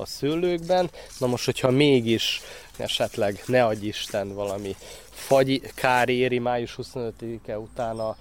a 0.00 0.06
szőlőkben. 0.06 0.90
Na 1.18 1.26
most, 1.26 1.44
hogyha 1.44 1.70
mégis 1.70 2.40
esetleg 2.76 3.42
ne 3.46 3.64
adj 3.64 3.86
Isten 3.86 4.34
valami 4.34 4.76
fagy 5.10 5.72
kár 5.74 6.08
éri 6.08 6.38
május 6.38 6.78
25-e 6.82 7.58
után 7.58 7.98
a, 7.98 8.16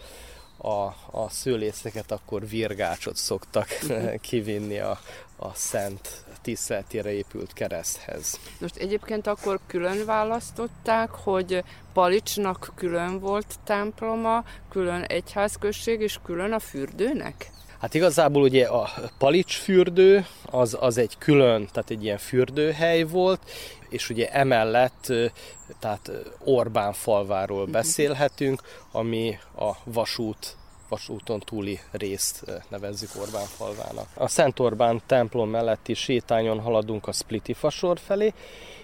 a, 0.58 0.96
a 1.12 1.30
szőlészeket, 1.30 2.12
akkor 2.12 2.48
virgácsot 2.48 3.16
szoktak 3.16 3.68
kivinni 4.30 4.80
a, 4.80 5.00
a 5.36 5.54
szent 5.54 6.24
tiszteletére 6.42 7.12
épült 7.12 7.54
kereszthez. 7.54 8.40
Most 8.60 8.76
egyébként 8.76 9.28
akkor 9.28 9.60
külön 9.68 10.06
választották, 10.06 11.10
hogy 11.10 11.64
Palicsnak 11.94 12.72
külön 12.76 13.20
volt 13.20 13.56
temploma, 13.64 14.44
külön 14.70 15.02
egyházközség 15.02 16.02
és 16.02 16.20
külön 16.24 16.52
a 16.52 16.60
fürdőnek? 16.60 17.52
Hát 17.80 17.94
igazából 17.94 18.42
ugye 18.42 18.66
a 18.66 18.90
Palics 19.18 19.58
fürdő 19.58 20.26
az, 20.46 20.78
az 20.80 20.98
egy 20.98 21.18
külön, 21.18 21.68
tehát 21.72 21.90
egy 21.90 22.04
ilyen 22.04 22.18
fürdőhely 22.18 23.04
volt, 23.04 23.42
és 23.90 24.10
ugye 24.10 24.32
emellett 24.32 25.14
tehát 25.80 26.12
Orbán 26.44 26.94
falváról 26.94 27.64
mhm. 27.64 27.72
beszélhetünk, 27.72 28.62
ami 28.92 29.38
a 29.58 29.72
vasút 29.84 30.58
vasúton 30.90 31.40
túli 31.40 31.80
részt 31.92 32.46
nevezzük 32.70 33.10
Orbán 33.22 33.46
falvának. 33.46 34.08
A 34.14 34.28
Szent 34.28 34.60
Orbán 34.60 35.02
templom 35.06 35.50
melletti 35.50 35.94
sétányon 35.94 36.60
haladunk 36.60 37.08
a 37.08 37.12
Spliti 37.12 37.54
fasor 37.54 38.00
felé, 38.00 38.34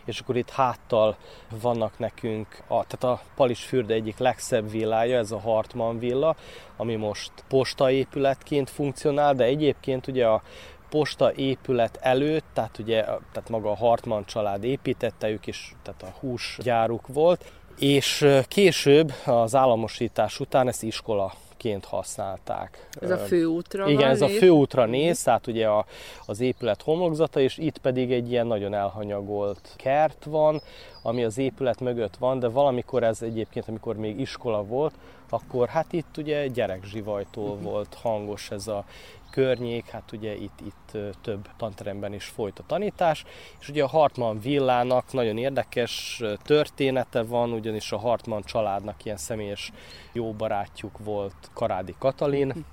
és 0.05 0.19
akkor 0.19 0.37
itt 0.37 0.49
háttal 0.49 1.17
vannak 1.61 1.99
nekünk, 1.99 2.47
a, 2.67 2.85
tehát 2.85 3.03
a 3.03 3.21
Palis 3.35 3.63
fürde 3.63 3.93
egyik 3.93 4.17
legszebb 4.17 4.71
villája, 4.71 5.17
ez 5.17 5.31
a 5.31 5.39
Hartman 5.39 5.99
villa, 5.99 6.35
ami 6.77 6.95
most 6.95 7.31
postaépületként 7.47 8.69
funkcionál, 8.69 9.35
de 9.35 9.43
egyébként 9.43 10.07
ugye 10.07 10.27
a 10.27 10.41
posta 10.89 11.33
épület 11.33 11.99
előtt, 12.01 12.45
tehát 12.53 12.77
ugye 12.77 13.03
tehát 13.03 13.49
maga 13.49 13.71
a 13.71 13.75
Hartman 13.75 14.25
család 14.25 14.63
építette, 14.63 15.29
ők 15.29 15.47
is, 15.47 15.75
tehát 15.83 16.03
a 16.03 16.17
húsgyáruk 16.19 17.07
volt, 17.07 17.51
és 17.79 18.27
később 18.47 19.13
az 19.25 19.55
államosítás 19.55 20.39
után 20.39 20.67
ezt 20.67 20.83
iskola 20.83 21.33
ként 21.57 21.85
használták. 21.85 22.87
Ez 23.01 23.11
a 23.11 23.17
főútra 23.17 23.87
Igen, 23.87 24.09
ez 24.09 24.21
a 24.21 24.27
főútra 24.27 24.85
néz, 24.85 25.23
tehát 25.23 25.47
ugye 25.47 25.67
a, 25.67 25.85
az 26.25 26.39
épület 26.39 26.81
homlokzata, 26.81 27.39
és 27.39 27.57
itt 27.57 27.77
pedig 27.77 28.11
egy 28.11 28.31
ilyen 28.31 28.47
nagyon 28.47 28.73
elhanyagolt 28.73 29.73
kert 29.75 30.23
van, 30.23 30.61
ami 31.05 31.23
az 31.23 31.37
épület 31.37 31.79
mögött 31.79 32.15
van, 32.15 32.39
de 32.39 32.47
valamikor 32.47 33.03
ez 33.03 33.21
egyébként, 33.21 33.67
amikor 33.67 33.95
még 33.95 34.19
iskola 34.19 34.63
volt, 34.63 34.93
akkor 35.29 35.67
hát 35.67 35.93
itt 35.93 36.17
ugye 36.17 36.47
gyerekzsivajtól 36.47 37.49
uh-huh. 37.49 37.63
volt 37.63 37.93
hangos 38.01 38.51
ez 38.51 38.67
a 38.67 38.85
környék, 39.31 39.89
hát 39.89 40.11
ugye 40.11 40.35
itt, 40.35 40.59
itt 40.65 40.97
több 41.21 41.47
tanteremben 41.57 42.13
is 42.13 42.25
folyt 42.25 42.59
a 42.59 42.63
tanítás, 42.67 43.25
és 43.59 43.69
ugye 43.69 43.83
a 43.83 43.87
Hartman 43.87 44.39
villának 44.39 45.13
nagyon 45.13 45.37
érdekes 45.37 46.23
története 46.43 47.23
van, 47.23 47.51
ugyanis 47.51 47.91
a 47.91 47.97
Hartman 47.97 48.41
családnak 48.43 49.05
ilyen 49.05 49.17
személyes 49.17 49.71
jó 50.11 50.33
barátjuk 50.33 50.97
volt 50.97 51.49
Karádi 51.53 51.95
Katalin, 51.99 52.47
uh-huh 52.47 52.63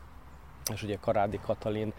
és 0.70 0.82
ugye 0.82 0.96
Karádi 1.00 1.38
Katalin 1.46 1.92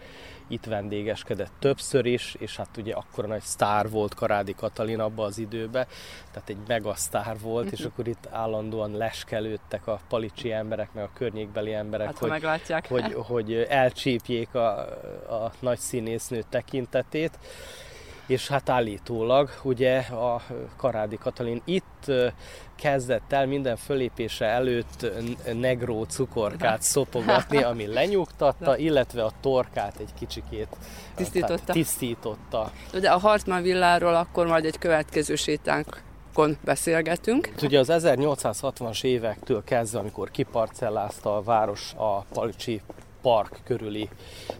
itt 0.48 0.64
vendégeskedett 0.64 1.52
többször 1.58 2.06
is, 2.06 2.34
és 2.38 2.56
hát 2.56 2.76
ugye 2.76 2.94
akkora 2.94 3.26
nagy 3.26 3.42
sztár 3.42 3.90
volt 3.90 4.14
Karádi 4.14 4.54
Katalin 4.54 5.00
abba 5.00 5.24
az 5.24 5.38
időbe, 5.38 5.86
tehát 6.32 6.48
egy 6.48 6.56
megasztár 6.66 7.38
volt, 7.40 7.72
és 7.72 7.78
mhm. 7.78 7.88
akkor 7.88 8.08
itt 8.08 8.28
állandóan 8.30 8.96
leskelődtek 8.96 9.86
a 9.86 10.00
palicsi 10.08 10.52
emberek, 10.52 10.92
meg 10.92 11.04
a 11.04 11.10
környékbeli 11.14 11.72
emberek, 11.74 12.06
hát, 12.06 12.18
hogy, 12.18 12.30
hogy, 12.88 13.14
hogy 13.14 13.52
elcsípjék 13.68 14.54
a, 14.54 14.78
a 15.44 15.52
nagy 15.58 15.78
színésznő 15.78 16.44
tekintetét 16.48 17.38
és 18.26 18.48
hát 18.48 18.68
állítólag 18.68 19.50
ugye 19.62 19.98
a 19.98 20.42
Karádi 20.76 21.16
Katalin 21.16 21.62
itt 21.64 22.12
kezdett 22.76 23.32
el 23.32 23.46
minden 23.46 23.76
fölépése 23.76 24.44
előtt 24.44 25.06
negró 25.52 26.04
cukorkát 26.04 26.82
szopogatni, 26.82 27.62
ami 27.72 27.86
lenyugtatta, 27.86 28.76
illetve 28.76 29.24
a 29.24 29.32
torkát 29.40 29.98
egy 29.98 30.14
kicsikét 30.18 30.68
tisztította. 31.14 31.72
tisztította. 31.72 32.72
De 33.00 33.10
a 33.10 33.18
Hartmann 33.18 33.62
villáról 33.62 34.14
akkor 34.14 34.46
majd 34.46 34.64
egy 34.64 34.78
következő 34.78 35.34
sétánk 35.34 36.02
beszélgetünk. 36.64 37.52
Ugye 37.62 37.78
az 37.78 37.88
1860-as 37.92 39.04
évektől 39.04 39.64
kezdve, 39.64 39.98
amikor 39.98 40.30
kiparcellázta 40.30 41.36
a 41.36 41.42
város 41.42 41.92
a 41.96 42.20
Palcsi 42.20 42.80
park 43.24 43.60
körüli 43.64 44.08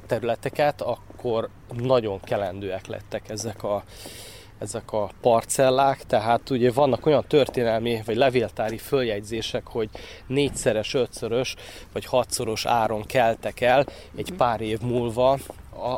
területeket, 0.07 0.81
akkor 0.81 1.49
nagyon 1.75 2.21
kelendőek 2.21 2.87
lettek 2.87 3.29
ezek 3.29 3.63
a 3.63 3.83
ezek 4.59 4.93
a 4.93 5.11
parcellák, 5.21 6.03
tehát 6.07 6.51
ugye 6.51 6.73
vannak 6.73 7.07
olyan 7.07 7.25
történelmi 7.29 8.03
vagy 8.05 8.17
levéltári 8.17 8.79
följegyzések, 8.79 9.67
hogy 9.67 9.89
négyszeres, 10.27 10.95
ötszörös 10.95 11.55
vagy 11.93 12.05
hatszoros 12.05 12.67
áron 12.67 13.03
keltek 13.03 13.61
el 13.61 13.87
egy 14.17 14.29
mhm. 14.29 14.39
pár 14.39 14.61
év 14.61 14.81
múlva 14.81 15.39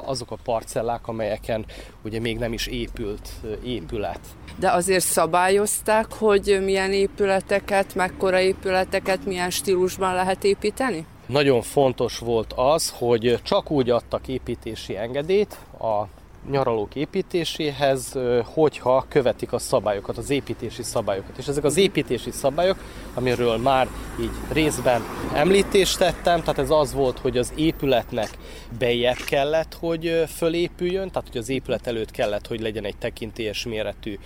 azok 0.04 0.30
a 0.30 0.38
parcellák, 0.44 1.08
amelyeken 1.08 1.66
ugye 2.04 2.20
még 2.20 2.38
nem 2.38 2.52
is 2.52 2.66
épült 2.66 3.28
épület. 3.64 4.20
De 4.58 4.70
azért 4.70 5.04
szabályozták, 5.04 6.12
hogy 6.12 6.58
milyen 6.64 6.92
épületeket, 6.92 7.94
mekkora 7.94 8.40
épületeket, 8.40 9.24
milyen 9.24 9.50
stílusban 9.50 10.14
lehet 10.14 10.44
építeni? 10.44 11.06
Nagyon 11.26 11.62
fontos 11.62 12.18
volt 12.18 12.52
az, 12.56 12.94
hogy 12.98 13.38
csak 13.42 13.70
úgy 13.70 13.90
adtak 13.90 14.28
építési 14.28 14.96
engedélyt 14.96 15.58
a 15.80 16.08
nyaralók 16.50 16.94
építéséhez, 16.94 18.18
hogyha 18.44 19.04
követik 19.08 19.52
a 19.52 19.58
szabályokat, 19.58 20.16
az 20.18 20.30
építési 20.30 20.82
szabályokat. 20.82 21.38
És 21.38 21.46
ezek 21.46 21.64
az 21.64 21.76
építési 21.76 22.30
szabályok, 22.30 22.76
amiről 23.14 23.56
már 23.56 23.88
így 24.20 24.30
részben 24.52 25.02
említést 25.34 25.98
tettem, 25.98 26.40
tehát 26.40 26.58
ez 26.58 26.70
az 26.70 26.92
volt, 26.92 27.18
hogy 27.18 27.38
az 27.38 27.52
épületnek 27.56 28.30
bejebb 28.78 29.16
kellett, 29.26 29.76
hogy 29.80 30.24
fölépüljön, 30.36 31.10
tehát 31.10 31.28
hogy 31.28 31.40
az 31.40 31.48
épület 31.48 31.86
előtt 31.86 32.10
kellett, 32.10 32.46
hogy 32.46 32.60
legyen 32.60 32.84
egy 32.84 32.96
tekintélyes 32.96 33.64
méretű 33.64 34.18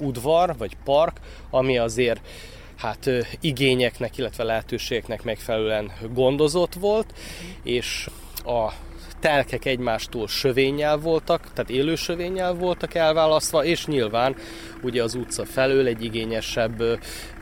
udvar 0.00 0.56
vagy 0.56 0.76
park, 0.84 1.20
ami 1.50 1.78
azért 1.78 2.20
hát 2.78 3.10
igényeknek, 3.40 4.18
illetve 4.18 4.44
lehetőségeknek 4.44 5.22
megfelelően 5.22 5.92
gondozott 6.12 6.74
volt, 6.74 7.14
és 7.62 8.08
a 8.44 8.72
telkek 9.20 9.64
egymástól 9.64 10.28
sövénnyel 10.28 10.96
voltak, 10.96 11.52
tehát 11.54 11.70
élő 11.70 11.94
sövénnyel 11.94 12.54
voltak 12.54 12.94
elválasztva, 12.94 13.64
és 13.64 13.86
nyilván 13.86 14.36
ugye 14.82 15.02
az 15.02 15.14
utca 15.14 15.44
felől 15.44 15.86
egy 15.86 16.04
igényesebb 16.04 16.82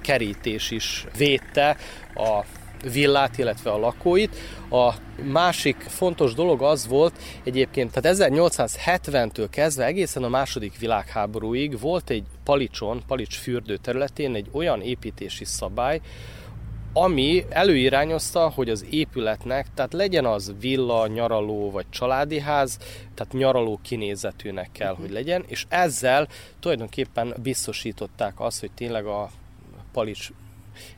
kerítés 0.01 0.71
is 0.71 1.05
védte 1.17 1.77
a 2.15 2.45
villát, 2.93 3.39
illetve 3.39 3.71
a 3.71 3.79
lakóit. 3.79 4.37
A 4.71 4.93
másik 5.23 5.77
fontos 5.77 6.35
dolog 6.35 6.63
az 6.63 6.87
volt 6.87 7.19
egyébként, 7.45 7.93
tehát 7.93 8.19
1870-től 8.19 9.47
kezdve 9.51 9.85
egészen 9.85 10.23
a 10.23 10.29
második 10.29 10.79
világháborúig 10.79 11.81
volt 11.81 12.11
egy 12.11 12.25
Palicson, 12.45 13.03
Palics 13.07 13.39
fürdő 13.39 13.77
területén 13.77 14.35
egy 14.35 14.49
olyan 14.53 14.83
építési 14.83 15.45
szabály, 15.45 16.01
ami 16.99 17.45
előirányozta, 17.49 18.49
hogy 18.55 18.71
az 18.71 18.85
épületnek, 18.91 19.67
tehát 19.75 19.93
legyen 19.93 20.27
az 20.27 20.55
villa, 20.61 21.07
nyaraló 21.07 21.71
vagy 21.71 21.87
családi 21.91 22.41
ház, 22.41 22.79
tehát 23.15 23.33
nyaraló 23.33 23.79
kinézetűnek 23.83 24.69
kell, 24.73 24.95
hogy 24.95 25.11
legyen, 25.11 25.45
és 25.47 25.67
ezzel 25.69 26.29
tulajdonképpen 26.61 27.35
biztosították 27.43 28.41
azt, 28.41 28.61
hogy 28.61 28.71
tényleg 28.75 29.07
a 29.07 29.31
Palics 29.93 30.31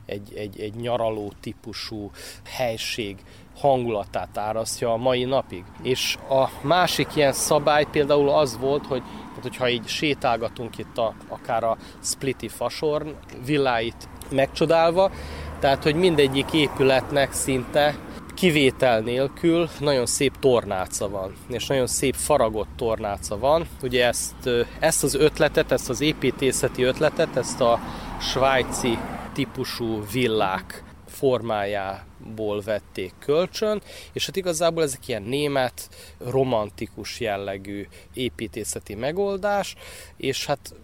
egy, 0.05 0.33
egy, 0.35 0.59
egy 0.59 0.73
nyaraló 0.73 1.33
típusú 1.41 2.11
helység 2.43 3.17
hangulatát 3.57 4.37
árasztja 4.37 4.93
a 4.93 4.97
mai 4.97 5.23
napig. 5.23 5.63
És 5.81 6.17
a 6.29 6.49
másik 6.61 7.15
ilyen 7.15 7.33
szabály 7.33 7.85
például 7.91 8.29
az 8.29 8.57
volt, 8.57 8.85
hogy 8.85 9.01
tehát, 9.39 9.41
hogyha 9.41 9.69
így 9.69 9.87
sétálgatunk 9.87 10.77
itt 10.77 10.97
a, 10.97 11.15
akár 11.27 11.63
a 11.63 11.77
Spliti 12.01 12.47
Fasorn 12.47 13.15
villáit 13.45 14.09
megcsodálva, 14.29 15.11
tehát, 15.59 15.83
hogy 15.83 15.95
mindegyik 15.95 16.53
épületnek 16.53 17.33
szinte 17.33 17.95
kivétel 18.33 18.99
nélkül 18.99 19.69
nagyon 19.79 20.05
szép 20.05 20.39
tornáca 20.39 21.09
van, 21.09 21.33
és 21.47 21.67
nagyon 21.67 21.87
szép 21.87 22.15
faragott 22.15 22.67
tornáca 22.75 23.37
van. 23.37 23.67
Ugye 23.81 24.05
ezt, 24.05 24.49
ezt 24.79 25.03
az 25.03 25.15
ötletet, 25.15 25.71
ezt 25.71 25.89
az 25.89 26.01
építészeti 26.01 26.83
ötletet, 26.83 27.35
ezt 27.35 27.61
a 27.61 27.79
svájci 28.21 28.97
típusú 29.39 30.05
villák 30.11 30.83
formájából 31.07 32.61
vették 32.61 33.13
kölcsön, 33.19 33.81
és 34.13 34.25
hát 34.25 34.35
igazából 34.35 34.83
ezek 34.83 35.07
ilyen 35.07 35.21
német, 35.21 35.89
romantikus 36.17 37.19
jellegű 37.19 37.87
építészeti 38.13 38.95
megoldás, 38.95 39.75
és 40.17 40.45
hát 40.45 40.75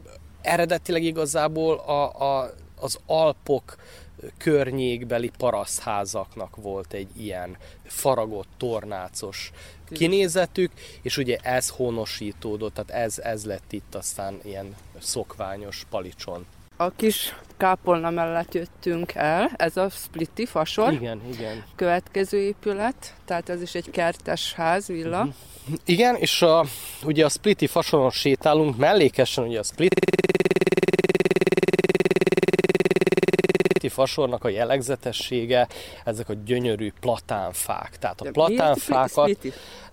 eredetileg 0.42 1.04
igazából 1.04 1.78
a, 1.78 2.22
a, 2.22 2.54
az 2.80 3.00
Alpok 3.06 3.76
környékbeli 4.38 5.32
parasztházaknak 5.38 6.56
volt 6.56 6.94
egy 6.94 7.10
ilyen 7.18 7.58
faragott, 7.84 8.50
tornácos 8.58 9.52
kinézetük, 9.90 10.72
és 11.02 11.18
ugye 11.18 11.38
ez 11.42 11.70
honosítódott, 11.70 12.74
tehát 12.74 13.06
ez, 13.06 13.18
ez 13.20 13.46
lett 13.46 13.72
itt 13.72 13.96
aztán 13.96 14.40
ilyen 14.44 14.76
szokványos 15.00 15.86
palicson. 15.90 16.46
A 16.78 16.90
kis 16.90 17.34
kápolna 17.58 18.10
mellett 18.10 18.54
jöttünk 18.54 19.14
el, 19.14 19.52
ez 19.56 19.78
a 19.78 19.90
Splitti 19.90 20.46
fasor. 20.46 20.94
Igen, 20.94 21.22
igen. 21.34 21.64
Következő 21.76 22.38
épület, 22.38 23.14
tehát 23.26 23.50
ez 23.50 23.62
is 23.62 23.76
egy 23.76 23.90
kertes 23.92 24.54
ház, 24.54 24.88
villa. 24.88 25.20
Uh-huh. 25.20 25.34
Igen, 25.86 26.16
és 26.16 26.42
a, 26.42 26.66
ugye 27.04 27.26
a 27.26 27.30
Splitti 27.30 27.68
fasoron 27.68 28.10
sétálunk, 28.10 28.78
mellékesen 28.78 29.44
ugye 29.44 29.60
a 29.60 29.64
Splitti 29.64 30.06
fasornak 33.96 34.44
a 34.44 34.50
jellegzetessége 34.50 35.68
ezek 36.04 36.30
a 36.30 36.34
gyönyörű 36.46 36.92
platánfák. 37.00 37.98
Tehát 38.00 38.22
a 38.22 38.32
platánfákat... 38.32 39.38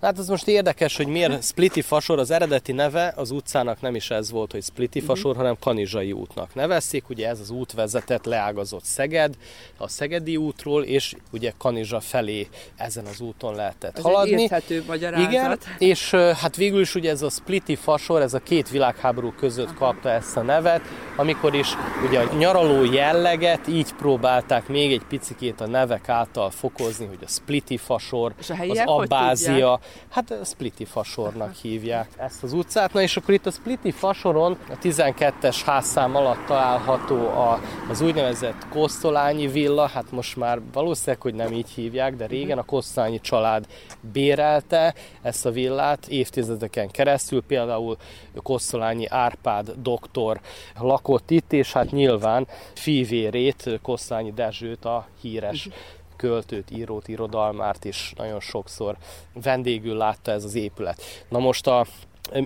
Hát 0.01 0.19
ez 0.19 0.27
most 0.27 0.47
érdekes, 0.47 0.97
hogy 0.97 1.07
miért 1.07 1.43
Spliti 1.43 1.81
fasor, 1.81 2.19
az 2.19 2.31
eredeti 2.31 2.71
neve 2.71 3.13
az 3.15 3.31
utcának 3.31 3.81
nem 3.81 3.95
is 3.95 4.09
ez 4.09 4.31
volt, 4.31 4.51
hogy 4.51 4.63
Spliti 4.63 4.99
mhm. 4.99 5.07
fasor, 5.07 5.25
uh-huh. 5.25 5.41
hanem 5.41 5.57
Kanizsai 5.59 6.11
útnak 6.11 6.55
nevezték. 6.55 7.09
Ugye 7.09 7.27
ez 7.27 7.39
az 7.39 7.49
út 7.53 7.71
vezetett, 7.71 8.25
leágazott 8.25 8.83
Szeged, 8.83 9.33
a 9.77 9.87
Szegedi 9.87 10.37
útról, 10.37 10.83
és 10.83 11.13
ugye 11.31 11.51
Kanizsa 11.57 11.99
felé 11.99 12.47
ezen 12.75 13.05
az 13.05 13.21
úton 13.21 13.55
lehetett 13.55 13.97
ez 13.97 14.03
haladni. 14.03 14.33
Egy 14.33 14.39
érthető 14.39 14.83
magyarázat. 14.87 15.31
Igen, 15.31 15.59
és 15.77 16.11
hát 16.11 16.55
végül 16.55 16.81
is 16.81 16.95
ugye 16.95 17.09
ez 17.09 17.21
a 17.21 17.29
Spliti 17.29 17.75
fasor, 17.75 18.21
ez 18.21 18.33
a 18.33 18.39
két 18.39 18.69
világháború 18.69 19.31
között 19.31 19.73
kapta 19.73 20.09
ezt 20.09 20.37
a 20.37 20.41
nevet, 20.41 20.81
amikor 21.15 21.55
is 21.55 21.73
ugye 22.07 22.19
a 22.19 22.33
nyaraló 22.33 22.83
jelleget 22.83 23.67
így 23.67 23.93
próbálták 23.93 24.67
még 24.67 24.91
egy 24.91 25.03
picikét 25.07 25.61
a 25.61 25.67
nevek 25.67 26.09
által 26.09 26.49
fokozni, 26.49 27.05
hogy 27.05 27.19
a 27.23 27.27
Spliti 27.27 27.77
fasor, 27.77 28.33
és 28.39 28.49
a 28.49 28.55
az 28.69 28.81
Abbázia, 28.85 29.79
hát 30.09 30.31
a 30.31 30.45
Spliti 30.45 30.85
fasornak 30.85 31.53
hívják 31.53 32.09
ezt 32.17 32.43
az 32.43 32.53
utcát. 32.53 32.93
Na 32.93 33.01
és 33.01 33.17
akkor 33.17 33.33
itt 33.33 33.45
a 33.45 33.51
Spliti 33.51 33.91
fasoron 33.91 34.57
a 34.69 34.77
12-es 34.77 35.61
házszám 35.65 36.15
alatt 36.15 36.45
található 36.45 37.27
a, 37.27 37.42
az 37.89 38.01
úgynevezett 38.01 38.67
Kosztolányi 38.69 39.47
villa, 39.47 39.87
hát 39.87 40.11
most 40.11 40.35
már 40.35 40.59
valószínűleg, 40.73 41.21
hogy 41.21 41.33
nem 41.33 41.51
így 41.51 41.69
hívják, 41.69 42.15
de 42.15 42.25
régen 42.25 42.57
a 42.57 42.63
Kosztolányi 42.63 43.19
család 43.19 43.65
bérelte 44.11 44.93
ezt 45.21 45.45
a 45.45 45.51
villát 45.51 46.07
évtizedeken 46.07 46.91
keresztül, 46.91 47.43
például 47.47 47.97
Kosztolányi 48.35 49.05
Árpád 49.07 49.71
doktor 49.81 50.39
lakott 50.79 51.29
itt, 51.29 51.53
és 51.53 51.71
hát 51.71 51.91
nyilván 51.91 52.47
fivérét, 52.73 53.79
Kosztolányi 53.81 54.33
Dezsőt, 54.33 54.85
a 54.85 55.07
híres 55.21 55.69
költőt, 56.15 56.71
írót, 56.71 57.07
irodalmárt 57.07 57.85
is 57.85 58.13
nagyon 58.17 58.39
sokszor 58.39 58.97
vendégül 59.43 59.97
látta 59.97 60.31
ez 60.31 60.43
az 60.43 60.55
épület. 60.55 61.01
Na 61.29 61.39
most 61.39 61.67
a, 61.67 61.85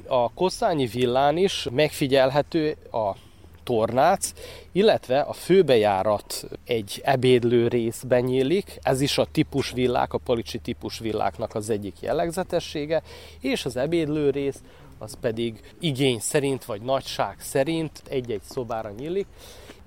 a 0.07 0.33
Kosszányi 0.33 0.85
villán 0.85 1.37
is 1.37 1.67
megfigyelhető 1.71 2.75
a 2.91 3.15
tornác, 3.67 4.33
illetve 4.71 5.19
a 5.19 5.33
főbejárat 5.33 6.43
egy 6.65 7.01
ebédlő 7.03 7.67
részben 7.67 8.23
nyílik, 8.23 8.77
ez 8.81 9.01
is 9.01 9.17
a 9.17 9.27
típus 9.31 9.71
villák, 9.71 10.13
a 10.13 10.17
policsi 10.17 10.57
típus 10.57 10.99
villáknak 10.99 11.55
az 11.55 11.69
egyik 11.69 11.95
jellegzetessége, 11.99 13.01
és 13.39 13.65
az 13.65 13.77
ebédlő 13.77 14.29
rész 14.29 14.61
az 14.99 15.17
pedig 15.21 15.59
igény 15.79 16.19
szerint 16.19 16.65
vagy 16.65 16.81
nagyság 16.81 17.35
szerint 17.39 18.01
egy-egy 18.09 18.41
szobára 18.41 18.89
nyílik, 18.97 19.27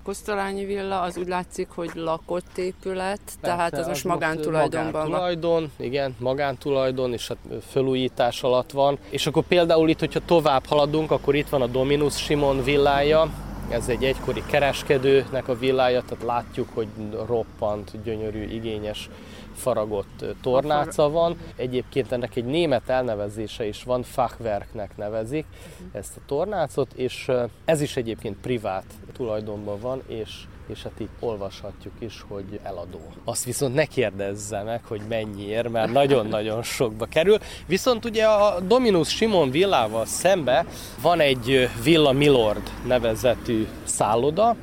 Kosztolányi 0.03 0.65
villa 0.65 1.01
az 1.01 1.17
úgy 1.17 1.27
látszik, 1.27 1.67
hogy 1.69 1.91
lakott 1.95 2.57
épület, 2.57 3.19
Persze, 3.25 3.39
tehát 3.41 3.77
az 3.77 3.87
most 3.87 4.03
magántulajdonban 4.03 4.91
van. 4.91 5.01
Magántulajdon, 5.01 5.71
igen, 5.77 6.15
magántulajdon, 6.19 7.13
és 7.13 7.27
hát 7.27 7.37
fölújítás 7.69 8.43
alatt 8.43 8.71
van. 8.71 8.97
És 9.09 9.27
akkor 9.27 9.43
például 9.43 9.89
itt, 9.89 9.99
hogyha 9.99 10.19
tovább 10.25 10.65
haladunk, 10.65 11.11
akkor 11.11 11.35
itt 11.35 11.49
van 11.49 11.61
a 11.61 11.67
Dominus 11.67 12.17
Simon 12.23 12.63
villája, 12.63 13.50
ez 13.71 13.89
egy 13.89 14.03
egykori 14.03 14.43
kereskedőnek 14.45 15.47
a 15.47 15.57
villája, 15.57 16.01
tehát 16.01 16.23
látjuk, 16.23 16.69
hogy 16.73 16.87
roppant, 17.25 18.03
gyönyörű, 18.03 18.43
igényes 18.43 19.09
faragott 19.55 20.25
tornáca 20.41 21.09
van. 21.09 21.37
Egyébként 21.55 22.11
ennek 22.11 22.35
egy 22.35 22.45
német 22.45 22.89
elnevezése 22.89 23.65
is 23.65 23.83
van, 23.83 24.03
Fachwerknek 24.03 24.97
nevezik 24.97 25.45
ezt 25.91 26.17
a 26.17 26.21
tornácot, 26.25 26.93
és 26.93 27.31
ez 27.65 27.81
is 27.81 27.97
egyébként 27.97 28.37
privát 28.37 28.85
tulajdonban 29.13 29.79
van, 29.79 30.01
és 30.07 30.43
és 30.67 30.83
hát 30.83 30.91
így 30.99 31.09
olvashatjuk 31.19 31.93
is, 31.99 32.25
hogy 32.27 32.59
eladó. 32.63 33.01
Azt 33.23 33.43
viszont 33.43 33.73
ne 33.73 33.85
kérdezze 33.85 34.63
meg, 34.63 34.81
hogy 34.87 35.01
mennyiért, 35.09 35.69
mert 35.69 35.91
nagyon-nagyon 35.91 36.63
sokba 36.63 37.05
kerül. 37.05 37.37
Viszont 37.67 38.05
ugye 38.05 38.25
a 38.25 38.59
Dominus 38.59 39.09
Simon 39.09 39.51
villával 39.51 40.05
szembe 40.05 40.65
van 41.01 41.19
egy 41.19 41.69
Villa 41.83 42.11
Milord 42.11 42.69
nevezetű 42.87 43.67
szálloda, 43.83 44.55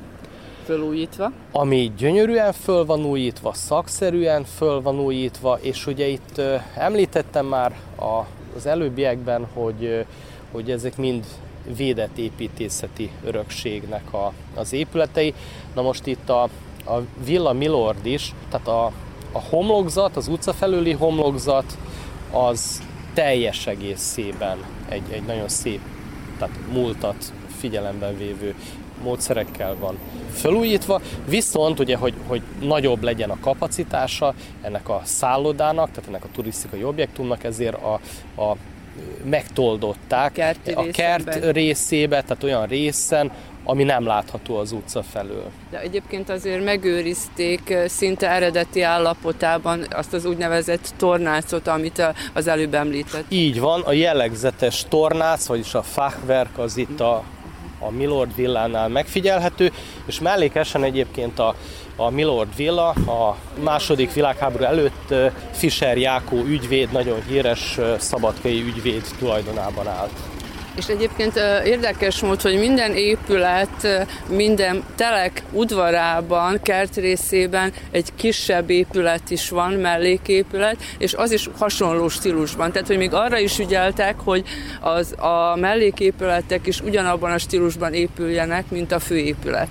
fölújítva. 0.69 1.31
Ami 1.51 1.91
gyönyörűen 1.97 2.53
föl 2.53 2.85
van 2.85 3.05
újítva, 3.05 3.53
szakszerűen 3.53 4.43
föl 4.43 4.81
van 4.81 4.99
újítva, 4.99 5.59
és 5.61 5.87
ugye 5.87 6.07
itt 6.07 6.41
említettem 6.75 7.45
már 7.45 7.75
a, 7.95 8.25
az 8.55 8.65
előbbiekben, 8.65 9.47
hogy, 9.53 10.05
hogy 10.51 10.71
ezek 10.71 10.97
mind 10.97 11.25
védett 11.75 12.17
építészeti 12.17 13.11
örökségnek 13.23 14.13
a, 14.13 14.33
az 14.55 14.73
épületei. 14.73 15.33
Na 15.75 15.81
most 15.81 16.05
itt 16.05 16.29
a, 16.29 16.43
a 16.85 17.01
Villa 17.25 17.53
Milord 17.53 18.05
is, 18.05 18.33
tehát 18.49 18.67
a, 18.67 18.85
a 19.31 19.39
homlokzat, 19.49 20.15
az 20.15 20.27
utca 20.27 20.53
felüli 20.53 20.91
homlokzat, 20.91 21.77
az 22.31 22.81
teljes 23.13 23.67
egészében 23.67 24.57
egy, 24.89 25.11
egy 25.11 25.23
nagyon 25.25 25.47
szép, 25.47 25.79
tehát 26.37 26.55
múltat 26.71 27.33
figyelemben 27.57 28.17
vévő 28.17 28.55
módszerekkel 29.03 29.75
van 29.79 29.97
felújítva, 30.31 31.01
viszont 31.27 31.79
ugye, 31.79 31.97
hogy, 31.97 32.13
hogy 32.27 32.41
nagyobb 32.61 33.03
legyen 33.03 33.29
a 33.29 33.39
kapacitása 33.39 34.33
ennek 34.61 34.89
a 34.89 35.01
szállodának, 35.03 35.91
tehát 35.91 36.09
ennek 36.09 36.23
a 36.23 36.29
turisztikai 36.33 36.83
objektumnak, 36.83 37.43
ezért 37.43 37.75
a, 37.75 37.93
a 38.41 38.55
megtoldották 39.23 40.31
Kerti 40.31 40.71
a 40.71 40.85
kert 40.91 41.51
részébe, 41.51 42.21
tehát 42.21 42.43
olyan 42.43 42.65
részen, 42.67 43.31
ami 43.63 43.83
nem 43.83 44.05
látható 44.05 44.57
az 44.57 44.71
utca 44.71 45.03
felől. 45.03 45.51
De 45.69 45.79
egyébként 45.79 46.29
azért 46.29 46.63
megőrizték 46.63 47.77
szinte 47.85 48.29
eredeti 48.29 48.81
állapotában 48.81 49.85
azt 49.89 50.13
az 50.13 50.25
úgynevezett 50.25 50.93
tornácot, 50.97 51.67
amit 51.67 52.13
az 52.33 52.47
előbb 52.47 52.73
említett. 52.73 53.25
Így 53.27 53.59
van, 53.59 53.81
a 53.81 53.91
jellegzetes 53.91 54.85
tornác, 54.89 55.45
vagyis 55.45 55.73
a 55.73 55.81
fachwerk 55.81 56.57
az 56.57 56.77
itt 56.77 56.99
a 56.99 57.23
a 57.79 57.89
Milord 57.91 58.35
villánál 58.35 58.87
megfigyelhető, 58.87 59.71
és 60.05 60.19
mellékesen 60.19 60.83
egyébként 60.83 61.39
a, 61.39 61.55
a 61.99 62.09
Milord 62.09 62.55
villa 62.55 62.89
a 62.89 63.37
második 63.63 64.13
világháború 64.13 64.63
előtt 64.63 65.13
Fischer 65.51 65.97
Jákó 65.97 66.37
ügyvéd, 66.37 66.91
nagyon 66.91 67.21
híres 67.27 67.77
szabadkai 67.97 68.61
ügyvéd 68.61 69.03
tulajdonában 69.17 69.87
állt. 69.87 70.11
És 70.75 70.87
egyébként 70.87 71.35
érdekes 71.65 72.21
mód, 72.21 72.41
hogy 72.41 72.59
minden 72.59 72.95
épület, 72.95 74.07
minden 74.29 74.83
telek 74.95 75.43
udvarában, 75.51 76.59
kertrészében 76.63 77.73
egy 77.91 78.09
kisebb 78.15 78.69
épület 78.69 79.29
is 79.29 79.49
van, 79.49 79.73
melléképület, 79.73 80.77
és 80.97 81.13
az 81.13 81.31
is 81.31 81.49
hasonló 81.57 82.09
stílusban. 82.09 82.71
Tehát, 82.71 82.87
hogy 82.87 82.97
még 82.97 83.13
arra 83.13 83.37
is 83.37 83.59
ügyeltek, 83.59 84.19
hogy 84.19 84.43
az, 84.79 85.15
a 85.17 85.55
melléképületek 85.55 86.67
is 86.67 86.81
ugyanabban 86.81 87.31
a 87.31 87.37
stílusban 87.37 87.93
épüljenek, 87.93 88.69
mint 88.69 88.91
a 88.91 88.99
főépület. 88.99 89.67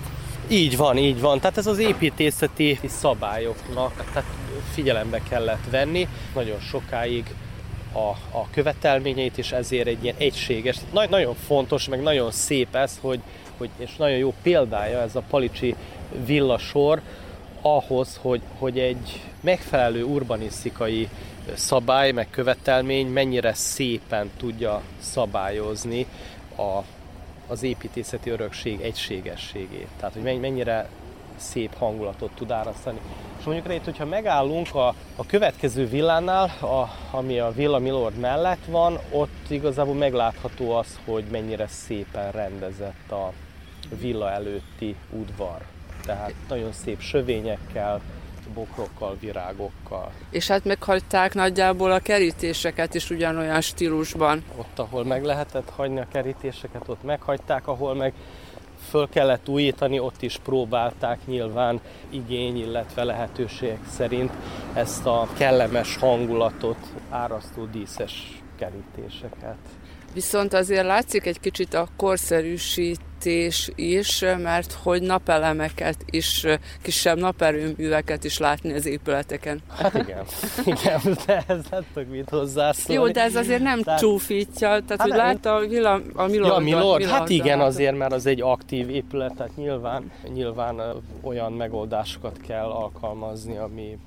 Így 0.50 0.76
van, 0.76 0.96
így 0.96 1.20
van. 1.20 1.40
Tehát 1.40 1.56
ez 1.56 1.66
az 1.66 1.78
építészeti 1.78 2.80
szabályoknak 2.86 4.04
tehát 4.12 4.30
figyelembe 4.72 5.22
kellett 5.28 5.70
venni. 5.70 6.08
Nagyon 6.34 6.60
sokáig 6.60 7.34
a, 7.92 8.38
a 8.38 8.50
követelményeit, 8.50 9.38
és 9.38 9.52
ezért 9.52 9.86
egy 9.86 10.02
ilyen 10.02 10.14
egységes, 10.18 10.76
nagy, 10.92 11.10
nagyon 11.10 11.34
fontos, 11.46 11.88
meg 11.88 12.02
nagyon 12.02 12.30
szép 12.30 12.74
ez, 12.74 12.98
hogy, 13.00 13.20
hogy, 13.56 13.68
és 13.76 13.96
nagyon 13.96 14.16
jó 14.16 14.34
példája 14.42 15.00
ez 15.00 15.16
a 15.16 15.22
Palicsi 15.30 15.74
villasor 16.26 17.00
ahhoz, 17.60 18.18
hogy, 18.22 18.40
hogy 18.58 18.78
egy 18.78 19.22
megfelelő 19.40 20.02
urbanisztikai 20.02 21.08
szabály, 21.54 22.12
meg 22.12 22.30
követelmény 22.30 23.06
mennyire 23.06 23.54
szépen 23.54 24.30
tudja 24.36 24.82
szabályozni 25.00 26.06
a, 26.56 26.82
az 27.48 27.62
építészeti 27.62 28.30
örökség 28.30 28.80
egységességét. 28.80 29.88
Tehát, 29.96 30.14
hogy 30.14 30.40
mennyire 30.40 30.88
szép 31.36 31.74
hangulatot 31.74 32.30
tud 32.34 32.50
árasztani. 32.50 32.98
És 33.38 33.44
mondjuk 33.44 33.74
itt, 33.74 33.84
hogyha 33.84 34.04
megállunk 34.04 34.74
a, 34.74 34.88
a 35.16 35.26
következő 35.26 35.86
villánál, 35.86 36.44
a, 36.60 36.88
ami 37.16 37.38
a 37.38 37.52
Villa 37.52 37.78
Milord 37.78 38.18
mellett 38.18 38.64
van, 38.66 38.98
ott 39.10 39.50
igazából 39.50 39.94
meglátható 39.94 40.72
az, 40.72 40.98
hogy 41.04 41.24
mennyire 41.30 41.66
szépen 41.66 42.30
rendezett 42.30 43.10
a 43.10 43.32
villa 44.00 44.30
előtti 44.30 44.96
udvar. 45.10 45.66
Tehát 46.04 46.34
nagyon 46.48 46.72
szép 46.72 47.00
sövényekkel, 47.00 48.00
bokrokkal, 48.58 49.16
virágokkal. 49.20 50.12
És 50.30 50.46
hát 50.46 50.64
meghagyták 50.64 51.34
nagyjából 51.34 51.92
a 51.92 51.98
kerítéseket 51.98 52.94
is 52.94 53.10
ugyanolyan 53.10 53.60
stílusban. 53.60 54.44
Ott, 54.56 54.78
ahol 54.78 55.04
meg 55.04 55.24
lehetett 55.24 55.70
hagyni 55.70 56.00
a 56.00 56.06
kerítéseket, 56.12 56.88
ott 56.88 57.02
meghagyták, 57.02 57.66
ahol 57.66 57.94
meg 57.94 58.12
föl 58.88 59.08
kellett 59.08 59.48
újítani, 59.48 59.98
ott 59.98 60.22
is 60.22 60.38
próbálták 60.44 61.18
nyilván 61.26 61.80
igény, 62.10 62.56
illetve 62.56 63.04
lehetőségek 63.04 63.86
szerint 63.88 64.32
ezt 64.74 65.06
a 65.06 65.28
kellemes 65.36 65.96
hangulatot, 65.96 66.78
árasztó 67.10 67.64
díszes 67.64 68.42
kerítéseket. 68.58 69.56
Viszont 70.14 70.52
azért 70.52 70.86
látszik 70.86 71.26
egy 71.26 71.40
kicsit 71.40 71.74
a 71.74 71.88
korszerűsít 71.96 73.00
építés 73.26 73.70
is, 73.74 74.20
mert 74.20 74.72
hogy 74.72 75.02
napelemeket 75.02 75.96
is, 76.10 76.46
kisebb 76.82 77.18
naperőműveket 77.18 78.24
is 78.24 78.38
látni 78.38 78.72
az 78.72 78.86
épületeken. 78.86 79.60
Hát 79.76 79.94
igen, 79.94 80.24
igen, 80.76 81.00
de 81.26 81.44
ez 81.46 81.60
nem 81.70 81.84
tudok 81.92 82.10
mit 82.10 82.28
hozzászólni. 82.30 83.02
Jó, 83.02 83.12
de 83.12 83.22
ez 83.22 83.34
azért 83.34 83.62
nem 83.62 83.82
tehát... 83.82 84.00
csúfítja, 84.00 84.68
tehát 84.68 84.88
hát 84.88 85.00
hogy 85.00 85.10
látta 85.10 85.54
a, 85.54 85.66
villa, 85.66 86.00
a 86.14 86.26
Milord. 86.26 86.48
Ja, 86.48 86.54
a 86.54 86.58
Milord, 86.58 87.04
hát 87.04 87.28
igen, 87.28 87.60
azért, 87.60 87.96
mert 87.96 88.12
az 88.12 88.26
egy 88.26 88.40
aktív 88.40 88.90
épület, 88.90 89.34
tehát 89.34 89.56
nyilván, 89.56 90.10
nyilván 90.32 90.80
olyan 91.20 91.52
megoldásokat 91.52 92.40
kell 92.46 92.68
alkalmazni, 92.70 93.56
ami 93.56 93.98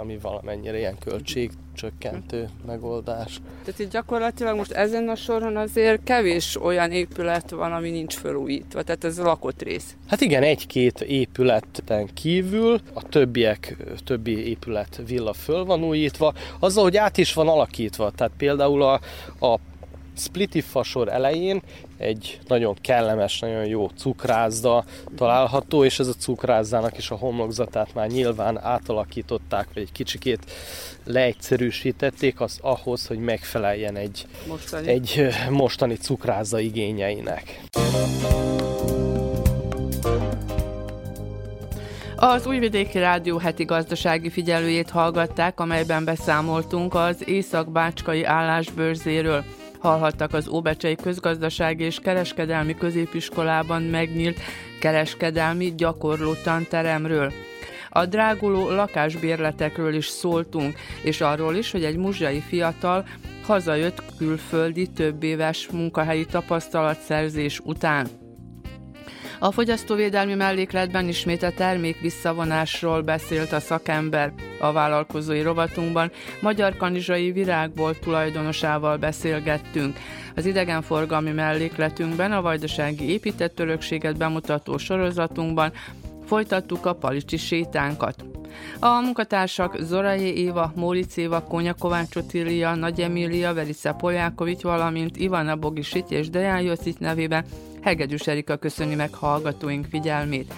ami 0.00 0.18
valamennyire 0.22 0.78
ilyen 0.78 0.98
költségcsökkentő 0.98 2.48
megoldás. 2.66 3.40
Tehát 3.64 3.80
itt 3.80 3.90
gyakorlatilag 3.90 4.56
most 4.56 4.70
ezen 4.70 5.08
a 5.08 5.14
soron 5.14 5.56
azért 5.56 6.04
kevés 6.04 6.62
olyan 6.62 6.90
épület 6.90 7.50
van, 7.50 7.72
ami 7.72 7.90
nincs 7.90 8.14
felújítva, 8.14 8.82
tehát 8.82 9.04
ez 9.04 9.18
a 9.18 9.22
lakott 9.24 9.62
rész. 9.62 9.96
Hát 10.06 10.20
igen, 10.20 10.42
egy-két 10.42 11.00
épületen 11.00 12.08
kívül 12.14 12.80
a 12.92 13.02
többiek, 13.02 13.76
többi 14.04 14.48
épület 14.48 15.00
villa 15.06 15.32
föl 15.32 15.64
van 15.64 15.84
újítva, 15.84 16.34
azzal, 16.58 16.82
hogy 16.82 16.96
át 16.96 17.18
is 17.18 17.32
van 17.32 17.48
alakítva. 17.48 18.10
Tehát 18.10 18.32
például 18.36 18.82
a, 18.82 19.00
a 19.46 19.58
Spliti 20.16 20.60
fasor 20.60 21.08
elején 21.08 21.62
egy 21.96 22.38
nagyon 22.48 22.76
kellemes, 22.80 23.38
nagyon 23.38 23.64
jó 23.64 23.88
cukrászda 23.96 24.84
található, 25.16 25.84
és 25.84 25.98
ez 25.98 26.06
a 26.06 26.12
cukrászdának 26.12 26.98
is 26.98 27.10
a 27.10 27.14
homlokzatát 27.14 27.94
már 27.94 28.08
nyilván 28.08 28.58
átalakították, 28.58 29.68
vagy 29.74 29.82
egy 29.82 29.92
kicsikét 29.92 30.50
leegyszerűsítették 31.04 32.40
az 32.40 32.58
ahhoz, 32.62 33.06
hogy 33.06 33.18
megfeleljen 33.18 33.96
egy 33.96 34.26
mostani, 34.48 34.88
egy 34.88 35.28
mostani 35.50 35.94
cukrászda 35.94 36.58
igényeinek. 36.58 37.60
Az 42.22 42.46
Újvidéki 42.46 42.98
Rádió 42.98 43.38
heti 43.38 43.64
gazdasági 43.64 44.30
figyelőjét 44.30 44.90
hallgatták, 44.90 45.60
amelyben 45.60 46.04
beszámoltunk 46.04 46.94
az 46.94 47.28
Észak-Bácskai 47.28 48.24
állásbőrzéről 48.24 49.44
hallhattak 49.80 50.34
az 50.34 50.48
Óbecsei 50.48 50.94
Közgazdasági 50.94 51.84
és 51.84 51.98
Kereskedelmi 51.98 52.74
Középiskolában 52.74 53.82
megnyílt 53.82 54.40
kereskedelmi 54.80 55.74
gyakorló 55.76 56.32
tanteremről. 56.32 57.32
A 57.90 58.06
dráguló 58.06 58.70
lakásbérletekről 58.70 59.94
is 59.94 60.06
szóltunk, 60.06 60.78
és 61.02 61.20
arról 61.20 61.54
is, 61.54 61.70
hogy 61.70 61.84
egy 61.84 61.96
muzsai 61.96 62.40
fiatal 62.40 63.06
hazajött 63.46 64.02
külföldi 64.16 64.86
több 64.86 65.22
éves 65.22 65.68
munkahelyi 65.72 66.26
tapasztalatszerzés 66.26 67.60
után. 67.64 68.19
A 69.42 69.50
fogyasztóvédelmi 69.50 70.34
mellékletben 70.34 71.08
ismét 71.08 71.42
a 71.42 71.52
termék 71.52 72.00
visszavonásról 72.00 73.02
beszélt 73.02 73.52
a 73.52 73.60
szakember. 73.60 74.32
A 74.60 74.72
vállalkozói 74.72 75.42
rovatunkban 75.42 76.10
Magyar 76.40 76.76
Kanizsai 76.76 77.32
Virágból 77.32 77.98
tulajdonosával 77.98 78.96
beszélgettünk. 78.96 79.96
Az 80.36 80.46
idegenforgalmi 80.46 81.30
mellékletünkben 81.30 82.32
a 82.32 82.42
vajdasági 82.42 83.10
épített 83.10 83.60
örökséget 83.60 84.16
bemutató 84.16 84.78
sorozatunkban 84.78 85.72
folytattuk 86.26 86.86
a 86.86 86.94
palicsi 86.94 87.36
sétánkat. 87.36 88.24
A 88.80 89.00
munkatársak 89.00 89.76
Zorai 89.80 90.38
Éva, 90.38 90.72
Móric 90.74 91.16
Éva, 91.16 91.42
Kónya 91.42 91.74
Kovács 91.74 92.16
Otília, 92.16 92.74
Nagy 92.74 93.00
Emília, 93.00 93.54
Verice 93.54 93.92
Poljákovics, 93.92 94.62
valamint 94.62 95.16
Ivana 95.16 95.56
Bogisit 95.56 96.10
és 96.10 96.30
Deján 96.30 96.60
Jocit 96.60 96.98
nevében 96.98 97.44
Hegedűs 97.82 98.26
Erika 98.26 98.56
köszöni 98.56 98.94
meg 98.94 99.14
hallgatóink 99.14 99.86
figyelmét. 99.90 100.54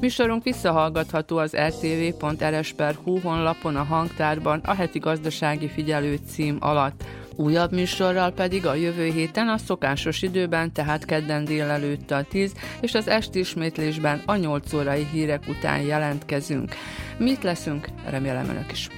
Műsorunk 0.00 0.42
visszahallgatható 0.42 1.36
az 1.36 1.56
rtv.rs.hu 1.56 3.20
honlapon 3.20 3.76
a 3.76 3.82
hangtárban 3.82 4.60
a 4.64 4.74
heti 4.74 4.98
gazdasági 4.98 5.68
figyelő 5.68 6.18
cím 6.30 6.56
alatt. 6.60 7.04
Újabb 7.36 7.72
műsorral 7.72 8.32
pedig 8.32 8.66
a 8.66 8.74
jövő 8.74 9.04
héten 9.10 9.48
a 9.48 9.58
szokásos 9.58 10.22
időben, 10.22 10.72
tehát 10.72 11.04
kedden 11.04 11.44
délelőtt 11.44 12.10
a 12.10 12.22
10 12.22 12.52
és 12.80 12.94
az 12.94 13.08
esti 13.08 13.38
ismétlésben 13.38 14.22
a 14.26 14.36
8 14.36 14.72
órai 14.72 15.06
hírek 15.12 15.42
után 15.48 15.80
jelentkezünk. 15.80 16.74
Mit 17.18 17.42
leszünk? 17.42 17.88
Remélem 18.10 18.48
önök 18.48 18.72
is. 18.72 18.88